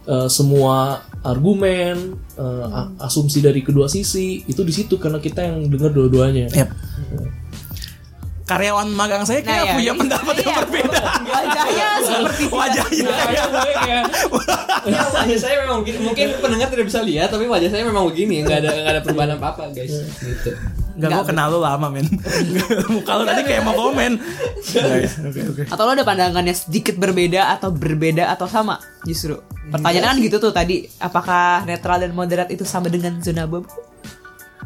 eh, 0.05 0.29
semua 0.29 1.01
argumen, 1.19 1.97
eh, 2.37 2.65
a- 2.69 2.89
asumsi 3.01 3.41
dari 3.41 3.59
kedua 3.59 3.85
sisi 3.85 4.39
itu 4.41 4.61
di 4.61 4.71
situ 4.71 4.95
karena 4.95 5.17
kita 5.17 5.41
yang 5.43 5.65
dengar 5.65 5.91
dua-duanya. 5.91 6.47
Yep. 6.47 6.69
Karyawan 8.45 8.87
magang 8.93 9.25
saya 9.25 9.41
kayak 9.41 9.57
Nah, 9.57 9.65
ya, 9.65 9.73
punya 9.73 9.91
ini- 9.91 10.01
pendapat 10.05 10.35
yang 10.37 10.45
iya. 10.47 10.57
berbeda. 10.61 11.01
Wajahnya 11.25 11.87
seperti 12.05 12.43
Wajahnya. 12.53 13.07
Kayak 13.09 14.03
Ya, 14.85 15.01
wajah 15.17 15.37
saya 15.41 15.55
memang 15.65 15.81
begini. 15.81 15.97
Mungkin 16.05 16.27
pendengar 16.37 16.67
tidak 16.69 16.85
bisa 16.85 17.01
lihat, 17.01 17.33
tapi 17.33 17.49
wajah 17.49 17.73
saya 17.73 17.81
memang 17.81 18.05
begini. 18.05 18.45
Nggak 18.45 18.57
ada 18.61 18.69
nggak 18.69 18.93
ada 18.93 19.01
perubahan 19.01 19.31
apa 19.33 19.47
apa, 19.49 19.63
guys. 19.73 19.97
Gitu. 20.21 20.53
Enggak, 20.95 21.09
gue 21.11 21.25
kenal 21.27 21.51
lu 21.51 21.59
lama 21.59 21.91
men 21.91 22.07
Muka 22.95 23.19
lu 23.19 23.27
tadi 23.27 23.43
kayak 23.43 23.67
mau 23.67 23.75
komen 23.75 24.15
Oke 25.27 25.41
oke 25.43 25.61
atau 25.67 25.83
lo 25.83 25.91
ada 25.91 26.07
pandangannya 26.07 26.55
sedikit 26.55 26.95
berbeda 26.95 27.51
atau 27.51 27.67
berbeda 27.67 28.31
atau 28.31 28.47
sama 28.47 28.79
justru. 29.03 29.35
Pertanyaan 29.67 30.15
kan 30.15 30.23
gitu 30.23 30.39
tuh 30.39 30.55
tadi, 30.55 30.87
apakah 31.03 31.67
netral 31.67 31.99
dan 31.99 32.15
moderat 32.15 32.47
itu 32.47 32.63
sama 32.63 32.87
dengan 32.87 33.19
zona 33.19 33.43
abu-abu? 33.43 33.67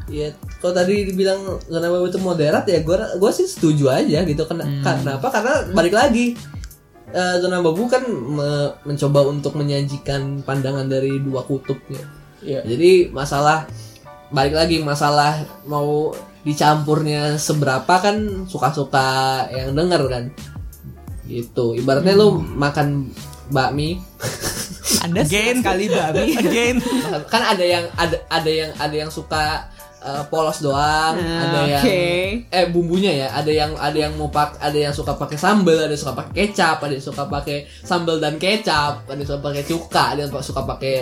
Ya, 0.10 0.34
kalau 0.57 0.74
tadi 0.74 1.05
dibilang 1.05 1.62
zona 1.70 1.86
abu 1.86 2.10
itu 2.10 2.18
moderat 2.18 2.66
ya, 2.66 2.82
gue 2.82 2.97
gue 2.97 3.32
sih 3.32 3.45
setuju 3.45 3.93
aja 3.93 4.26
gitu. 4.26 4.41
Ken 4.49 4.66
Kenapa? 4.82 5.30
Karena 5.30 5.70
balik 5.70 5.93
lagi 5.93 6.34
eh, 7.14 7.36
zona 7.38 7.62
abu 7.62 7.86
kan 7.86 8.01
me- 8.10 8.74
mencoba 8.89 9.30
untuk 9.30 9.53
menyajikan 9.53 10.41
pandangan 10.41 10.89
dari 10.89 11.22
dua 11.22 11.45
kutubnya. 11.45 12.01
Iya. 12.41 12.66
Jadi 12.66 13.14
masalah 13.14 13.70
balik 14.34 14.57
lagi 14.57 14.82
masalah 14.82 15.45
mau 15.70 16.14
dicampurnya 16.41 17.38
seberapa 17.38 18.01
kan 18.01 18.49
suka-suka 18.49 19.45
yang 19.53 19.78
denger 19.78 20.01
kan. 20.10 20.24
Gitu. 21.30 21.78
Ibaratnya 21.78 22.18
lu 22.18 22.41
makan 22.41 23.14
bakmi 23.53 24.01
Anda 25.05 25.22
Again. 25.22 25.62
sekali 25.62 25.86
babi. 25.86 26.34
Again 26.34 26.76
kan 27.30 27.53
ada 27.53 27.62
yang 27.62 27.86
ada 27.93 28.18
ada 28.26 28.49
yang 28.49 28.72
ada 28.82 28.95
yang 28.95 29.12
suka 29.14 29.70
eh, 29.99 30.23
polos 30.27 30.59
doang, 30.59 31.13
Ah, 31.13 31.43
ada 31.43 31.59
yang 31.67 31.83
oke. 31.83 32.01
eh 32.49 32.65
bumbunya 32.67 33.11
ya, 33.13 33.27
ada 33.33 33.51
yang 33.51 33.71
ada 33.75 33.97
yang 33.97 34.15
mau 34.15 34.27
pak 34.27 34.55
ada 34.57 34.75
yang 34.75 34.91
suka 34.91 35.11
pakai 35.13 35.35
sambal, 35.35 35.75
ada 35.75 35.89
yang 35.89 35.99
suka 35.99 36.15
pakai 36.15 36.33
kecap, 36.33 36.77
ada 36.79 36.93
yang 36.93 37.03
suka 37.03 37.23
pakai 37.25 37.57
sambal 37.81 38.15
dan 38.17 38.35
kecap, 38.35 39.03
ada 39.03 39.15
yang 39.15 39.27
suka 39.27 39.41
pakai 39.41 39.63
cuka, 39.63 40.03
ada 40.09 40.19
yang 40.21 40.31
suka 40.39 40.61
pakai 40.65 40.93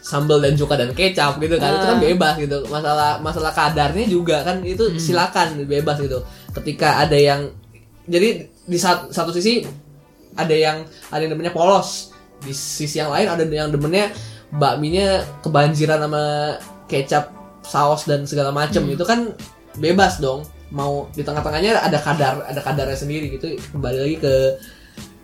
sambal 0.00 0.38
dan 0.38 0.54
cuka 0.54 0.74
dan 0.76 0.90
kecap 0.90 1.34
gitu 1.36 1.56
kan. 1.56 1.70
Itu 1.72 1.84
kan 1.84 1.98
Ah. 1.98 2.02
bebas 2.02 2.34
gitu. 2.36 2.58
Masalah 2.66 3.10
masalah 3.18 3.50
kadarnya 3.50 4.06
juga 4.06 4.42
kan 4.42 4.62
itu 4.62 4.84
Hmm. 4.86 4.98
silakan 4.98 5.64
bebas 5.64 5.98
gitu. 5.98 6.22
Ketika 6.52 7.02
ada 7.02 7.16
yang 7.16 7.50
jadi 8.04 8.38
di 8.64 8.78
satu, 8.78 9.08
satu 9.08 9.30
sisi 9.30 9.64
ada 10.34 10.52
yang 10.52 10.82
ada 11.08 11.20
yang 11.20 11.32
demennya 11.32 11.50
polos 11.50 12.12
di 12.38 12.52
sisi 12.52 12.98
yang 12.98 13.08
lain 13.08 13.24
ada 13.24 13.42
yang 13.42 13.68
demennya 13.68 14.12
bakminya 14.50 15.24
kebanjiran 15.40 15.98
sama 15.98 16.22
kecap 16.84 17.32
saus 17.64 18.04
dan 18.04 18.28
segala 18.28 18.52
macem 18.52 18.84
itu 18.86 19.02
kan 19.02 19.32
bebas 19.80 20.20
dong. 20.20 20.44
Mau 20.74 21.08
di 21.14 21.22
tengah-tengahnya 21.22 21.80
ada 21.80 21.98
kadar 21.98 22.44
ada 22.44 22.60
kadarnya 22.60 22.98
sendiri 22.98 23.34
gitu. 23.34 23.56
Kembali 23.72 23.98
lagi 23.98 24.16
ke 24.20 24.34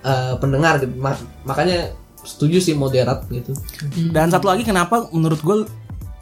eh, 0.04 0.34
pendengar 0.40 0.80
gitu. 0.80 0.90
Ma- 0.98 1.20
makanya 1.44 1.92
setuju 2.24 2.60
sih 2.60 2.74
moderat 2.76 3.24
gitu. 3.32 3.56
Dan 4.12 4.28
satu 4.28 4.48
lagi 4.48 4.64
kenapa 4.64 5.08
menurut 5.12 5.40
gue 5.40 5.56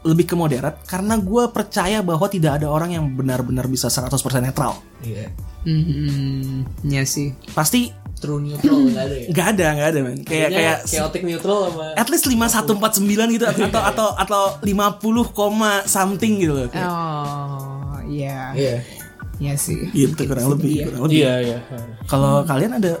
lebih 0.07 0.31
ke 0.31 0.35
moderat? 0.35 0.79
Karena 0.87 1.19
gue 1.19 1.51
percaya 1.51 1.99
bahwa 1.99 2.31
tidak 2.31 2.63
ada 2.63 2.71
orang 2.71 2.95
yang 2.95 3.05
benar-benar 3.11 3.67
bisa 3.67 3.91
100% 3.91 4.15
netral. 4.39 4.79
Iya. 5.03 5.27
Hmm, 5.67 6.63
ya 6.87 7.03
sih. 7.03 7.35
Pasti 7.51 7.91
true 8.19 8.43
neutral 8.43 8.77
nggak 8.85 9.05
ada 9.07 9.15
ya 9.15 9.25
nggak 9.31 9.47
ada 9.55 9.65
nggak 9.73 9.89
ada 9.89 9.99
men 10.03 10.19
Kayak 10.21 10.49
kayak 10.51 10.77
chaotic 10.85 11.21
neutral 11.23 11.71
sama 11.71 11.95
at 11.95 12.07
least 12.11 12.27
5149 12.27 13.35
gitu 13.35 13.45
atau 13.47 13.81
atau 13.81 14.07
atau 14.13 14.43
50, 14.61 15.31
koma 15.31 15.81
something 15.87 16.43
gitu 16.43 16.53
loh 16.53 16.67
Kayak 16.67 16.87
Oh, 16.91 17.95
iya. 18.05 18.51
iya 18.53 18.75
Iya 19.39 19.55
sih. 19.55 19.87
Gitu 19.95 20.19
kurang 20.27 20.51
lebih 20.51 20.91
kurang 20.91 21.07
lebih 21.07 21.23
Iya 21.23 21.33
iya. 21.39 21.59
Kalau 22.11 22.43
kalian 22.43 22.75
ada 22.75 22.99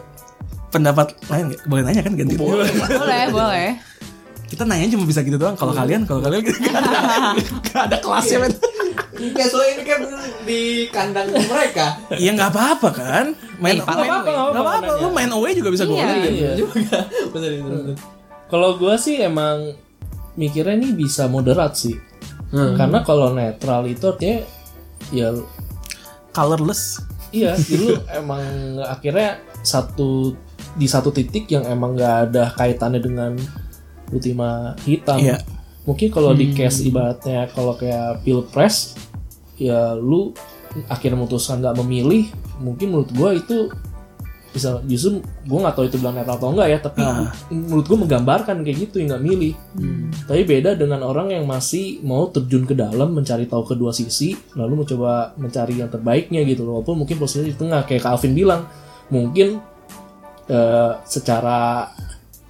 pendapat 0.71 1.11
lain 1.27 1.51
nggak? 1.51 1.61
Boleh 1.67 1.83
nanya 1.83 2.01
kan 2.01 2.13
ganti 2.15 2.35
Boleh, 2.39 2.71
boleh. 3.27 3.69
Kita 4.47 4.63
nanya 4.65 4.87
cuma 4.89 5.05
bisa 5.05 5.21
gitu 5.21 5.37
doang. 5.37 5.53
Kalau 5.53 5.75
kalian, 5.75 6.09
kalau 6.09 6.25
kalian 6.25 6.41
gak 6.41 6.57
ada, 6.73 6.99
gak 7.69 7.83
ada 7.91 7.97
kelasnya 8.01 8.37
men. 8.41 8.53
Enggak, 9.09 9.47
soalnya 9.47 9.71
ini 9.73 9.83
kan 9.83 9.99
di 10.43 10.61
kandang 10.89 11.27
mereka. 11.29 11.99
Iya 12.11 12.31
nggak 12.33 12.51
apa-apa 12.51 12.89
kan. 12.91 13.25
Main 13.57 13.77
main 13.77 13.77
nggak 13.79 13.87
apa-apa, 13.99 14.29
nggak 14.51 14.63
apa-apa. 14.63 14.91
Lu 15.01 15.09
main 15.11 15.31
away 15.31 15.51
juga 15.53 15.69
bisa 15.69 15.83
Iya. 15.83 15.91
golin. 15.91 16.07
kan? 16.17 16.31
Iya. 16.31 16.51
Juga. 16.55 16.97
Bener, 17.33 17.49
bener. 17.59 17.95
Kalau 18.47 18.69
gue 18.75 18.95
sih 18.95 19.19
emang 19.19 19.77
mikirnya 20.33 20.73
ini 20.73 20.89
bisa 20.91 21.27
moderat 21.27 21.75
sih. 21.75 21.95
Hmm. 22.49 22.73
Karena 22.73 23.03
kalau 23.03 23.29
netral 23.29 23.85
itu 23.85 24.07
artinya 24.07 24.41
ya 25.11 25.29
Colorless. 26.29 27.01
iya 27.29 27.53
dulu 27.69 27.93
emang 28.09 28.41
akhirnya 28.81 29.37
satu 29.61 30.33
di 30.73 30.89
satu 30.89 31.13
titik 31.13 31.45
yang 31.45 31.61
emang 31.65 31.93
nggak 31.93 32.15
ada 32.29 32.49
kaitannya 32.55 32.97
dengan 32.97 33.37
ultima 34.09 34.73
hitam. 34.81 35.21
Iya. 35.21 35.37
Mungkin 35.89 36.13
kalau 36.13 36.37
di 36.37 36.53
case 36.53 36.85
ibaratnya 36.85 37.49
kalau 37.49 37.73
kayak 37.73 38.21
pilpres 38.21 38.93
ya 39.57 39.97
lu 39.97 40.37
akhirnya 40.85 41.17
memutuskan 41.17 41.65
nggak 41.65 41.81
memilih, 41.81 42.29
mungkin 42.61 42.93
menurut 42.93 43.09
gua 43.17 43.33
itu 43.33 43.73
bisa 44.49 44.81
justru 44.89 45.21
gue 45.21 45.59
nggak 45.61 45.77
tahu 45.77 45.85
itu 45.85 46.01
bilang 46.01 46.17
netral 46.17 46.41
atau 46.41 46.49
enggak 46.49 46.67
ya 46.73 46.77
tapi 46.81 47.05
Ah. 47.05 47.29
menurut 47.53 47.85
gue 47.85 47.97
menggambarkan 48.01 48.65
kayak 48.65 48.77
gitu 48.89 48.97
yang 48.97 49.13
nggak 49.13 49.23
milih. 49.29 49.53
Tapi 50.25 50.41
beda 50.41 50.73
dengan 50.73 51.05
orang 51.05 51.29
yang 51.29 51.45
masih 51.45 52.01
mau 52.01 52.25
terjun 52.33 52.65
ke 52.65 52.73
dalam 52.73 53.13
mencari 53.13 53.45
tahu 53.45 53.61
kedua 53.61 53.93
sisi 53.93 54.33
lalu 54.57 54.85
mencoba 54.85 55.37
mencari 55.37 55.77
yang 55.81 55.89
terbaiknya 55.93 56.41
gitu 56.49 56.65
loh. 56.65 56.81
Walaupun 56.81 57.05
mungkin 57.05 57.21
posisinya 57.21 57.45
di 57.45 57.57
tengah 57.57 57.81
kayak 57.85 58.01
Kak 58.01 58.13
Alvin 58.17 58.33
bilang 58.33 58.65
mungkin 59.13 59.61
eh, 60.49 60.91
secara 61.05 61.93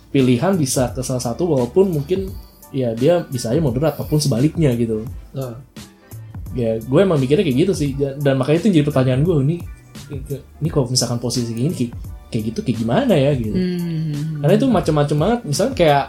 pilihan 0.10 0.56
bisa 0.56 0.96
ke 0.96 1.04
salah 1.04 1.22
satu 1.22 1.52
walaupun 1.52 1.92
mungkin 1.92 2.32
ya 2.70 2.94
dia 2.94 3.26
bisa 3.26 3.50
aja 3.54 3.62
moderat 3.62 3.98
ataupun 3.98 4.22
sebaliknya 4.22 4.74
gitu. 4.78 5.06
Nah, 5.34 5.58
ya 6.54 6.78
gue 6.82 7.00
emang 7.00 7.18
mikirnya 7.22 7.46
kayak 7.46 7.58
gitu 7.70 7.74
sih. 7.74 7.90
Dan, 7.98 8.22
dan 8.22 8.36
makanya 8.38 8.66
itu 8.66 8.68
jadi 8.82 8.86
pertanyaan 8.86 9.22
gue 9.26 9.36
ini 9.46 9.58
ini 10.34 10.70
kalau 10.74 10.90
misalkan 10.90 11.22
posisi 11.22 11.54
kayak 11.54 11.66
gini 11.70 11.76
kayak, 11.76 11.92
kayak 12.34 12.44
gitu 12.54 12.60
kayak 12.66 12.78
gimana 12.82 13.14
ya 13.14 13.32
gitu. 13.38 13.54
Hmm. 13.54 14.42
karena 14.42 14.54
itu 14.58 14.66
macam-macam 14.70 15.18
banget. 15.18 15.40
Misalnya 15.46 15.74
kayak 15.78 16.06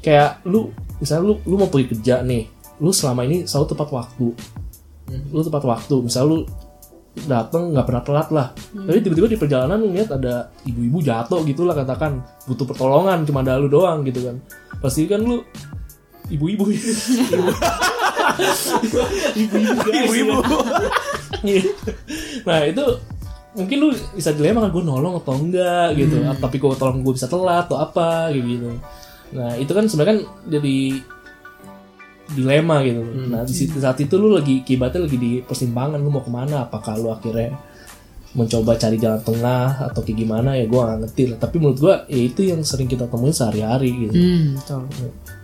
kayak 0.00 0.30
lu 0.48 0.72
misalnya 1.00 1.24
lu 1.28 1.34
lu 1.44 1.54
mau 1.60 1.68
pergi 1.68 1.92
kerja 1.96 2.24
nih 2.24 2.48
lu 2.80 2.92
selama 2.92 3.24
ini 3.24 3.44
selalu 3.48 3.66
tepat 3.72 3.88
waktu. 3.92 4.26
Lu 5.32 5.40
tepat 5.44 5.64
waktu. 5.64 5.94
Misalnya 6.04 6.28
lu 6.28 6.38
dateng 7.24 7.72
nggak 7.72 7.86
pernah 7.88 8.02
telat 8.04 8.28
lah. 8.28 8.46
Tapi 8.72 9.00
tiba-tiba 9.00 9.28
di 9.28 9.40
perjalanan 9.40 9.80
lu 9.80 9.88
lihat 9.96 10.12
ada 10.12 10.52
ibu-ibu 10.68 11.00
jatuh 11.00 11.40
gitu 11.48 11.64
lah 11.64 11.72
katakan 11.72 12.20
butuh 12.44 12.68
pertolongan 12.68 13.24
cuma 13.24 13.40
ada 13.40 13.56
lu 13.56 13.72
doang 13.72 14.04
gitu 14.04 14.20
kan. 14.20 14.36
Pasti 14.80 15.08
kan 15.08 15.24
lu 15.24 15.40
ibu-ibu. 16.30 16.64
Ibu-ibu. 19.36 19.82
Ibu-ibu. 19.86 20.36
Iya. 21.46 21.62
nah 22.42 22.58
itu 22.66 22.84
mungkin 23.54 23.76
lu 23.78 23.88
bisa 24.14 24.34
dilema 24.34 24.66
kan 24.66 24.70
gue 24.74 24.84
nolong 24.84 25.20
atau 25.22 25.34
enggak 25.38 25.94
gitu. 25.94 26.22
Tapi 26.22 26.56
gue 26.58 26.70
tolong 26.76 27.00
gue 27.02 27.14
bisa 27.14 27.30
telat 27.30 27.70
atau 27.70 27.78
apa 27.78 28.30
kayak 28.34 28.44
gitu 28.44 28.70
nah 29.34 29.58
itu 29.58 29.72
kan 29.74 29.90
sebenarnya 29.90 30.12
kan 30.14 30.20
jadi 30.46 30.76
dilema 32.26 32.82
gitu. 32.82 33.02
Nah 33.30 33.46
di 33.46 33.54
situ 33.54 33.78
saat 33.78 33.98
itu 34.02 34.18
lu 34.18 34.34
lagi 34.34 34.66
kibatnya 34.66 35.06
lagi 35.06 35.18
di 35.18 35.32
persimpangan 35.42 35.98
lu 36.02 36.10
mau 36.10 36.22
ke 36.22 36.30
mana? 36.30 36.66
Apakah 36.66 36.98
lu 36.98 37.10
akhirnya 37.14 37.54
mencoba 38.36 38.76
cari 38.76 38.98
jalan 38.98 39.22
tengah 39.22 39.86
atau 39.90 40.02
kayak 40.02 40.18
gimana? 40.26 40.58
Ya 40.58 40.66
gue 40.66 40.78
gak 40.78 40.98
ngerti 41.06 41.22
lah. 41.30 41.38
Tapi 41.38 41.56
menurut 41.62 41.78
gue 41.78 41.94
ya 42.10 42.20
itu 42.26 42.40
yang 42.42 42.60
sering 42.66 42.90
kita 42.90 43.06
temuin 43.06 43.30
sehari-hari 43.34 43.90
gitu. 43.94 44.14
Hmm, 44.18 44.58
betul. 44.58 44.82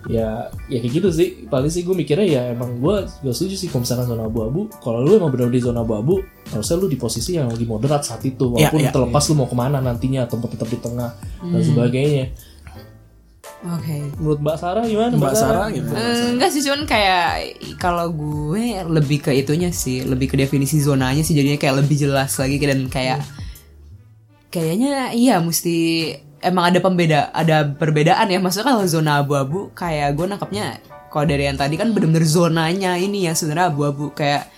Ya 0.09 0.51
ya 0.67 0.77
kayak 0.83 0.93
gitu 0.99 1.09
sih. 1.11 1.47
Paling 1.47 1.71
sih 1.71 1.87
gue 1.87 1.95
mikirnya 1.95 2.27
ya 2.27 2.41
emang 2.51 2.79
gue 2.79 2.95
gak 3.07 3.35
setuju 3.35 3.55
sih 3.55 3.67
kalau 3.71 3.87
misalkan 3.87 4.05
zona 4.11 4.23
abu-abu. 4.27 4.67
Kalau 4.83 4.99
lu 5.03 5.15
emang 5.15 5.31
benar 5.31 5.47
di 5.51 5.59
zona 5.63 5.83
abu-abu 5.83 6.19
harusnya 6.51 6.75
lu 6.79 6.87
di 6.91 6.97
posisi 6.99 7.39
yang 7.39 7.47
lagi 7.47 7.63
moderat 7.63 8.03
saat 8.03 8.21
itu 8.27 8.51
Ya, 8.59 8.67
walaupun 8.69 8.79
ya, 8.83 8.91
terlepas 8.91 9.23
lu 9.31 9.33
mau 9.39 9.47
ke 9.47 9.55
mana 9.55 9.79
nantinya 9.79 10.27
atau 10.27 10.37
tetap 10.43 10.67
di 10.67 10.79
tengah 10.79 11.11
dan 11.39 11.61
sebagainya. 11.63 12.25
Oke. 13.63 13.95
menurut 14.19 14.43
Mbak 14.43 14.57
Sarah 14.59 14.83
gimana? 14.83 15.15
Mbak 15.15 15.35
Sarah? 15.39 15.67
Gitu. 15.71 15.87
Eh, 15.87 16.35
Enggak 16.35 16.51
sih 16.51 16.61
cuman 16.67 16.83
kayak 16.83 17.55
kalau 17.79 18.11
gue 18.11 18.83
lebih 18.91 19.23
ke 19.23 19.31
itunya 19.31 19.71
sih, 19.71 20.03
lebih 20.03 20.27
ke 20.27 20.35
definisi 20.35 20.83
zonanya 20.83 21.23
sih 21.23 21.31
jadinya 21.31 21.55
kayak 21.55 21.79
lebih 21.79 21.95
jelas 21.95 22.35
lagi 22.35 22.59
dan 22.59 22.91
kayak 22.91 23.23
kayaknya 24.51 25.15
iya 25.15 25.39
mesti 25.39 26.11
emang 26.43 26.69
ada 26.69 26.79
pembeda 26.83 27.31
ada 27.31 27.65
perbedaan 27.65 28.27
ya. 28.27 28.37
Maksudnya 28.37 28.75
kalau 28.75 28.83
zona 28.85 29.23
abu-abu 29.23 29.71
kayak 29.73 30.13
gue 30.13 30.25
nangkapnya 30.27 30.77
kalau 31.07 31.25
dari 31.25 31.47
yang 31.47 31.55
tadi 31.55 31.79
kan 31.79 31.95
bener-bener 31.95 32.25
zonanya 32.25 32.99
ini 32.99 33.25
ya 33.25 33.33
sebenarnya 33.33 33.71
abu-abu. 33.71 34.11
Kayak 34.11 34.51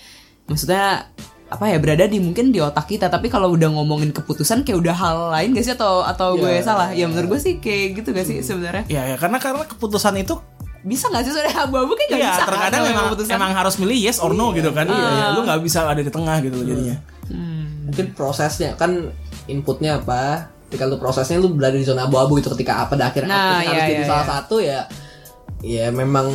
maksudnya 0.50 1.08
apa 1.46 1.70
ya 1.70 1.78
berada 1.78 2.10
di 2.10 2.18
mungkin 2.18 2.50
di 2.50 2.58
otak 2.60 2.90
kita. 2.90 3.08
Tapi 3.08 3.30
kalau 3.30 3.54
udah 3.54 3.70
ngomongin 3.70 4.10
keputusan 4.10 4.66
kayak 4.66 4.82
udah 4.82 4.96
hal 4.98 5.18
lain 5.32 5.54
gak 5.54 5.64
sih? 5.64 5.74
Atau 5.78 6.02
atau 6.02 6.34
gue 6.36 6.60
salah? 6.66 6.90
Ya 6.92 7.06
menurut 7.06 7.38
gue 7.38 7.40
sih 7.40 7.54
kayak 7.62 8.02
gitu 8.02 8.10
gak 8.12 8.26
sih 8.26 8.42
sebenarnya? 8.42 8.84
Ya, 8.90 9.06
ya 9.14 9.16
karena 9.16 9.38
karena 9.38 9.64
keputusan 9.70 10.18
itu 10.18 10.42
bisa 10.82 11.06
gak 11.14 11.22
sih? 11.22 11.32
Soalnya 11.32 11.70
abu-abu 11.70 11.94
kan 11.94 12.06
gak 12.10 12.18
Iya, 12.18 12.30
bisa. 12.34 12.42
kan 12.42 12.48
terkadang 12.50 12.82
namanya 12.82 12.90
memang, 12.98 13.06
keputusan. 13.14 13.34
emang 13.38 13.52
harus 13.54 13.76
milih 13.78 13.98
yes 14.02 14.18
or 14.20 14.32
no 14.34 14.50
gitu 14.58 14.70
kan. 14.74 14.90
Iya, 14.90 15.10
iya, 15.14 15.26
lu 15.38 15.46
nggak 15.46 15.62
bisa 15.62 15.86
ada 15.86 16.02
di 16.02 16.10
tengah 16.10 16.36
gitu 16.42 16.56
loh 16.58 16.66
jadinya. 16.66 16.98
mungkin 17.86 18.18
prosesnya 18.18 18.74
kan 18.74 19.14
inputnya 19.46 20.02
apa 20.02 20.50
ketika 20.76 20.92
lu 20.92 21.00
prosesnya 21.00 21.40
lu 21.40 21.56
berada 21.56 21.80
di 21.80 21.88
zona 21.88 22.04
abu-abu 22.04 22.36
itu 22.36 22.52
ketika 22.52 22.84
apa 22.84 23.00
dan 23.00 23.08
akhirnya 23.16 23.32
Nah, 23.32 23.40
outputnya 23.40 23.72
harus 23.72 23.80
iya, 23.80 23.88
jadi 23.88 24.04
iya, 24.04 24.10
salah 24.12 24.26
iya. 24.28 24.34
satu 24.36 24.56
ya 24.60 24.82
ya 25.66 25.90
memang 25.90 26.28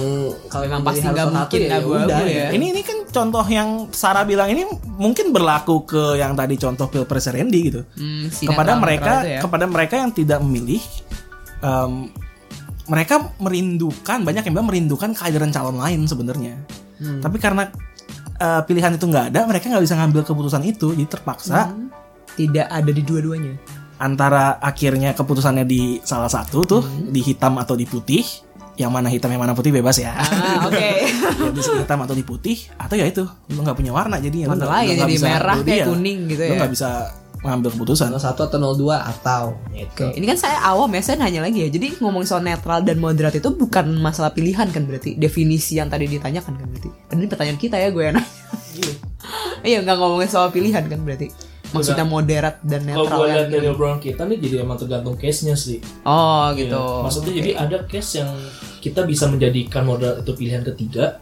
kalau 0.50 0.64
Memang 0.66 0.82
pasti 0.82 1.06
nggak 1.06 1.14
salah 1.14 1.46
satu 1.46 1.54
mungkin 1.54 1.60
abu-abu 1.70 2.06
udah, 2.10 2.20
ya. 2.26 2.48
Ini 2.50 2.66
ini 2.74 2.82
kan 2.82 2.98
contoh 3.06 3.44
yang 3.46 3.68
Sarah 3.94 4.26
bilang 4.26 4.50
ini 4.50 4.66
mungkin 4.98 5.30
berlaku 5.30 5.86
ke 5.86 6.18
yang 6.18 6.34
tadi 6.34 6.58
contoh 6.58 6.90
Pilpres 6.90 7.30
Randy 7.30 7.60
gitu. 7.70 7.80
Hmm, 7.94 8.26
si 8.32 8.50
kepada 8.50 8.74
mereka 8.74 9.22
ya. 9.22 9.38
kepada 9.38 9.70
mereka 9.70 10.02
yang 10.02 10.10
tidak 10.10 10.42
memilih 10.42 10.82
em, 11.62 12.10
mereka 12.90 13.30
merindukan 13.38 14.18
banyak 14.26 14.42
yang 14.50 14.54
bilang 14.58 14.66
merindukan 14.66 15.14
kehadiran 15.14 15.54
calon 15.54 15.78
lain 15.78 16.10
sebenarnya. 16.10 16.58
Hmm. 16.98 17.22
Tapi 17.22 17.38
karena 17.38 17.70
eh, 18.40 18.62
pilihan 18.66 18.98
itu 18.98 19.04
nggak 19.06 19.30
ada, 19.30 19.46
mereka 19.46 19.70
nggak 19.70 19.84
bisa 19.86 19.94
ngambil 19.94 20.26
keputusan 20.26 20.62
itu, 20.66 20.90
jadi 20.96 21.06
terpaksa 21.06 21.70
Hmm. 21.70 21.86
tidak 22.34 22.66
ada 22.66 22.90
di 22.90 23.02
dua-duanya. 23.06 23.54
Antara 24.00 24.56
akhirnya 24.58 25.12
keputusannya 25.12 25.62
di 25.62 26.00
salah 26.02 26.26
satu 26.26 26.64
tuh 26.64 26.80
Hmm. 26.80 27.08
di 27.08 27.20
hitam 27.20 27.54
atau 27.54 27.76
di 27.76 27.84
putih 27.84 28.24
yang 28.74 28.88
mana 28.88 29.06
hitam 29.06 29.28
yang 29.28 29.38
mana 29.38 29.52
putih 29.52 29.68
bebas 29.70 29.94
ya 29.94 30.10
Ah, 30.10 30.64
oke. 30.64 30.80
ya 31.38 31.52
bisa 31.52 31.76
hitam 31.76 32.00
atau 32.00 32.12
di 32.12 32.24
putih 32.24 32.56
atau 32.74 32.96
ya 32.96 33.04
itu 33.04 33.22
lu 33.46 33.60
nggak 33.60 33.76
punya 33.76 33.92
warna 33.92 34.16
jadi 34.16 34.48
lu 34.48 34.56
Warna 34.56 34.66
lain, 34.74 34.88
lu 34.90 35.00
jadi 35.00 35.14
bisa- 35.14 35.28
merah 35.28 35.54
lu 35.54 35.62
kayak 35.62 35.76
dia. 35.76 35.86
kuning 35.86 36.18
gitu 36.26 36.42
lu 36.42 36.48
ya. 36.48 36.58
nggak 36.58 36.72
bisa 36.72 36.90
mengambil 37.40 37.68
keputusan 37.70 38.12
satu 38.14 38.40
atau 38.42 38.56
02 38.58 39.00
atau 39.00 39.56
gitu. 39.70 40.04
Oke, 40.04 40.12
ini 40.12 40.24
kan 40.26 40.36
saya 40.38 40.60
awam 40.62 40.88
ya, 40.90 41.00
saya 41.00 41.16
nanya 41.18 41.40
lagi 41.40 41.56
ya. 41.58 41.68
Jadi 41.70 41.96
ngomong 41.96 42.20
soal 42.22 42.40
netral 42.42 42.80
dan 42.80 42.96
moderat 42.96 43.32
itu 43.32 43.48
bukan 43.50 43.96
masalah 43.96 44.28
pilihan 44.30 44.68
kan 44.68 44.84
berarti? 44.84 45.16
Definisi 45.16 45.76
yang 45.76 45.88
tadi 45.88 46.04
ditanyakan 46.06 46.52
kan 46.54 46.66
berarti? 46.66 46.92
Ini 47.10 47.24
pertanyaan 47.26 47.56
kita 47.56 47.76
ya 47.76 47.88
gue 47.88 48.02
yang 48.02 48.12
nanya. 48.14 48.28
Iya, 49.60 49.80
nggak 49.84 49.96
ngomongin 49.96 50.28
soal 50.28 50.48
pilihan 50.48 50.84
kan 50.84 51.00
berarti? 51.00 51.32
Maksudnya 51.70 52.06
moderat 52.06 52.58
dan 52.66 52.82
kalau 52.88 53.06
netral 53.06 53.18
gue 53.18 53.26
yang 53.26 53.36
lihat 53.38 53.48
dari 53.50 53.66
obrolan 53.70 54.00
kita 54.02 54.22
nih 54.26 54.38
jadi 54.42 54.54
emang 54.66 54.78
tergantung 54.78 55.14
case 55.14 55.46
nya 55.46 55.54
sih 55.54 55.78
Oh 56.02 56.50
gitu. 56.58 56.74
Iya. 56.74 57.02
Maksudnya 57.06 57.32
jadi 57.38 57.50
ada 57.56 57.76
case 57.86 58.10
yang 58.18 58.30
kita 58.80 59.04
bisa 59.04 59.28
menjadikan 59.28 59.84
modal 59.84 60.18
itu 60.24 60.32
pilihan 60.34 60.64
ketiga, 60.64 61.20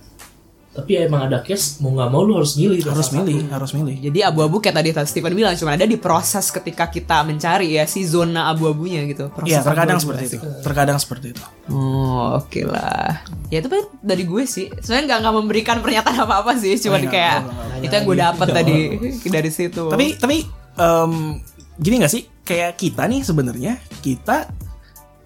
tapi 0.78 0.94
ya 0.94 1.10
emang 1.10 1.26
ada 1.26 1.42
case 1.42 1.82
mau 1.82 1.90
nggak 1.90 2.06
mau 2.06 2.22
lu 2.22 2.38
harus 2.38 2.54
milih 2.54 2.78
harus 2.86 3.10
milih 3.10 3.42
satu. 3.42 3.54
harus 3.58 3.70
milih 3.74 3.96
Jadi 3.98 4.18
abu-abu 4.22 4.62
kayak 4.62 4.78
tadi 4.78 4.94
Stephen 5.10 5.34
bilang 5.34 5.58
cuma 5.58 5.74
ada 5.74 5.82
di 5.82 5.98
proses 5.98 6.54
ketika 6.54 6.86
kita 6.86 7.26
mencari 7.26 7.74
ya 7.74 7.82
si 7.90 8.06
zona 8.06 8.46
abu-abunya 8.54 9.02
gitu. 9.10 9.26
Proses 9.34 9.50
Iya 9.50 9.66
terkadang 9.66 9.98
seperti 9.98 10.22
itu 10.30 10.38
terkadang 10.62 10.98
seperti 11.02 11.26
itu 11.34 11.42
Oh 11.66 12.38
oke 12.38 12.62
lah. 12.62 13.26
Ya 13.50 13.58
itu 13.58 13.66
dari 13.98 14.22
gue 14.22 14.46
sih. 14.46 14.70
Sebenarnya 14.70 15.04
nggak 15.10 15.18
nggak 15.26 15.34
memberikan 15.34 15.76
pernyataan 15.82 16.22
apa 16.22 16.46
apa 16.46 16.52
sih. 16.54 16.78
Cuma 16.78 16.96
Oh, 16.98 17.02
iya, 17.02 17.10
kayak 17.10 17.36
nggak, 17.42 17.84
itu 17.84 17.92
yang 17.98 18.04
gue 18.06 18.16
dapat 18.18 18.46
tadi 18.54 18.76
dari 19.36 19.50
situ. 19.50 19.82
tapi 19.90 20.06
tapi 20.14 20.36
em, 20.78 21.12
gini 21.74 21.94
nggak 22.02 22.12
sih 22.12 22.22
kayak 22.42 22.78
kita 22.78 23.02
nih 23.06 23.20
sebenarnya 23.26 23.72
kita 23.98 24.46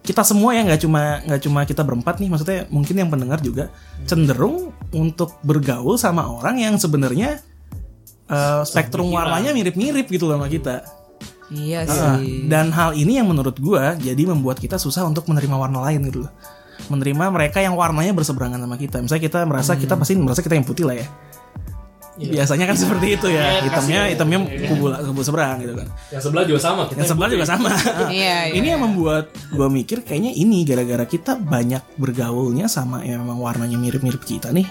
kita 0.02 0.26
semua 0.26 0.50
ya 0.50 0.66
nggak 0.66 0.80
cuma 0.82 1.22
nggak 1.22 1.40
cuma 1.46 1.60
kita 1.62 1.82
berempat 1.86 2.18
nih 2.18 2.28
maksudnya 2.30 2.60
mungkin 2.74 2.94
yang 2.98 3.10
pendengar 3.10 3.38
juga 3.38 3.70
cenderung 4.02 4.74
untuk 4.90 5.38
bergaul 5.46 5.94
sama 5.94 6.26
orang 6.26 6.58
yang 6.58 6.74
sebenarnya 6.74 7.38
eh, 8.26 8.62
spektrum 8.66 9.14
warnanya 9.14 9.54
mirip-mirip 9.54 10.10
gitu 10.10 10.26
loh 10.26 10.42
sama 10.42 10.50
kita. 10.50 10.82
Iya 11.52 11.84
sih. 11.84 12.48
dan 12.48 12.72
hal 12.72 12.96
ini 12.96 13.20
yang 13.20 13.28
menurut 13.28 13.60
gua 13.60 13.92
jadi 14.00 14.24
membuat 14.24 14.56
kita 14.56 14.80
susah 14.80 15.04
untuk 15.04 15.28
menerima 15.28 15.52
warna 15.52 15.84
lain 15.84 16.00
gitu 16.08 16.24
loh. 16.26 16.32
Menerima 16.88 17.28
mereka 17.28 17.60
yang 17.60 17.76
warnanya 17.76 18.16
berseberangan 18.16 18.56
sama 18.56 18.80
kita. 18.80 19.04
Misalnya 19.04 19.22
kita 19.22 19.38
merasa 19.44 19.76
kita 19.76 19.94
pasti 19.94 20.16
merasa 20.16 20.40
kita 20.40 20.56
yang 20.56 20.64
putih 20.64 20.88
lah 20.88 20.96
ya 20.96 21.06
biasanya 22.12 22.68
kan 22.68 22.76
seperti 22.76 23.06
itu 23.16 23.26
ya 23.26 23.40
Iya, 23.40 23.60
hitamnya 23.64 23.98
kasih. 23.98 24.12
hitamnya 24.12 24.38
Iya. 24.44 24.68
kubu 24.68 24.84
kubu 24.92 25.20
seberang 25.22 25.56
gitu 25.60 25.74
kan 25.74 25.88
Yang 26.12 26.22
sebelah 26.22 26.44
juga 26.44 26.60
sama. 26.60 26.82
Kita 26.84 26.98
yang 27.00 27.08
sebelah 27.08 27.30
juga 27.30 27.44
sama 27.48 27.70
Iya, 28.12 28.12
iya. 28.12 28.36
ini 28.52 28.66
yang 28.68 28.80
membuat 28.80 29.24
gua 29.48 29.66
mikir 29.66 30.04
kayaknya 30.04 30.30
ini 30.30 30.62
gara-gara 30.62 31.04
kita 31.04 31.34
banyak 31.34 31.80
bergaulnya 31.96 32.68
sama 32.68 33.00
yang 33.00 33.24
memang 33.24 33.40
warnanya 33.40 33.76
mirip-mirip 33.76 34.20
kita 34.20 34.52
nih 34.52 34.68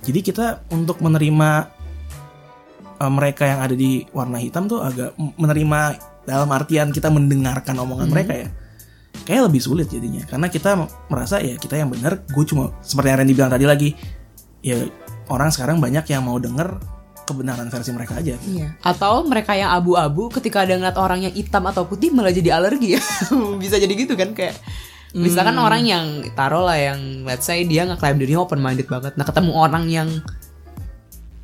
Jadi 0.00 0.20
kita 0.24 0.64
untuk 0.72 0.98
menerima 0.98 1.68
uh, 2.96 3.12
mereka 3.12 3.44
yang 3.44 3.60
ada 3.60 3.74
di 3.74 4.08
warna 4.10 4.40
hitam 4.40 4.64
tuh 4.64 4.80
agak 4.80 5.12
menerima 5.16 5.80
dalam 6.24 6.48
artian 6.48 6.88
kita 6.88 7.08
mendengarkan 7.08 7.76
omongan 7.76 8.08
mereka 8.08 8.32
ya. 8.36 8.48
Kayak 9.20 9.52
lebih 9.52 9.60
sulit 9.60 9.86
jadinya 9.86 10.24
karena 10.24 10.48
kita 10.48 10.80
merasa 11.06 11.38
ya 11.38 11.56
kita 11.56 11.76
yang 11.76 11.92
benar. 11.92 12.24
Gue 12.32 12.44
cuma 12.44 12.72
seperti 12.80 13.12
yang 13.12 13.18
Randy 13.20 13.34
bilang 13.36 13.52
tadi 13.52 13.66
lagi, 13.68 13.88
ya 14.64 14.80
orang 15.30 15.54
sekarang 15.54 15.78
banyak 15.78 16.04
yang 16.10 16.26
mau 16.26 16.36
denger 16.36 16.76
kebenaran 17.30 17.70
versi 17.70 17.94
mereka 17.94 18.18
aja. 18.18 18.34
Iya. 18.42 18.74
Atau 18.82 19.22
mereka 19.22 19.54
yang 19.54 19.70
abu-abu 19.70 20.26
ketika 20.34 20.66
ada 20.66 20.74
ngeliat 20.74 20.98
orang 20.98 21.30
yang 21.30 21.34
hitam 21.34 21.62
atau 21.70 21.86
putih 21.86 22.10
malah 22.10 22.34
jadi 22.34 22.58
alergi 22.58 22.98
ya. 22.98 23.02
Bisa 23.62 23.78
jadi 23.78 23.94
gitu 23.94 24.18
kan 24.18 24.34
kayak 24.34 24.58
misalkan 25.14 25.58
orang 25.58 25.82
yang 25.82 26.06
taruh 26.38 26.66
lah 26.66 26.78
yang 26.78 27.26
let's 27.26 27.46
say 27.46 27.66
dia 27.66 27.82
ngeklaim 27.86 28.18
dirinya 28.18 28.42
open 28.42 28.58
minded 28.58 28.90
banget. 28.90 29.14
Nah, 29.14 29.22
ketemu 29.22 29.52
orang 29.54 29.86
yang 29.86 30.08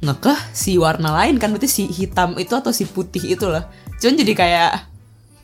ngekeh 0.02 0.38
si 0.52 0.76
warna 0.76 1.14
lain 1.22 1.40
kan 1.40 1.54
berarti 1.54 1.70
si 1.70 1.84
hitam 1.88 2.36
itu 2.36 2.52
atau 2.52 2.74
si 2.74 2.84
putih 2.84 3.22
itulah. 3.38 3.70
Cuman 4.02 4.18
jadi 4.18 4.32
kayak 4.34 4.72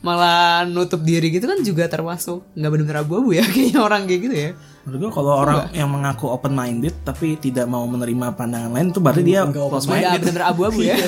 malah 0.02 0.66
nutup 0.66 0.98
diri 1.06 1.30
gitu 1.30 1.46
kan 1.46 1.62
juga 1.62 1.86
termasuk 1.86 2.42
nggak 2.58 2.70
benar-benar 2.74 3.06
abu-abu 3.06 3.38
ya 3.38 3.46
kayaknya 3.54 3.78
orang 3.78 4.10
kayak 4.10 4.20
gitu 4.26 4.34
ya. 4.34 4.50
Menurut 4.82 4.98
gue 4.98 5.12
kalau 5.14 5.32
orang 5.38 5.70
yang 5.70 5.86
mengaku 5.86 6.26
open 6.26 6.58
minded 6.58 6.90
tapi 7.06 7.38
tidak 7.38 7.70
mau 7.70 7.86
menerima 7.86 8.34
pandangan 8.34 8.74
lain 8.74 8.90
itu 8.90 8.98
berarti 8.98 9.22
dia 9.22 9.46
close 9.46 9.86
minded. 9.86 10.18
benar-benar 10.18 10.44
abu-abu 10.50 10.80
ya. 10.82 10.96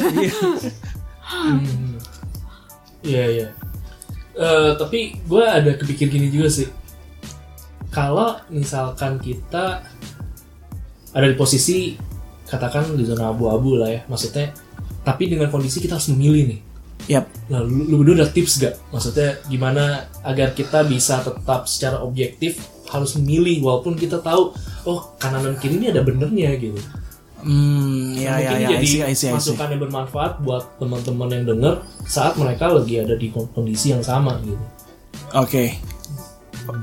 Iya 3.05 3.25
iya. 3.29 3.49
Eh, 4.35 4.73
tapi 4.81 5.21
gue 5.29 5.45
ada 5.45 5.77
kepikir 5.77 6.09
gini 6.09 6.33
juga 6.33 6.49
sih. 6.49 6.67
Kalau 7.93 8.41
misalkan 8.49 9.21
kita 9.21 9.85
ada 11.15 11.27
di 11.29 11.37
posisi 11.37 11.95
katakan 12.49 12.97
di 12.97 13.05
zona 13.07 13.31
abu-abu 13.31 13.77
lah 13.77 13.93
ya, 13.93 14.01
maksudnya. 14.09 14.51
Tapi 15.05 15.29
dengan 15.29 15.53
kondisi 15.53 15.85
kita 15.85 16.01
harus 16.01 16.09
memilih 16.17 16.57
nih. 16.57 16.61
Yap. 17.13 17.29
Nah, 17.53 17.61
lu, 17.61 17.85
lu 17.85 18.01
berdua 18.01 18.25
ada 18.25 18.29
tips 18.33 18.57
gak? 18.57 18.75
Maksudnya 18.89 19.37
gimana 19.53 20.09
agar 20.25 20.57
kita 20.57 20.81
bisa 20.89 21.21
tetap 21.21 21.69
secara 21.69 22.01
objektif 22.01 22.65
harus 22.95 23.19
memilih 23.19 23.67
walaupun 23.67 23.99
kita 23.99 24.23
tahu 24.23 24.55
oh 24.87 25.01
kanan 25.19 25.43
dan 25.43 25.59
kiri 25.59 25.83
ini 25.83 25.91
ada 25.91 26.07
benernya 26.07 26.55
gitu. 26.55 26.79
Hmm, 27.45 28.17
ya 28.17 28.41
ya 28.41 28.57
mungkin 28.57 28.65
ya, 28.65 28.69
jadi 28.81 28.87
see, 28.89 29.03
I 29.05 29.13
see, 29.13 29.29
I 29.29 29.37
see. 29.37 29.37
masukan 29.37 29.69
yang 29.77 29.83
bermanfaat 29.85 30.33
buat 30.41 30.65
teman-teman 30.81 31.29
yang 31.29 31.45
denger 31.45 31.75
saat 32.09 32.41
mereka 32.41 32.73
lagi 32.73 33.05
ada 33.05 33.19
di 33.21 33.29
kondisi 33.29 33.93
yang 33.93 34.01
sama 34.01 34.41
gitu. 34.41 34.65
Oke. 35.37 35.77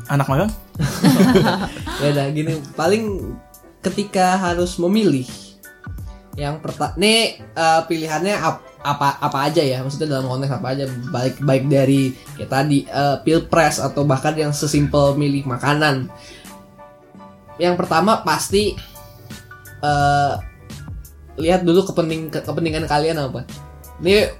Anak 0.05 0.30
magang? 0.30 0.51
ya 2.01 2.07
udah 2.14 2.26
gini 2.30 2.62
paling 2.78 3.34
ketika 3.82 4.38
harus 4.38 4.78
memilih 4.78 5.26
yang 6.40 6.64
pertama 6.64 6.96
nih 6.96 7.44
eh, 7.44 7.82
pilihannya 7.88 8.36
ap- 8.40 8.64
apa 8.82 9.20
apa 9.20 9.38
aja 9.52 9.62
ya? 9.62 9.84
Maksudnya 9.84 10.18
dalam 10.18 10.32
konteks 10.32 10.54
apa 10.58 10.68
aja? 10.72 10.86
Baik 11.12 11.44
baik 11.44 11.64
dari 11.68 12.16
ya 12.40 12.48
tadi 12.48 12.88
eh, 12.88 13.18
pilpres 13.22 13.84
atau 13.84 14.08
bahkan 14.08 14.34
yang 14.34 14.56
sesimpel 14.56 15.20
milih 15.20 15.44
makanan. 15.44 16.08
Yang 17.60 17.76
pertama 17.78 18.24
pasti 18.24 18.74
eh, 19.84 20.34
lihat 21.36 21.68
dulu 21.68 21.84
kepenting 21.88 22.32
ke- 22.32 22.44
kepentingan 22.44 22.88
kalian 22.88 23.18
apa. 23.22 23.44
Ini 24.02 24.34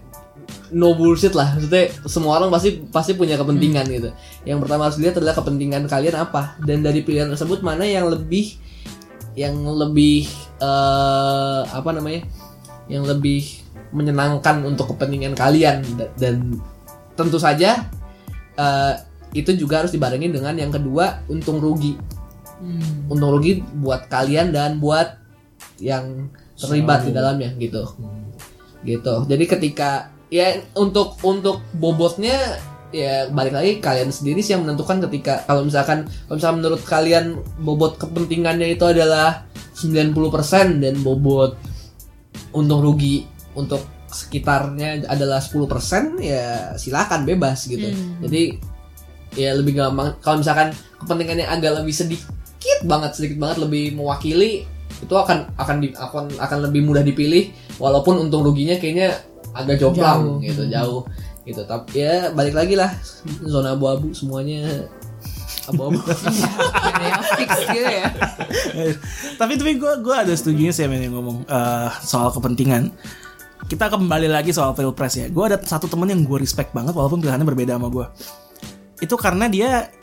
no 0.72 0.96
bullshit 0.96 1.36
lah. 1.36 1.54
Maksudnya 1.60 1.92
semua 2.08 2.40
orang 2.40 2.48
pasti 2.48 2.80
pasti 2.88 3.12
punya 3.14 3.36
kepentingan 3.36 3.86
gitu. 3.92 4.10
Yang 4.48 4.60
pertama 4.64 4.88
harus 4.88 4.98
lihat 4.98 5.20
adalah 5.20 5.36
kepentingan 5.36 5.86
kalian 5.92 6.16
apa. 6.18 6.56
Dan 6.64 6.82
dari 6.82 7.04
pilihan 7.04 7.28
tersebut 7.28 7.60
mana 7.62 7.84
yang 7.84 8.08
lebih 8.08 8.58
yang 9.36 9.56
lebih 9.64 10.28
eh, 10.60 11.62
apa 11.68 11.90
namanya 11.96 12.28
yang 12.92 13.08
lebih 13.08 13.64
menyenangkan 13.96 14.64
untuk 14.68 14.96
kepentingan 14.96 15.36
kalian. 15.36 15.84
Da- 15.96 16.12
dan 16.20 16.60
tentu 17.16 17.38
saja 17.40 17.88
eh, 18.56 18.94
itu 19.32 19.56
juga 19.56 19.84
harus 19.84 19.96
dibarengin 19.96 20.36
dengan 20.36 20.56
yang 20.60 20.72
kedua 20.72 21.24
untung 21.32 21.64
rugi. 21.64 21.96
Untung 23.10 23.32
rugi 23.34 23.66
buat 23.82 24.06
kalian 24.06 24.54
dan 24.54 24.78
buat 24.78 25.18
yang 25.82 26.30
terlibat 26.60 27.10
di 27.10 27.12
dalamnya 27.12 27.50
gitu. 27.58 27.84
Gitu. 28.86 29.14
Jadi 29.26 29.44
ketika 29.50 30.14
ya 30.32 30.62
untuk 30.78 31.20
untuk 31.26 31.60
bobotnya 31.76 32.62
ya 32.92 33.32
balik 33.32 33.56
lagi 33.56 33.72
kalian 33.80 34.12
sendiri 34.12 34.44
sih 34.44 34.54
yang 34.54 34.68
menentukan 34.68 35.00
ketika 35.08 35.48
kalau 35.48 35.64
misalkan 35.64 36.08
kalau 36.28 36.36
misalkan 36.38 36.58
menurut 36.60 36.82
kalian 36.84 37.26
bobot 37.64 37.96
kepentingannya 37.96 38.76
itu 38.76 38.84
adalah 38.84 39.48
90% 39.76 40.84
dan 40.84 40.96
bobot 41.00 41.56
untung 42.52 42.84
rugi 42.84 43.26
untuk 43.56 43.82
sekitarnya 44.12 45.08
adalah 45.08 45.40
10% 45.40 46.20
ya 46.20 46.76
silakan 46.76 47.24
bebas 47.24 47.64
gitu. 47.72 47.88
Jadi 48.20 48.60
ya 49.40 49.56
lebih 49.56 49.80
gampang 49.80 50.20
kalau 50.20 50.44
misalkan 50.44 50.76
kepentingannya 51.00 51.48
agak 51.48 51.80
lebih 51.80 51.96
sedikit 51.96 52.80
banget 52.84 53.16
sedikit 53.16 53.40
banget 53.40 53.64
lebih 53.64 53.96
mewakili 53.96 54.68
itu 55.00 55.16
akan 55.16 55.56
akan 55.56 55.76
di, 55.80 55.96
akan 55.96 56.36
akan 56.36 56.58
lebih 56.68 56.84
mudah 56.84 57.00
dipilih 57.02 57.50
walaupun 57.80 58.20
untung 58.20 58.44
ruginya 58.44 58.76
kayaknya 58.76 59.16
agak 59.56 59.80
jomplang 59.80 60.40
Jauh. 60.40 60.44
gitu 60.44 60.64
jauh 60.68 61.02
gitu 61.42 61.66
tapi 61.66 62.06
ya 62.06 62.30
balik 62.34 62.54
lagi 62.54 62.78
lah 62.78 62.94
zona 63.42 63.74
abu-abu 63.74 64.14
semuanya 64.14 64.86
abu-abu 65.70 66.00
fix 67.38 67.50
gitu 67.70 67.86
ya. 67.86 68.10
tapi 69.40 69.54
tapi 69.58 69.72
gue 69.78 69.94
gue 70.02 70.16
ada 70.16 70.34
setuju 70.34 70.74
sih 70.74 70.86
yang 70.86 71.14
ngomong 71.14 71.46
eh, 71.46 71.90
soal 72.02 72.34
kepentingan. 72.34 72.90
Kita 73.70 73.94
kembali 73.94 74.28
lagi 74.28 74.52
soal 74.52 74.74
pilpres 74.74 75.22
ya. 75.22 75.30
Gue 75.30 75.54
ada 75.54 75.58
satu 75.62 75.86
temen 75.86 76.10
yang 76.10 76.26
gue 76.26 76.38
respect 76.42 76.74
banget 76.74 76.98
walaupun 76.98 77.22
pilihannya 77.22 77.46
berbeda 77.46 77.78
sama 77.78 77.88
gue. 77.94 78.06
Itu 79.00 79.16
karena 79.16 79.48
dia 79.48 79.94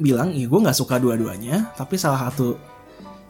bilang, 0.00 0.32
ya 0.32 0.46
gue 0.46 0.60
nggak 0.62 0.78
suka 0.78 0.96
dua-duanya, 0.96 1.74
tapi 1.76 1.98
salah 2.00 2.30
satu 2.30 2.56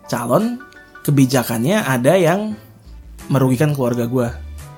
calon 0.07 0.61
kebijakannya 1.03 1.81
ada 1.81 2.15
yang 2.15 2.55
merugikan 3.33 3.73
keluarga 3.73 4.05
gue, 4.07 4.29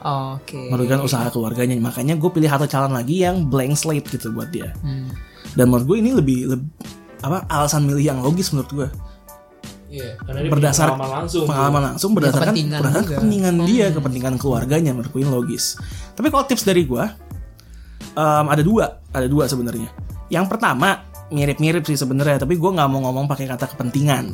Oke. 0.03 0.68
merugikan 0.68 1.00
usaha 1.00 1.24
keluarganya. 1.30 1.78
Makanya 1.78 2.18
gue 2.18 2.30
pilih 2.30 2.50
satu 2.50 2.66
calon 2.66 2.92
lagi 2.92 3.22
yang 3.22 3.46
blank 3.46 3.78
slate 3.78 4.07
gitu 4.11 4.34
buat 4.34 4.50
dia. 4.50 4.74
Hmm. 4.82 5.09
Dan 5.55 5.70
menurut 5.70 5.86
gue 5.86 5.96
ini 6.03 6.11
lebih, 6.12 6.38
lebih 6.59 6.68
apa 7.22 7.46
alasan 7.46 7.86
milih 7.86 8.03
yang 8.03 8.18
logis 8.18 8.50
menurut 8.50 8.70
gue. 8.74 8.88
Iya. 9.92 10.16
Karena 10.24 10.40
dia 10.40 10.50
Berdasar 10.50 10.88
pengalaman 10.96 11.11
langsung. 11.28 11.44
pengalaman 11.44 11.82
langsung 11.92 12.11
berdasarkan 12.16 12.55
kepentingan 12.57 12.80
berdasarkan 12.80 13.05
juga. 13.05 13.16
kepentingan 13.20 13.55
dia 13.68 13.86
kepentingan 13.92 14.34
keluarganya 14.40 14.90
menurut 14.96 15.11
gue 15.12 15.20
ini 15.20 15.28
logis 15.28 15.64
tapi 16.16 16.32
kalau 16.32 16.44
tips 16.48 16.64
dari 16.64 16.82
gue 16.88 17.05
em, 18.16 18.46
ada 18.48 18.62
dua 18.64 19.05
ada 19.12 19.28
dua 19.28 19.44
sebenarnya 19.44 19.92
yang 20.32 20.48
pertama 20.48 21.05
mirip-mirip 21.28 21.84
sih 21.84 22.00
sebenarnya 22.00 22.40
tapi 22.40 22.57
gue 22.57 22.70
nggak 22.72 22.88
mau 22.88 23.05
ngomong 23.05 23.28
pakai 23.28 23.44
kata 23.53 23.68
kepentingan 23.76 24.32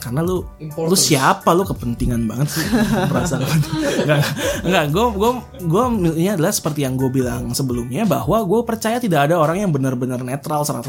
karena 0.00 0.24
lu 0.24 0.40
lu 0.40 0.72
Importance. 0.72 0.96
siapa? 0.96 1.52
Lu 1.52 1.62
kepentingan 1.68 2.24
banget 2.24 2.48
sih. 2.56 2.66
Merasa 3.12 3.36
enggak 3.36 4.20
enggak 4.64 4.84
gue 4.88 5.06
gue 5.12 5.30
gue 5.68 5.84
milihnya 5.92 6.32
adalah 6.40 6.52
seperti 6.56 6.88
yang 6.88 6.96
gue 6.96 7.12
bilang 7.12 7.52
sebelumnya 7.52 8.08
bahwa 8.08 8.40
gue 8.40 8.60
percaya 8.64 8.96
tidak 8.96 9.28
ada 9.28 9.36
orang 9.36 9.60
yang 9.60 9.70
benar-benar 9.70 10.24
netral 10.24 10.64
100% 10.64 10.88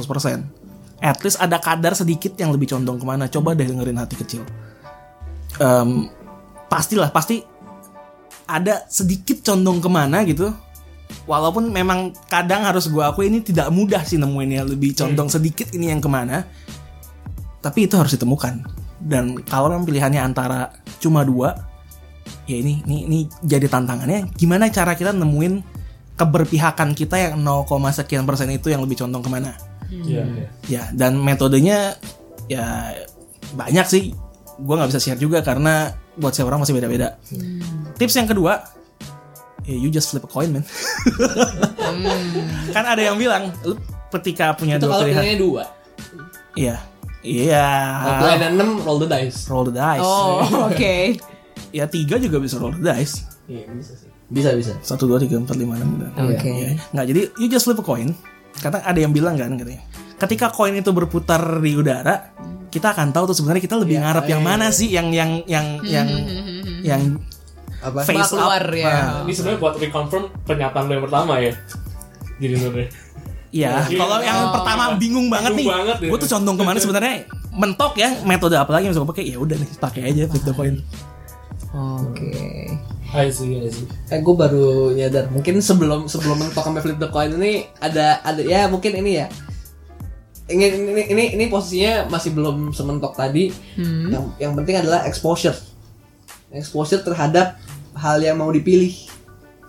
at 1.02 1.18
least 1.26 1.42
ada 1.42 1.58
kadar 1.58 1.98
sedikit 1.98 2.38
yang 2.38 2.54
lebih 2.56 2.72
condong 2.72 3.02
ke 3.02 3.06
mana. 3.06 3.28
Coba 3.28 3.58
deh 3.58 3.66
dengerin 3.66 4.00
hati 4.00 4.16
kecil. 4.16 4.46
Em, 5.60 6.08
pastilah 6.70 7.10
pasti 7.12 7.44
ada 8.48 8.86
sedikit 8.88 9.42
condong 9.42 9.82
ke 9.82 9.90
mana 9.90 10.24
gitu. 10.24 10.54
Walaupun 11.28 11.68
memang 11.76 12.16
kadang 12.32 12.64
harus 12.64 12.88
gue 12.88 13.04
akui 13.04 13.28
ini 13.28 13.44
tidak 13.44 13.68
mudah 13.68 14.00
sih 14.08 14.16
nemuinnya 14.16 14.64
lebih 14.64 14.96
condong 14.96 15.28
sedikit 15.28 15.68
ini 15.76 15.92
yang 15.92 16.00
ke 16.00 16.08
mana. 16.08 16.48
Tapi 17.62 17.86
itu 17.86 17.94
harus 18.00 18.16
ditemukan 18.16 18.81
dan 19.02 19.38
kalau 19.46 19.74
memang 19.74 19.86
pilihannya 19.90 20.22
antara 20.22 20.70
cuma 21.02 21.26
dua 21.26 21.58
ya 22.46 22.58
ini 22.62 22.86
ini 22.86 22.98
ini 23.10 23.20
jadi 23.42 23.66
tantangannya. 23.66 24.30
Gimana 24.38 24.70
cara 24.70 24.94
kita 24.94 25.14
nemuin 25.16 25.64
keberpihakan 26.18 26.94
kita 26.94 27.18
yang 27.18 27.42
0, 27.42 27.66
sekian 27.90 28.30
persen 28.30 28.54
itu 28.54 28.70
yang 28.70 28.86
lebih 28.86 29.02
condong 29.02 29.26
ke 29.26 29.30
mana? 29.32 29.58
Iya, 29.92 30.24
iya. 30.24 30.48
ya 30.70 30.84
dan 30.94 31.18
metodenya 31.18 31.98
ya 32.46 32.96
banyak 33.58 33.86
sih. 33.90 34.04
Gue 34.62 34.74
nggak 34.78 34.94
bisa 34.94 35.02
share 35.02 35.18
juga 35.18 35.42
karena 35.42 35.98
buat 36.16 36.36
setiap 36.36 36.54
orang 36.54 36.62
masih 36.62 36.78
beda-beda. 36.78 37.18
Tips 37.98 38.16
yang 38.16 38.30
kedua 38.30 38.62
ya 39.66 39.78
you 39.78 39.90
just 39.90 40.14
flip 40.14 40.26
a 40.26 40.30
coin 40.30 40.54
man. 40.54 40.64
Kan 42.76 42.86
ada 42.86 43.02
yang 43.02 43.18
bilang 43.18 43.50
lu 43.66 43.74
ketika 44.14 44.54
punya 44.54 44.78
itu 44.78 44.86
dua 44.86 44.94
kalau 44.94 45.06
pilihan 45.10 45.40
dua? 45.42 45.64
Iya 46.54 46.91
iya 47.22 47.70
kalau 48.02 48.34
pilihan 48.34 48.54
enam 48.54 48.70
roll 48.82 48.98
the 48.98 49.08
dice 49.08 49.40
roll 49.48 49.64
the 49.64 49.74
dice 49.74 50.02
Oh, 50.02 50.42
oke. 50.68 50.96
ya 51.72 51.86
tiga 51.86 52.16
juga 52.18 52.38
bisa 52.38 52.58
roll 52.58 52.74
the 52.74 52.84
dice 52.84 53.26
iya 53.46 53.66
bisa 53.70 53.94
sih 53.94 54.10
bisa 54.28 54.56
bisa 54.56 54.74
satu 54.80 55.06
dua 55.06 55.20
tiga 55.20 55.36
empat 55.36 55.56
lima 55.56 55.76
enam 55.76 56.08
Oke. 56.18 56.48
Ya. 56.48 56.72
nggak 56.90 57.06
jadi 57.08 57.22
you 57.36 57.48
just 57.48 57.66
flip 57.66 57.78
a 57.78 57.84
coin 57.84 58.16
karena 58.58 58.80
ada 58.82 58.96
yang 58.96 59.12
bilang 59.12 59.36
kan 59.36 59.54
katanya 59.54 59.84
ketika 60.18 60.50
koin 60.50 60.74
itu 60.74 60.90
berputar 60.90 61.40
di 61.60 61.74
udara 61.74 62.32
kita 62.72 62.96
akan 62.96 63.12
tahu 63.12 63.28
tuh 63.28 63.36
sebenarnya 63.36 63.60
kita 63.60 63.76
lebih 63.76 64.00
Iya, 64.00 64.04
ngarep 64.08 64.26
yang 64.32 64.42
iya, 64.42 64.48
mana 64.48 64.66
iya. 64.66 64.78
sih 64.80 64.88
yang 64.88 65.08
yang 65.12 65.44
yang 65.44 65.68
yang 65.84 66.08
yang 66.96 67.02
Apa? 67.84 68.08
face 68.08 68.32
keluar, 68.32 68.64
up. 68.64 68.72
ya. 68.72 68.88
Nah, 68.88 69.28
Ini 69.28 69.34
sebenarnya 69.36 69.60
buat 69.60 69.76
reconfirm 69.76 70.24
pernyataan 70.48 70.84
lo 70.88 70.94
yang 70.96 71.04
pertama 71.04 71.34
ya. 71.42 71.52
Jadi 72.40 72.54
sebenarnya. 72.56 72.90
Iya, 73.52 73.84
Iya. 73.86 73.98
kalau 73.98 74.18
yang 74.20 74.40
Oh. 74.42 74.52
pertama 74.56 74.84
bingung 74.96 75.28
banget 75.28 75.52
Bingung 75.52 75.68
nih. 75.68 75.76
banget 75.78 75.98
ya. 76.00 76.10
Gue 76.10 76.18
tuh 76.18 76.30
condong 76.30 76.56
ke 76.56 76.64
mana 76.64 76.78
sebenarnya 76.78 77.14
mentok 77.52 77.94
ya 77.96 78.10
metode 78.24 78.56
apa 78.56 78.72
lagi 78.72 78.88
yang 78.88 78.94
bisa 78.94 79.02
gue 79.02 79.12
pakai 79.12 79.26
ya 79.26 79.38
udah 79.38 79.56
nih 79.56 79.70
pakai 79.78 80.02
aja 80.06 80.22
flip 80.26 80.44
the 80.44 80.54
coin. 80.54 80.76
Oke. 81.70 82.32
I 83.12 83.28
see, 83.28 83.60
I 83.60 83.68
see. 83.68 83.84
Eh 84.08 84.20
gue 84.20 84.32
baru 84.34 84.68
nyadar 84.94 85.28
mungkin 85.30 85.60
sebelum 85.60 86.08
sebelum 86.08 86.36
mentok 86.38 86.64
sampai 86.64 86.80
flip 86.80 86.96
the 86.96 87.08
coin 87.08 87.32
ini 87.34 87.68
ada 87.78 88.20
ada 88.22 88.40
ya 88.40 88.66
mungkin 88.66 88.92
ini 88.94 89.12
ya 89.18 89.28
ini 90.48 90.64
ini 90.68 91.04
ini, 91.10 91.24
ini 91.34 91.44
posisinya 91.48 92.08
masih 92.08 92.32
belum 92.32 92.72
sementok 92.72 93.12
tadi 93.14 93.52
yang 93.78 94.32
yang 94.38 94.52
penting 94.54 94.76
adalah 94.78 95.04
exposure 95.04 95.56
exposure 96.50 97.00
terhadap 97.00 97.56
hal 97.94 98.16
yang 98.18 98.36
mau 98.36 98.48
dipilih 98.48 98.92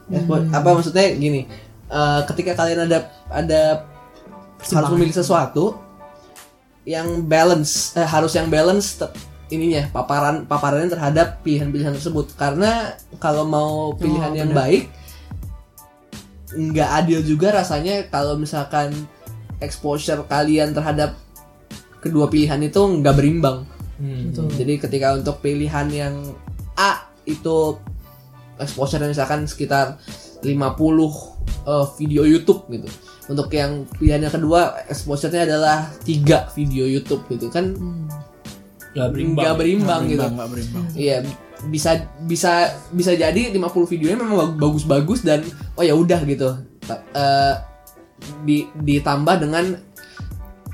Expo- 0.09 0.43
apa 0.45 0.69
maksudnya 0.73 1.07
gini 1.13 1.47
eh, 1.93 2.21
ketika 2.33 2.57
kalian 2.57 2.89
ada 2.89 3.13
ada 3.29 3.63
harus 4.63 4.91
memilih 4.95 5.15
sesuatu 5.15 5.77
yang 6.89 7.23
balance 7.29 7.95
eh, 7.95 8.07
harus 8.07 8.35
yang 8.35 8.51
balance 8.51 8.99
ininya 9.53 9.93
paparan 9.93 10.49
paparannya 10.49 10.91
terhadap 10.91 11.45
pilihan-pilihan 11.45 11.93
tersebut. 11.95 12.33
Karena 12.35 12.97
kalau 13.21 13.45
mau 13.45 13.93
pilihan 13.95 14.33
yang 14.33 14.51
baik 14.51 14.89
nggak 16.53 16.91
adil 17.05 17.21
juga 17.25 17.65
rasanya 17.65 18.09
kalau 18.13 18.37
misalkan 18.37 18.93
exposure 19.65 20.21
kalian 20.29 20.77
terhadap 20.77 21.17
kedua 22.03 22.29
pilihan 22.29 22.61
itu 22.61 22.81
nggak 22.81 23.17
berimbang. 23.17 23.69
Hmm. 24.03 24.35
jadi 24.35 24.83
ketika 24.83 25.15
untuk 25.15 25.39
pilihan 25.39 25.87
yang 25.95 26.35
A 26.75 27.07
itu 27.23 27.79
exposure 28.59 28.99
misalkan 29.07 29.47
sekitar 29.47 30.03
50 30.43 31.32
eh, 31.45 31.87
video 31.97 32.23
YouTube 32.23 32.67
gitu. 32.69 32.89
Untuk 33.29 33.49
yang 33.51 33.87
pilihan 33.97 34.27
yang 34.27 34.35
kedua 34.35 34.83
exposure-nya 34.87 35.47
adalah 35.47 35.87
tiga 36.03 36.51
video 36.53 36.85
YouTube 36.85 37.23
gitu 37.31 37.47
kan 37.49 37.73
Gak 38.93 39.09
berimbang. 39.09 39.41
nggak 39.41 39.57
berimbang 39.57 40.03
gitu. 40.05 40.21
Berimbang, 40.21 40.33
nggak 40.37 40.51
berimbang. 40.53 40.85
Iya, 40.93 41.17
bisa 41.65 41.91
bisa 42.27 42.53
bisa 42.93 43.13
jadi 43.15 43.49
50 43.49 43.57
videonya 43.89 44.19
memang 44.21 44.37
bag- 44.37 44.59
bagus-bagus 44.61 45.25
dan 45.25 45.41
oh 45.75 45.85
ya 45.87 45.97
udah 45.97 46.21
gitu. 46.29 46.61
Eh, 46.91 47.55
di, 48.45 48.69
ditambah 48.77 49.35
dengan 49.41 49.65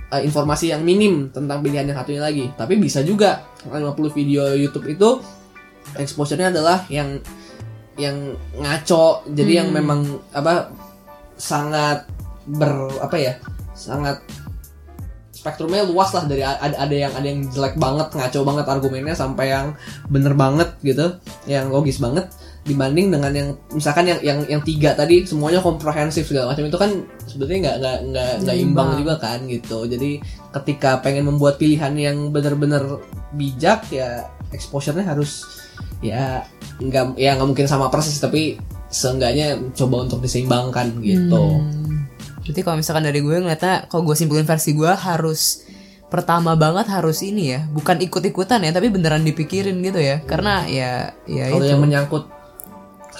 eh, 0.08 0.22
informasi 0.24 0.72
yang 0.74 0.82
minim 0.82 1.30
tentang 1.30 1.62
pilihan 1.62 1.86
yang 1.86 1.94
satunya 1.94 2.24
lagi. 2.24 2.50
Tapi 2.58 2.74
bisa 2.74 3.04
juga 3.06 3.44
50 3.62 3.78
video 4.10 4.50
YouTube 4.50 4.88
itu 4.88 5.20
exposure-nya 5.94 6.50
adalah 6.50 6.90
yang 6.90 7.22
yang 7.98 8.38
ngaco. 8.56 9.26
Jadi 9.28 9.52
yang 9.58 9.68
memang 9.74 10.06
apa 10.32 10.70
sangat 11.36 12.06
ber 12.46 12.88
apa 13.02 13.16
ya? 13.18 13.34
Sangat 13.74 14.22
spektrumnya 15.38 15.86
luas 15.86 16.10
lah 16.10 16.26
dari 16.26 16.42
ada, 16.42 16.74
ada 16.74 16.94
yang 16.94 17.12
ada 17.14 17.26
yang 17.26 17.46
jelek 17.46 17.78
banget 17.78 18.10
ngaco 18.10 18.40
banget 18.42 18.66
argumennya 18.66 19.14
sampai 19.14 19.54
yang 19.54 19.70
bener 20.10 20.34
banget 20.34 20.74
gitu 20.82 21.14
yang 21.46 21.70
logis 21.70 22.02
banget 22.02 22.26
dibanding 22.66 23.08
dengan 23.08 23.32
yang 23.32 23.48
misalkan 23.72 24.10
yang 24.10 24.20
yang 24.20 24.38
yang 24.50 24.62
tiga 24.66 24.92
tadi 24.92 25.24
semuanya 25.24 25.64
komprehensif 25.64 26.28
segala 26.28 26.52
macam 26.52 26.68
itu 26.68 26.76
kan 26.76 26.90
sebetulnya 27.24 27.58
nggak 27.64 27.76
nggak 27.80 27.98
nggak 28.12 28.32
nggak 28.44 28.56
imbang 28.60 28.90
juga 29.00 29.14
kan 29.16 29.38
gitu 29.48 29.78
jadi 29.88 30.10
ketika 30.60 31.00
pengen 31.00 31.30
membuat 31.30 31.56
pilihan 31.56 31.94
yang 31.96 32.34
bener-bener 32.34 33.00
bijak 33.32 33.88
ya 33.88 34.28
exposure-nya 34.52 35.06
harus 35.06 35.46
ya 36.04 36.46
nggak 36.78 37.18
ya 37.18 37.34
nggak 37.34 37.48
mungkin 37.48 37.66
sama 37.66 37.90
persis 37.90 38.22
tapi 38.22 38.58
seenggaknya 38.88 39.58
coba 39.76 40.08
untuk 40.08 40.24
diseimbangkan 40.24 41.02
gitu 41.02 41.60
Berarti 42.48 42.64
kalau 42.64 42.80
misalkan 42.80 43.04
dari 43.04 43.20
gue 43.20 43.36
ngeliatnya 43.44 43.92
kalau 43.92 44.08
gue 44.08 44.16
simpulin 44.16 44.48
versi 44.48 44.72
gue 44.72 44.88
harus 44.88 45.68
pertama 46.08 46.56
banget 46.56 46.88
harus 46.88 47.20
ini 47.20 47.52
ya, 47.52 47.68
bukan 47.68 48.00
ikut-ikutan 48.00 48.64
ya, 48.64 48.72
tapi 48.72 48.88
beneran 48.88 49.20
dipikirin 49.20 49.76
gitu 49.84 50.00
ya. 50.00 50.24
Karena 50.24 50.64
ya 50.64 51.12
ya 51.28 51.52
kalau 51.52 51.60
itu. 51.60 51.72
yang 51.76 51.82
menyangkut 51.84 52.24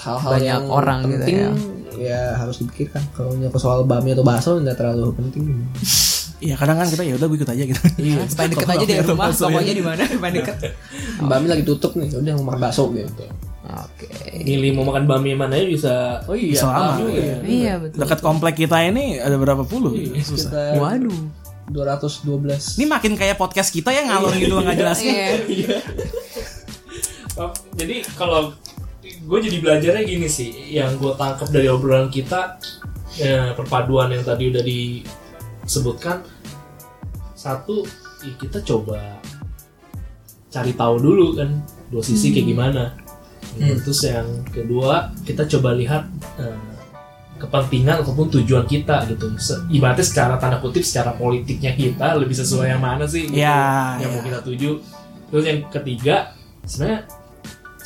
hal-hal 0.01 0.33
yang 0.41 0.65
orang 0.73 1.05
gitu 1.05 1.21
penting 1.21 1.37
ya. 1.37 1.49
ya. 2.01 2.23
harus 2.41 2.57
dipikirkan 2.65 3.05
kalau 3.13 3.37
menyangkut 3.37 3.61
soal 3.61 3.85
bami 3.85 4.17
atau 4.17 4.25
bakso 4.25 4.57
nggak 4.57 4.81
terlalu 4.81 5.13
penting 5.13 5.43
Iya 6.39 6.55
kadang 6.55 6.79
kan 6.79 6.87
kita 6.87 7.03
ya 7.03 7.19
udah 7.19 7.27
gue 7.27 7.37
ikut 7.43 7.51
aja 7.51 7.63
gitu. 7.67 7.81
Iya, 7.99 8.23
paling 8.39 8.51
deket 8.55 8.69
aja 8.71 8.83
dari 8.87 9.01
rumah, 9.03 9.27
ya. 9.27 9.35
pokoknya 9.35 9.73
di 9.75 9.83
mana, 9.83 10.03
paling 10.07 10.35
deket. 10.39 10.55
bami 11.29 11.47
lagi 11.51 11.63
tutup 11.67 11.91
nih 11.99 12.07
udah 12.15 12.33
mau 12.39 12.45
makan 12.55 12.59
bakso 12.63 12.83
gitu 12.95 13.27
Oke. 13.69 14.07
Milih 14.41 14.79
mau 14.79 14.87
makan 14.89 15.05
bami 15.05 15.37
mana 15.37 15.53
ya 15.53 15.67
bisa. 15.69 16.23
oh 16.25 16.33
iya 16.33 16.57
Bisa 16.57 16.65
lama. 16.65 16.97
bami 16.97 17.11
Iya. 17.13 17.35
Iya 17.45 17.73
betul. 17.77 17.97
Dekat 18.01 18.19
komplek 18.23 18.55
kita 18.57 18.81
ini 18.81 19.19
ada 19.21 19.35
berapa 19.37 19.61
puluh? 19.61 19.93
Iya, 19.93 20.23
Susah. 20.25 20.73
Waduh. 20.79 21.13
212 21.69 22.81
Ini 22.81 22.85
makin 22.89 23.13
kayak 23.13 23.37
podcast 23.37 23.69
kita 23.69 23.93
yang 23.93 24.09
ngalor 24.09 24.33
gitu 24.33 24.57
nggak 24.57 24.73
jelasnya. 24.73 25.13
Iya. 25.45 25.77
Oh, 27.37 27.53
Jadi 27.77 28.01
kalau 28.17 28.51
gue 28.99 29.39
jadi 29.39 29.57
belajarnya 29.61 30.03
gini 30.03 30.25
sih, 30.25 30.49
yang 30.73 30.97
gue 30.97 31.13
tangkap 31.13 31.47
dari 31.53 31.69
obrolan 31.69 32.09
kita, 32.09 32.57
ya, 33.15 33.53
perpaduan 33.53 34.09
yang 34.11 34.25
tadi 34.25 34.49
udah 34.49 34.63
disebutkan, 35.69 36.25
satu 37.37 37.85
ya 38.25 38.33
kita 38.35 38.59
coba 38.65 39.21
cari 40.49 40.73
tahu 40.73 40.95
dulu 40.97 41.37
kan 41.37 41.61
dua 41.93 42.01
sisi 42.01 42.33
kayak 42.33 42.47
gimana. 42.49 42.83
Terus 43.55 44.01
yang 44.03 44.25
kedua 44.49 45.13
kita 45.21 45.45
coba 45.45 45.77
lihat 45.77 46.09
eh, 46.41 46.57
kepentingan 47.37 48.01
ataupun 48.03 48.27
tujuan 48.33 48.65
kita 48.65 49.05
gitu. 49.07 49.29
Ibaratnya 49.69 50.03
secara 50.03 50.35
tanda 50.35 50.57
kutip 50.59 50.81
secara 50.81 51.13
politiknya 51.13 51.71
kita 51.71 52.17
lebih 52.17 52.35
sesuai 52.35 52.73
yang 52.75 52.81
mana 52.83 53.05
sih? 53.07 53.29
gitu, 53.29 53.37
Ya, 53.39 53.95
yang 54.01 54.09
ya. 54.11 54.15
mau 54.17 54.23
kita 54.25 54.39
tuju. 54.43 54.71
Terus 55.29 55.43
yang 55.45 55.59
ketiga 55.69 56.33
sebenarnya 56.65 57.05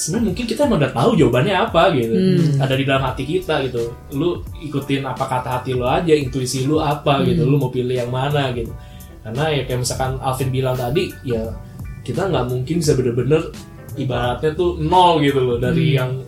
sebenarnya 0.04 0.28
mungkin 0.36 0.46
kita 0.52 0.68
emang 0.68 0.84
udah 0.84 0.92
tahu 0.92 1.12
jawabannya 1.16 1.56
apa 1.56 1.82
gitu. 1.96 2.16
Ada 2.60 2.74
di 2.76 2.84
dalam 2.84 3.04
hati 3.08 3.24
kita 3.24 3.64
gitu. 3.64 3.96
Lu 4.12 4.44
ikutin 4.60 5.08
apa 5.08 5.24
kata 5.24 5.50
hati 5.60 5.72
lu 5.72 5.88
aja, 5.88 6.12
intuisi 6.12 6.68
lu 6.68 6.84
apa 6.84 7.24
gitu. 7.24 7.48
Lu 7.48 7.56
mau 7.56 7.72
pilih 7.72 7.96
yang 7.96 8.12
mana 8.12 8.52
gitu. 8.52 8.76
Karena 9.24 9.48
ya 9.56 9.64
kayak 9.64 9.80
misalkan 9.88 10.20
Alvin 10.20 10.52
bilang 10.52 10.76
tadi 10.76 11.08
ya 11.24 11.56
kita 12.04 12.28
nggak 12.28 12.46
mungkin 12.52 12.76
bisa 12.84 13.00
bener-bener 13.00 13.56
ibaratnya 13.96 14.52
tuh 14.52 14.76
nol 14.84 15.24
gitu 15.24 15.40
loh 15.40 15.56
dari 15.56 15.96
yang 15.96 16.28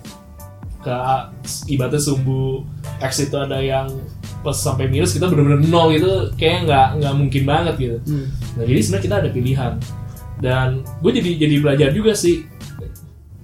ke 0.80 0.96
ibaratnya 1.68 2.00
sumbu 2.00 2.64
X 3.04 3.28
itu 3.28 3.36
ada 3.36 3.60
yang 3.60 3.92
plus 4.40 4.62
sampai 4.64 4.88
minus 4.88 5.12
kita 5.12 5.28
bener-bener 5.28 5.68
nol 5.68 5.92
gitu 5.92 6.32
kayak 6.40 6.72
nggak 6.72 6.88
nggak 7.04 7.14
mungkin 7.20 7.44
banget 7.44 7.76
gitu. 7.76 7.98
Nah 8.56 8.64
jadi 8.64 8.80
sebenarnya 8.80 9.04
kita 9.04 9.16
ada 9.20 9.30
pilihan 9.36 9.74
dan 10.40 10.68
gue 11.04 11.12
jadi 11.12 11.30
jadi 11.36 11.56
belajar 11.60 11.90
juga 11.92 12.16
sih 12.16 12.48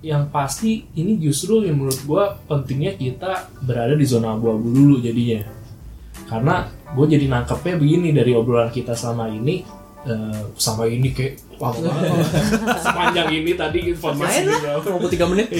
yang 0.01 0.33
pasti 0.33 0.89
ini 0.97 1.21
justru 1.21 1.61
yang 1.61 1.77
menurut 1.77 2.01
gue 2.01 2.23
pentingnya 2.49 2.97
kita 2.97 3.53
berada 3.61 3.93
di 3.93 4.05
zona 4.05 4.33
abu-abu 4.33 4.73
dulu 4.73 4.95
jadinya. 4.97 5.45
Karena 6.25 6.65
gue 6.97 7.05
jadi 7.05 7.25
nangkepnya 7.29 7.77
begini 7.77 8.09
dari 8.09 8.33
obrolan 8.33 8.73
kita 8.73 8.97
selama 8.97 9.29
ini 9.29 9.61
eh, 10.09 10.41
sama 10.57 10.89
ini 10.89 11.13
kayak 11.13 11.33
lama 11.61 11.77
banget 11.85 12.27
sepanjang 12.81 13.29
ini 13.29 13.51
tadi 13.53 13.79
informasi 13.93 14.39
juga. 14.49 14.69
23 14.81 15.31
menit. 15.31 15.47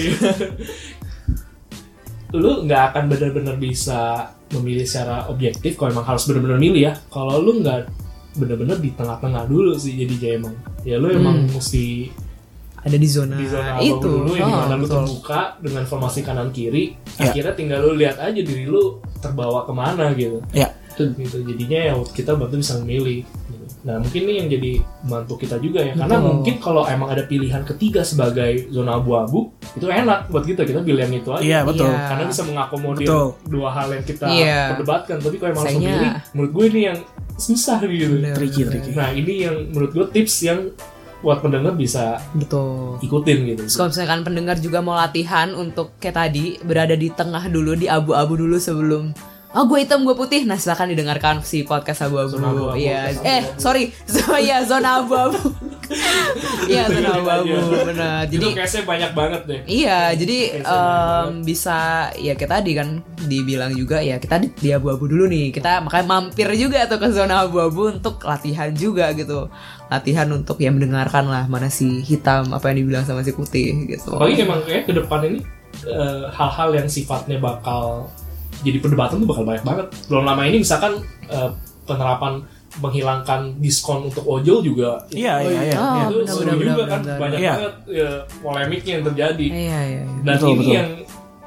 Iya. 2.32 2.40
lu 2.40 2.64
nggak 2.64 2.96
akan 2.96 3.12
benar-benar 3.12 3.60
bisa 3.60 4.32
memilih 4.56 4.88
secara 4.88 5.28
objektif 5.28 5.76
kalau 5.76 5.92
emang 5.92 6.08
harus 6.08 6.24
benar-benar 6.24 6.56
milih 6.56 6.82
ya. 6.88 6.92
Kalau 7.12 7.36
lu 7.44 7.60
nggak 7.60 7.92
benar-benar 8.40 8.80
di 8.80 8.88
tengah-tengah 8.96 9.44
dulu 9.44 9.76
sih 9.76 10.00
jadi 10.00 10.40
emang. 10.40 10.56
Ya 10.80 10.96
lu 10.96 11.12
emang 11.12 11.44
mesti 11.52 12.08
Ada 12.82 12.96
di 12.96 13.06
zona, 13.06 13.38
di 13.38 13.46
zona 13.46 13.78
itu. 13.78 13.94
itu 13.94 14.08
dulu 14.10 14.32
yang 14.34 14.48
Oh, 14.48 14.50
di 14.50 14.60
mana 14.60 14.74
lu 14.74 14.84
betul. 14.84 14.96
terbuka 15.00 15.40
dengan 15.58 15.80
informasi 15.82 16.20
kanan 16.20 16.50
kiri 16.50 16.84
Ya. 17.14 17.30
akhirnya 17.30 17.54
tinggal 17.54 17.78
lu 17.80 17.94
lihat 17.94 18.18
aja 18.18 18.34
diri 18.36 18.64
lu 18.64 18.82
terbawa 19.16 19.62
ke 19.62 19.72
mana 19.72 20.10
gitu 20.12 20.42
Ya. 20.50 20.66
gitu 20.92 21.42
jadinya 21.42 21.78
ya 21.80 21.92
kita 22.06 22.34
bantu 22.34 22.58
bisa 22.58 22.76
memilih 22.76 23.22
gitu. 23.24 23.64
nah 23.82 23.96
mungkin 23.96 24.20
ini 24.22 24.34
yang 24.36 24.48
jadi 24.48 24.72
bantu 25.00 25.34
kita 25.36 25.56
juga 25.56 25.80
ya 25.80 25.94
karena 25.96 26.18
mungkin 26.20 26.54
kalau 26.58 26.82
emang 26.84 27.08
ada 27.08 27.22
pilihan 27.24 27.62
ketiga 27.64 28.02
sebagai 28.02 28.66
zona 28.68 28.94
abu-abu 28.94 29.50
itu 29.72 29.82
enak 29.84 30.26
buat 30.28 30.42
kita 30.42 30.62
kita 30.62 30.78
pilih 30.80 31.00
yang 31.00 31.14
itu 31.16 31.30
aja 31.32 31.42
Iya 31.42 31.58
betul. 31.64 31.86
Iya. 31.88 32.02
karena 32.08 32.24
bisa 32.28 32.42
mengakomodir 32.44 33.06
Betul. 33.06 33.26
dua 33.48 33.68
hal 33.70 33.88
yang 33.90 34.04
kita 34.04 34.26
Iya. 34.28 34.60
perdebatkan 34.70 35.16
tapi 35.18 35.36
kalau 35.36 35.50
emang 35.50 35.58
harus 35.60 35.70
Sayangnya- 35.72 35.90
memilih 35.92 36.12
menurut 36.30 36.50
gue 36.52 36.64
ini 36.68 36.80
yang 36.84 36.98
susah 37.36 37.78
gitu 37.80 38.14
Tricky 38.32 38.62
tricky. 38.64 38.90
nah 38.92 39.08
ini 39.10 39.34
yang 39.40 39.56
menurut 39.70 39.90
gue 39.92 40.06
tips 40.12 40.34
yang 40.44 40.60
buat 41.22 41.38
pendengar 41.40 41.78
bisa 41.78 42.18
Betul. 42.34 42.98
ikutin 43.00 43.38
gitu 43.54 43.62
Terus 43.64 43.76
kalau 43.78 43.88
misalkan 43.94 44.20
pendengar 44.26 44.56
juga 44.58 44.78
mau 44.82 44.98
latihan 44.98 45.54
untuk 45.54 45.94
kayak 46.02 46.18
tadi 46.18 46.58
berada 46.66 46.98
di 46.98 47.08
tengah 47.08 47.46
dulu 47.48 47.78
di 47.78 47.86
abu-abu 47.86 48.34
dulu 48.36 48.58
sebelum 48.58 49.14
Oh 49.52 49.68
gue 49.68 49.84
hitam 49.84 50.08
gue 50.08 50.16
putih 50.16 50.48
Nah 50.48 50.56
silahkan 50.56 50.88
didengarkan 50.88 51.44
si 51.44 51.60
podcast 51.60 52.08
abu-abu 52.08 52.40
Iya 52.72 53.12
podcast 53.12 53.20
Eh 53.20 53.42
sorry 53.60 53.84
So 54.08 54.32
ya 54.40 54.64
zona 54.64 55.04
abu-abu 55.04 55.36
Iya 56.72 56.88
zona 56.94 57.20
abu-abu 57.20 57.52
Iya. 57.52 57.84
benar. 57.84 58.20
Jadi 58.24 58.46
Jadi 58.48 58.56
case-nya 58.56 58.82
banyak 58.88 59.10
banget 59.12 59.40
deh. 59.44 59.60
Iya, 59.68 59.98
jadi 60.16 60.38
em, 60.64 61.44
bisa 61.44 61.76
ya 62.16 62.32
kita 62.32 62.62
tadi 62.62 62.72
kan 62.72 63.04
dibilang 63.28 63.76
juga 63.76 64.00
ya 64.00 64.16
kita 64.16 64.40
di, 64.40 64.48
di 64.56 64.70
abu-abu 64.72 65.04
dulu 65.04 65.28
nih. 65.28 65.52
Kita 65.52 65.84
makanya 65.84 66.06
mampir 66.08 66.48
juga 66.56 66.88
tuh 66.88 66.96
ke 66.96 67.12
zona 67.12 67.44
abu-abu 67.44 67.92
untuk 67.92 68.24
latihan 68.24 68.72
juga 68.72 69.12
gitu. 69.12 69.52
Latihan 69.92 70.28
untuk 70.32 70.56
ya 70.62 70.72
mendengarkan 70.72 71.28
lah 71.28 71.44
mana 71.44 71.68
si 71.68 72.00
hitam 72.00 72.56
apa 72.56 72.72
yang 72.72 72.86
dibilang 72.86 73.04
sama 73.04 73.20
si 73.20 73.36
putih 73.36 73.84
gitu. 73.90 74.16
Apalagi 74.16 74.48
emang 74.48 74.64
kayak 74.64 74.88
ke 74.88 74.92
depan 74.96 75.20
ini 75.28 75.40
eh, 75.84 76.24
hal-hal 76.32 76.72
yang 76.72 76.88
sifatnya 76.88 77.36
bakal 77.36 78.08
jadi 78.62 78.78
perdebatan 78.78 79.20
tuh 79.20 79.28
bakal 79.28 79.44
banyak 79.44 79.62
banget. 79.62 79.86
Belum 80.06 80.22
lama 80.22 80.42
ini 80.42 80.58
misalkan 80.58 81.02
eh, 81.26 81.50
penerapan 81.82 82.42
menghilangkan 82.72 83.60
diskon 83.60 84.08
untuk 84.08 84.24
ojol 84.24 84.64
juga 84.64 84.96
Iya, 85.12 85.44
iya, 85.44 85.60
iya. 85.68 85.76
Oh, 85.76 85.92
iya. 85.92 86.04
itu 86.08 86.16
seru 86.24 86.40
benar, 86.48 86.56
juga 86.56 86.72
benar, 86.72 86.88
kan 86.88 87.00
benar. 87.04 87.18
banyak 87.20 87.38
Iya. 87.38 87.52
banget 87.52 87.74
ya, 87.84 88.10
polemiknya 88.40 88.92
yang 88.96 89.04
terjadi 89.04 89.46
Iya, 89.46 89.60
iya, 89.60 89.80
iya. 89.84 90.02
dan 90.24 90.34
Betul, 90.34 90.48
ini 90.48 90.56
betul. 90.56 90.72
yang 90.72 90.88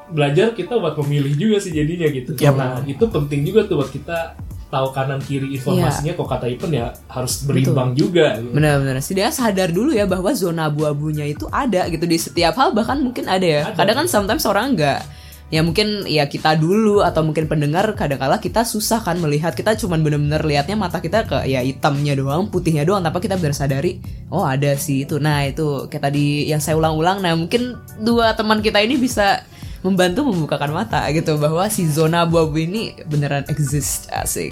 belajar 0.06 0.46
kita 0.54 0.74
buat 0.78 0.94
memilih 1.02 1.34
juga 1.34 1.56
sih 1.58 1.74
jadinya 1.74 2.06
gitu 2.06 2.30
Yap. 2.38 2.54
nah 2.54 2.78
itu 2.86 3.04
penting 3.10 3.42
juga 3.42 3.66
tuh 3.66 3.82
buat 3.82 3.90
kita 3.90 4.18
tahu 4.66 4.86
kanan 4.90 5.18
kiri 5.18 5.50
informasinya 5.50 6.14
kok 6.14 6.28
kata 6.28 6.46
Ipen 6.46 6.70
ya 6.70 6.94
harus 7.06 7.42
berimbang 7.42 7.94
juga 7.94 8.38
gitu. 8.38 8.50
Benar-benar. 8.50 8.98
Setidaknya 8.98 9.30
sadar 9.32 9.70
dulu 9.70 9.90
ya 9.90 10.06
bahwa 10.06 10.30
zona 10.30 10.66
abu-abunya 10.66 11.22
itu 11.22 11.46
ada 11.50 11.86
gitu 11.86 12.02
di 12.02 12.18
setiap 12.18 12.54
hal 12.54 12.70
bahkan 12.70 12.98
mungkin 12.98 13.26
ada 13.26 13.42
ya. 13.42 13.62
Ada. 13.66 13.78
Kadang 13.78 13.96
kan 13.98 14.06
sometimes 14.06 14.42
orang 14.42 14.74
enggak 14.74 15.02
ya 15.46 15.62
mungkin 15.62 16.02
ya 16.10 16.26
kita 16.26 16.58
dulu 16.58 17.06
atau 17.06 17.22
mungkin 17.22 17.46
pendengar 17.46 17.86
kadang-kala 17.94 18.42
kita 18.42 18.66
susah 18.66 19.02
kan 19.02 19.18
melihat. 19.22 19.54
Kita 19.54 19.78
cuman 19.78 20.02
bener-bener 20.02 20.42
lihatnya 20.42 20.74
mata 20.74 20.98
kita 20.98 21.26
ke 21.26 21.46
ya 21.46 21.62
hitamnya 21.62 22.18
doang 22.18 22.50
putihnya 22.50 22.82
doang 22.82 23.02
tanpa 23.06 23.22
kita 23.22 23.38
benar 23.38 23.54
sadari 23.54 24.02
oh 24.30 24.42
ada 24.42 24.74
sih 24.74 25.06
itu. 25.06 25.22
Nah 25.22 25.46
itu 25.46 25.86
kayak 25.86 26.10
tadi 26.10 26.50
yang 26.50 26.58
saya 26.58 26.74
ulang-ulang. 26.78 27.22
Nah 27.22 27.38
mungkin 27.38 27.78
dua 28.02 28.34
teman 28.34 28.58
kita 28.60 28.82
ini 28.82 28.98
bisa 28.98 29.46
membantu 29.86 30.26
membukakan 30.26 30.74
mata 30.74 31.06
gitu 31.14 31.38
bahwa 31.38 31.70
si 31.70 31.86
zona 31.86 32.26
abu-abu 32.26 32.58
ini 32.58 32.98
beneran 33.06 33.46
exist 33.46 34.10
asik. 34.10 34.50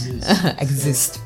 Exist. 0.64 1.24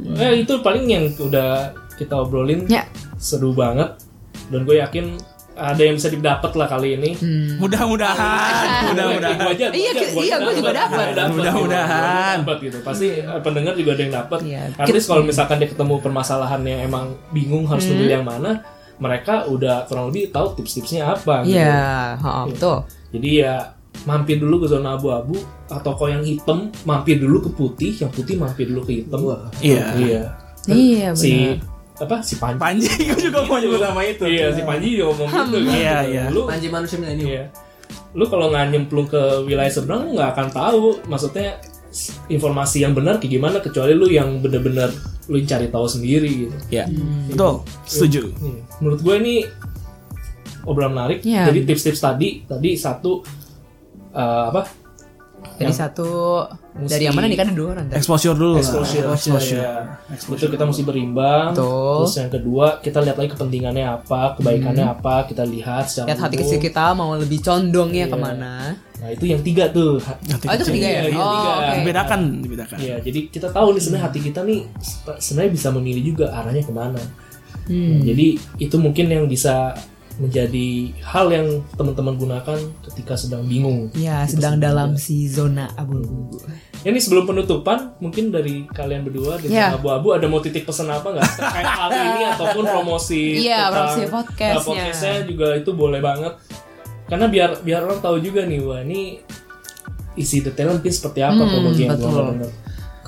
Eh, 0.00 0.42
itu 0.42 0.56
paling 0.64 0.88
yang 0.88 1.04
udah 1.20 1.76
kita 2.00 2.16
obrolin. 2.16 2.64
Ya. 2.66 2.88
Seru 3.20 3.52
banget. 3.52 4.00
Dan 4.48 4.64
gue 4.64 4.80
yakin 4.80 5.20
ada 5.52 5.78
yang 5.78 5.94
bisa 5.94 6.08
didapat 6.08 6.52
lah 6.52 6.66
kali 6.66 6.96
ini 6.96 7.10
Mudah-mudahan, 7.56 8.88
mudah-mudahan. 8.88 9.36
Itu 9.36 9.46
aja, 9.46 9.66
Iya, 9.68 9.90
gua 9.92 10.00
aja, 10.00 10.08
gua 10.08 10.22
iya, 10.22 10.36
gua 10.38 10.52
juga 10.52 10.72
dapat. 10.72 10.96
Gua 11.04 11.14
dapat, 11.14 11.32
Mudah-mudahan. 11.32 12.36
dapat 12.42 12.56
gitu. 12.60 12.78
Pasti 12.80 13.06
eh, 13.18 13.40
pendengar 13.40 13.72
juga 13.74 13.90
ada 13.92 14.02
yang 14.02 14.14
dapat. 14.14 14.38
Iya. 14.42 14.62
At 14.74 14.88
least 14.88 15.06
kalau 15.06 15.22
misalkan 15.22 15.56
dia 15.58 15.68
ketemu 15.68 15.94
permasalahan 16.00 16.60
yang 16.62 16.80
emang 16.84 17.04
bingung 17.30 17.64
harus 17.64 17.84
Hmm. 17.84 17.94
memilih 17.94 18.12
yang 18.16 18.26
mana, 18.26 18.50
mereka 18.96 19.44
udah 19.46 19.84
kurang 19.86 20.08
lebih 20.08 20.30
tahu 20.30 20.54
tips-tipsnya 20.56 21.10
apa 21.10 21.42
gitu. 21.42 21.58
Iya, 21.58 22.16
ha, 22.16 22.46
betul. 22.46 22.76
Jadi 23.12 23.28
ya 23.38 23.54
mampir 24.02 24.40
dulu 24.40 24.64
ke 24.64 24.66
zona 24.66 24.96
abu-abu 24.96 25.36
atau 25.68 25.90
kok 25.92 26.08
yang 26.08 26.24
hitam 26.24 26.72
mampir 26.82 27.18
dulu 27.18 27.44
ke 27.44 27.50
putih, 27.52 27.92
yang 27.98 28.08
putih 28.08 28.38
mampir 28.38 28.66
dulu 28.66 28.82
ke 28.82 29.02
hitam. 29.02 29.20
Iya. 29.60 29.84
Iya. 29.98 30.22
Iya, 30.62 31.08
Si 31.12 31.58
apa 32.00 32.24
si 32.24 32.40
Panji? 32.40 32.58
Panji, 32.58 32.88
gue 33.12 33.20
juga 33.28 33.44
mau 33.44 33.60
nyebut 33.60 33.80
nama 33.80 34.00
itu. 34.00 34.24
Iya, 34.24 34.56
si 34.56 34.62
Panji 34.64 34.96
juga 34.96 35.12
ngomong 35.12 35.28
gitu 35.28 35.58
kan. 35.60 35.74
Iya, 35.76 35.96
iya. 36.08 36.24
Lu 36.32 36.48
Panji 36.48 36.66
manusia 36.72 36.96
milenium. 36.96 37.28
Iya. 37.28 37.44
Lu 38.16 38.24
kalau 38.28 38.48
nggak 38.48 38.64
nyemplung 38.72 39.08
ke 39.08 39.20
wilayah 39.44 39.72
seberang 39.72 40.08
lu 40.08 40.16
nggak 40.16 40.30
akan 40.36 40.48
tahu 40.52 41.00
maksudnya 41.08 41.60
informasi 42.32 42.80
yang 42.80 42.96
benar 42.96 43.20
kayak 43.20 43.36
gimana 43.36 43.60
kecuali 43.60 43.92
lu 43.92 44.08
yang 44.08 44.40
bener-bener 44.40 44.88
lu 45.28 45.36
cari 45.44 45.68
tahu 45.68 45.86
sendiri 45.86 46.48
gitu. 46.48 46.56
Iya. 46.72 46.88
Betul, 47.28 47.54
setuju. 47.84 48.32
Nih, 48.40 48.58
menurut 48.80 49.00
gue 49.04 49.14
ini 49.20 49.34
obrolan 50.64 50.96
menarik. 50.96 51.20
Iya. 51.22 51.52
Jadi 51.52 51.60
tips-tips 51.68 52.00
tadi 52.00 52.28
tadi 52.48 52.70
satu 52.74 53.20
eh, 54.16 54.44
apa? 54.48 54.81
Jadi 55.62 55.72
satu 55.72 56.08
dari 56.82 57.04
yang 57.04 57.12
mana 57.12 57.26
nih 57.26 57.36
kan 57.36 57.46
ada 57.46 57.54
dua 57.54 57.70
nanti. 57.74 57.92
Exposure 57.94 58.32
dulu 58.32 58.52
lah. 58.52 58.60
Exposure, 58.60 59.04
Exposure. 59.08 59.60
ya. 59.60 59.74
Itu 60.12 60.46
kita 60.48 60.64
mesti 60.64 60.82
berimbang. 60.82 61.52
Betul. 61.52 61.96
Terus 62.02 62.14
yang 62.16 62.30
kedua 62.30 62.66
kita 62.78 62.98
lihat 62.98 63.16
lagi 63.16 63.30
kepentingannya 63.30 63.84
apa, 63.86 64.34
kebaikannya 64.36 64.86
apa, 64.88 65.14
kita 65.24 65.44
lihat 65.44 65.84
secara 65.84 66.06
Lihat 66.08 66.20
hati 66.20 66.36
kecil 66.38 66.58
kita 66.58 66.84
mau 66.92 67.14
lebih 67.14 67.38
condongnya 67.38 68.04
Iya. 68.04 68.12
ke 68.12 68.16
mana. 68.16 68.52
Nah 68.98 69.08
itu 69.10 69.24
yang 69.26 69.40
tiga 69.40 69.66
tuh. 69.68 69.98
Hati 69.98 70.46
Oh 70.46 70.52
itu 70.52 70.64
ketiga 70.64 70.88
ya? 70.88 71.00
Iya, 71.04 71.18
oh, 71.18 71.30
tiga. 71.30 71.50
oke. 71.52 71.74
Dibedakan, 71.78 72.20
dibedakan. 72.40 72.76
Iya, 72.78 72.94
jadi 72.98 73.20
kita 73.28 73.48
tahu 73.48 73.66
nih 73.72 73.80
sebenarnya 73.80 74.04
hati 74.06 74.18
kita 74.20 74.40
nih 74.42 74.60
se- 74.78 75.18
sebenarnya 75.20 75.52
bisa 75.52 75.68
memilih 75.70 76.02
juga 76.08 76.26
arahnya 76.30 76.62
ke 76.62 76.70
mana. 76.70 77.02
Hmm. 77.62 78.02
Jadi 78.02 78.26
itu 78.58 78.76
mungkin 78.76 79.06
yang 79.06 79.26
bisa 79.26 79.74
menjadi 80.14 80.68
hal 81.00 81.28
yang 81.28 81.46
teman-teman 81.72 82.14
gunakan 82.14 82.58
ketika 82.84 83.14
sedang 83.14 83.44
bingung. 83.44 83.88
Ya, 83.92 84.24
sedang 84.24 84.56
dalam 84.56 84.94
si 84.94 85.24
zona 85.26 85.72
abu-abu. 85.72 86.36
Ini 86.82 86.98
sebelum 86.98 87.24
penutupan, 87.24 87.94
mungkin 87.96 88.28
dari 88.28 88.66
kalian 88.66 89.02
berdua 89.02 89.38
di 89.38 89.48
Iya. 89.48 89.76
abu-abu 89.76 90.12
ada 90.12 90.26
mau 90.26 90.38
titik 90.38 90.62
pesan 90.62 90.88
apa 90.88 91.12
nggak 91.12 91.28
terkait 91.32 91.64
hal 91.64 91.90
ini 91.90 92.22
ataupun 92.32 92.64
promosi 92.66 93.22
Iya, 93.40 93.58
tentang, 93.62 93.72
promosi 93.72 94.00
uh, 94.00 94.10
podcastnya. 94.10 94.60
podcastnya 94.60 95.14
juga 95.24 95.46
itu 95.54 95.70
boleh 95.72 96.00
banget. 96.00 96.34
Karena 97.06 97.26
biar 97.26 97.50
biar 97.60 97.80
orang 97.82 98.00
tahu 98.00 98.16
juga 98.18 98.42
nih, 98.42 98.60
wah 98.60 98.80
ini 98.80 99.22
isi 100.12 100.40
detailnya 100.40 100.76
mungkin 100.76 100.92
seperti 100.92 101.20
apa 101.20 101.38
Hmm, 101.38 101.50
promosi 101.50 101.80
yang 101.82 101.94
betul. 101.94 102.10
gua 102.10 102.22
dengar. 102.28 102.50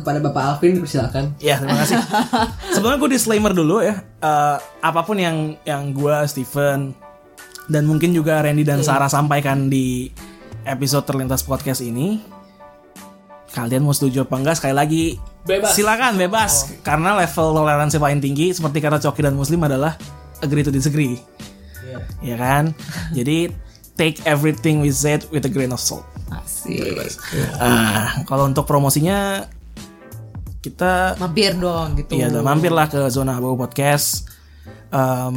Kepada 0.04 0.20
Bapak 0.20 0.42
Alvin 0.60 0.84
silakan. 0.84 1.32
Ya, 1.40 1.56
terima 1.56 1.80
kasih. 1.80 1.96
Sebelumnya 2.76 3.00
gue 3.00 3.10
disclaimer 3.16 3.56
dulu 3.56 3.80
ya. 3.80 4.04
Eh, 4.20 4.56
apa 4.60 5.00
pun 5.00 5.16
yang 5.16 5.56
yang 5.64 5.96
gue, 5.96 6.12
Steven, 6.28 6.92
dan 7.72 7.82
mungkin 7.88 8.12
juga 8.12 8.44
Randy 8.44 8.68
dan 8.68 8.84
Sarah 8.84 9.08
sampaikan 9.08 9.72
di 9.72 10.12
episode 10.68 11.08
terlintas 11.08 11.40
podcast 11.40 11.80
ini, 11.80 12.20
kalian 13.56 13.80
mau 13.80 13.96
setuju 13.96 14.28
apa 14.28 14.36
enggak? 14.36 14.56
Sekali 14.60 14.74
lagi, 14.76 15.04
Bebas. 15.48 15.72
silakan 15.72 16.20
bebas. 16.20 16.52
Karena 16.84 17.16
level 17.16 17.56
toleransi 17.56 17.96
paling 17.96 18.20
tinggi, 18.20 18.52
seperti 18.52 18.84
kata 18.84 19.00
Coki 19.00 19.24
dan 19.24 19.32
Muslim 19.32 19.64
adalah 19.64 19.96
agree 20.44 20.60
to 20.60 20.68
disagree. 20.68 21.16
Ya 22.20 22.36
kan? 22.36 22.76
Jadi 23.16 23.48
take 23.96 24.20
everything 24.28 24.84
we 24.84 24.92
said 24.92 25.24
with 25.32 25.46
a 25.46 25.52
grain 25.52 25.72
of 25.72 25.80
salt. 25.80 26.04
Asik. 26.28 26.96
Ah, 27.62 28.24
kalau 28.26 28.48
untuk 28.50 28.66
promosinya 28.66 29.46
kita 30.64 31.20
Mampir 31.20 31.52
dong 31.60 32.00
gitu. 32.00 32.16
Iya, 32.16 32.32
mampirlah 32.40 32.88
ke 32.88 33.12
zona 33.12 33.36
abu 33.36 33.52
podcast. 33.52 34.24
Em, 34.88 35.34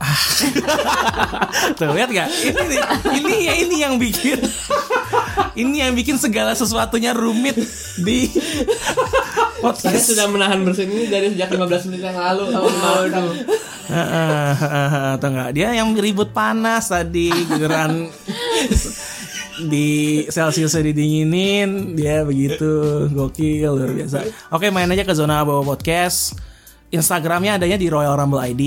ah. 0.00 0.20
Tuh 1.76 1.92
lihat 1.92 2.08
gak? 2.08 2.28
Ini 2.32 2.62
nih, 2.64 2.80
ini 3.20 3.34
ya 3.44 3.54
ini 3.60 3.76
yang 3.84 3.94
bikin 4.00 4.40
ini 5.60 5.84
yang 5.84 5.92
bikin 5.92 6.16
segala 6.16 6.56
sesuatunya 6.56 7.12
rumit 7.12 7.58
di 8.00 8.30
Saya 8.30 9.60
podcast. 9.60 10.08
sudah 10.08 10.30
menahan 10.32 10.64
bersin 10.64 10.88
ini 10.88 11.10
dari 11.10 11.34
sejak 11.36 11.52
15 11.52 11.92
menit 11.92 12.00
yang 12.08 12.16
lalu. 12.16 12.44
Aduh. 12.56 13.32
Heeh, 13.90 14.50
heeh, 14.54 14.90
Atau 15.18 15.28
enggak? 15.34 15.50
Dia 15.52 15.68
yang 15.74 15.92
ribut 15.98 16.30
panas 16.30 16.88
tadi 16.88 17.28
giliran 17.28 18.06
di 19.68 20.24
Celsiusnya 20.30 20.80
didinginin 20.86 21.98
dia 21.98 22.22
begitu 22.24 23.04
gokil 23.12 23.76
luar 23.76 23.92
biasa. 23.92 24.24
Oke 24.54 24.72
main 24.72 24.88
aja 24.88 25.04
ke 25.04 25.12
zona 25.12 25.44
bawa 25.44 25.64
podcast. 25.64 26.38
Instagramnya 26.90 27.60
adanya 27.60 27.78
di 27.78 27.86
Royal 27.86 28.18
Rumble 28.18 28.42
ID 28.42 28.64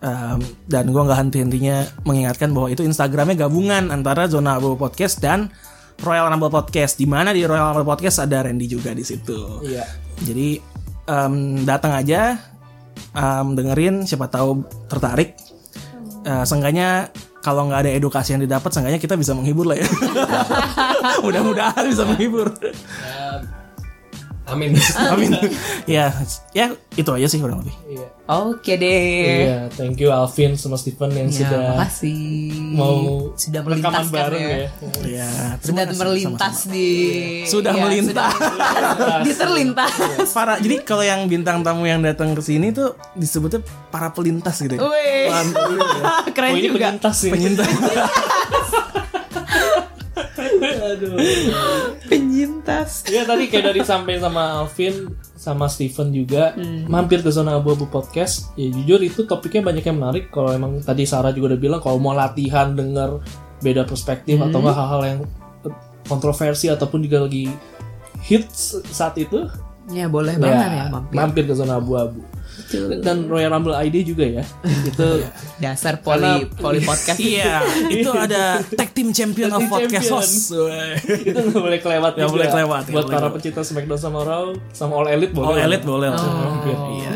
Em, 0.00 0.40
dan 0.64 0.88
gua 0.96 1.04
nggak 1.04 1.28
henti-hentinya 1.28 1.84
mengingatkan 2.08 2.56
bahwa 2.56 2.72
itu 2.72 2.80
Instagramnya 2.80 3.36
gabungan 3.36 3.92
antara 3.92 4.24
zona 4.32 4.56
bawa 4.56 4.88
podcast 4.88 5.20
dan 5.20 5.52
Royal 6.00 6.32
Rumble 6.32 6.48
Podcast. 6.48 6.96
Di 6.96 7.04
mana 7.04 7.36
di 7.36 7.44
Royal 7.44 7.76
Rumble 7.76 7.84
Podcast 7.84 8.24
ada 8.24 8.40
Randy 8.40 8.64
juga 8.64 8.96
di 8.96 9.04
situ. 9.04 9.60
Iya. 9.60 9.84
jadi 10.24 10.56
em, 11.04 11.64
datang 11.68 11.92
aja, 12.00 12.40
em, 13.12 13.52
dengerin, 13.52 14.08
siapa 14.08 14.32
tahu 14.32 14.64
tertarik. 14.88 15.36
Eh, 16.24 16.44
seenggaknya 16.48 17.12
kalau 17.40 17.72
nggak 17.72 17.88
ada 17.88 17.90
edukasi 17.96 18.36
yang 18.36 18.42
didapat, 18.44 18.68
seenggaknya 18.68 19.00
kita 19.00 19.16
bisa 19.16 19.32
menghibur 19.32 19.64
lah 19.64 19.80
ya. 19.80 19.88
Mudah-mudahan 21.24 21.84
bisa 21.88 22.04
menghibur. 22.04 22.52
Amin. 24.50 24.74
Amin. 24.98 25.30
ya, 25.88 26.10
ya 26.50 26.66
itu 26.92 27.06
aja 27.08 27.26
sih 27.26 27.38
kurang 27.38 27.62
lebih. 27.62 27.74
Iya. 27.88 28.06
Oke 28.28 28.74
deh. 28.74 29.42
Iya, 29.42 29.58
thank 29.70 29.98
you 29.98 30.08
Alvin 30.08 30.54
sama 30.54 30.74
Steven 30.74 31.10
yang 31.10 31.26
Ya, 31.26 31.38
sudah 31.40 31.60
makasih. 31.74 32.54
mau 32.70 32.94
sudah 33.34 33.60
melintas 33.60 34.06
bareng 34.06 34.38
ya. 34.40 34.54
ya. 34.54 34.68
Ya, 35.02 35.30
Sudah 35.58 35.82
kasih 35.84 35.98
melintas 35.98 36.54
sama-sama. 36.56 36.72
di 36.72 36.90
Sudah 37.44 37.72
ya, 37.72 37.82
melintas. 37.82 38.30
sudah- 38.30 39.22
di 39.22 39.32
terlintas. 39.32 39.92
Para, 40.36 40.54
jadi 40.56 40.76
kalau 40.80 41.02
yang 41.02 41.26
bintang 41.26 41.60
tamu 41.60 41.84
yang 41.84 41.98
datang 42.00 42.30
ke 42.30 42.40
sini 42.40 42.70
tuh 42.70 42.94
disebutnya 43.12 43.62
para 43.88 44.10
pelintas 44.10 44.58
gitu. 44.58 44.74
ya. 44.74 44.80
Wih. 44.80 45.26
Keren 46.36 46.50
Oh 46.50 46.56
ini 46.56 46.68
juga. 46.68 46.86
penyintas 46.86 47.14
sih. 47.16 47.30
Penyintas. 47.30 47.66
Aduh. 50.60 51.16
Penyintas. 52.06 53.04
Ya 53.08 53.24
tadi 53.24 53.48
kayak 53.48 53.72
dari 53.72 53.80
sampai 53.82 54.20
sama 54.20 54.60
Alvin 54.60 55.12
sama 55.34 55.66
Steven 55.66 56.12
juga 56.12 56.52
mampir 56.86 57.20
ke 57.20 57.30
zona 57.30 57.56
abu-abu 57.56 57.86
podcast. 57.86 58.52
Ya 58.54 58.68
jujur 58.68 59.00
itu 59.00 59.24
topiknya 59.24 59.64
banyak 59.64 59.84
yang 59.84 59.96
menarik. 59.98 60.28
Kalau 60.28 60.52
emang 60.52 60.78
tadi 60.80 61.04
Sarah 61.04 61.32
juga 61.32 61.56
udah 61.56 61.60
bilang 61.60 61.80
kalau 61.80 61.96
mau 61.96 62.12
latihan 62.12 62.72
denger 62.72 63.20
beda 63.60 63.84
perspektif 63.84 64.40
atau 64.40 64.60
enggak 64.60 64.76
hal-hal 64.76 65.02
yang 65.04 65.20
kontroversi 66.04 66.66
ataupun 66.66 67.04
juga 67.04 67.24
lagi 67.24 67.48
hits 68.20 68.80
saat 68.88 69.16
itu 69.16 69.48
Ya 69.90 70.06
boleh 70.06 70.38
banget 70.38 70.70
ya 70.70 70.84
mampir. 70.86 71.14
mampir 71.16 71.42
ke 71.50 71.54
zona 71.56 71.76
abu-abu. 71.76 72.22
Dan 73.00 73.26
Royal 73.26 73.50
Rumble 73.50 73.74
ID 73.74 74.06
juga 74.06 74.24
ya. 74.32 74.44
itu 74.62 75.08
Dasar 75.62 75.98
poli 75.98 76.46
poli 76.52 76.80
podcast. 76.80 77.18
Iya, 77.30 77.60
itu 77.88 78.08
ada 78.08 78.62
tag 78.64 78.90
team 78.90 79.10
champion 79.10 79.50
of 79.50 79.58
Tag 79.58 79.60
team 79.60 79.70
podcast 79.72 80.06
champion. 80.06 80.22
host. 80.22 80.54
itu 81.20 81.38
nggak 81.40 81.60
boleh 81.60 81.78
kelewat 81.78 82.12
Nggak 82.12 82.24
juga. 82.24 82.34
boleh 82.34 82.48
kelewat, 82.48 82.82
nggak 82.82 82.94
buat 82.94 83.04
para 83.04 83.16
kelewat. 83.18 83.32
pecinta 83.36 83.60
Smackdown 83.60 83.98
sama 83.98 84.20
Raw 84.22 84.44
sama 84.70 84.92
All 84.96 85.08
Elite 85.08 85.32
boleh 85.32 85.48
Oh, 85.48 85.56
elit 85.60 85.82
boleh. 85.82 86.08
Mampir. 86.10 86.76
Iya. 86.96 87.12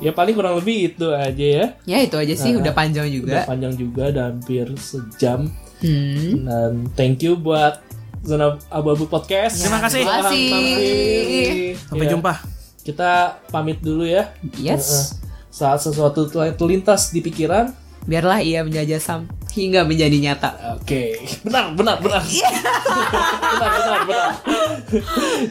ya 0.00 0.10
paling 0.10 0.32
kurang 0.32 0.56
lebih 0.56 0.76
itu 0.90 1.06
aja 1.08 1.46
ya 1.54 1.66
Ya 1.84 1.98
itu 2.00 2.16
aja 2.16 2.32
sih 2.32 2.52
udah 2.52 2.72
panjang 2.72 3.04
udah 3.04 3.14
juga. 3.14 3.38
panjang 3.44 3.74
juga 3.74 4.04
dan 4.08 4.24
hampir 4.34 4.66
sejam 4.74 5.48
Hmm. 5.80 6.44
dan 6.44 6.72
thank 6.92 7.20
you 7.20 7.32
buat 7.34 7.80
zona 8.20 8.52
abu-abu 8.68 9.04
podcast 9.06 9.60
Terima 9.60 9.76
kasih. 9.78 10.02
Terima 10.02 10.20
kasih. 10.22 10.48
Mampir. 10.50 11.72
Sampai 11.82 12.04
Ya, 12.04 12.12
jumpa. 12.12 12.59
Kita 12.90 13.10
pamit 13.48 13.78
dulu 13.78 14.02
ya 14.02 14.34
Yes. 14.54 15.16
Saat 15.48 15.82
sesuatu 15.82 16.26
telah 16.26 16.50
terlintas 16.52 17.10
di 17.10 17.18
pikiran 17.18 17.70
Biarlah 18.00 18.40
ia 18.40 18.62
menjajah 18.62 18.96
Sam 18.96 19.28
hingga 19.50 19.82
menjadi 19.82 20.14
nyata. 20.16 20.78
Oke, 20.78 21.20
benar, 21.42 21.74
benar, 21.74 21.98
benar, 21.98 22.22
benar, 22.22 23.70
benar, 23.76 24.00
benar. 24.06 24.30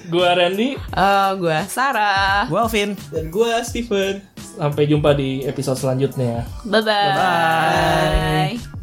gua 0.08 0.30
Randy 0.34 0.74
Eh, 0.74 1.30
gua 1.36 1.60
Sarah. 1.68 2.48
Gua 2.48 2.66
Alvin. 2.66 2.96
dan 3.12 3.30
gua 3.30 3.60
Steven. 3.62 4.24
Sampai 4.56 4.88
jumpa 4.88 5.14
di 5.14 5.44
episode 5.44 5.78
selanjutnya. 5.78 6.48
Bye 6.64 6.82
bye. 6.82 8.79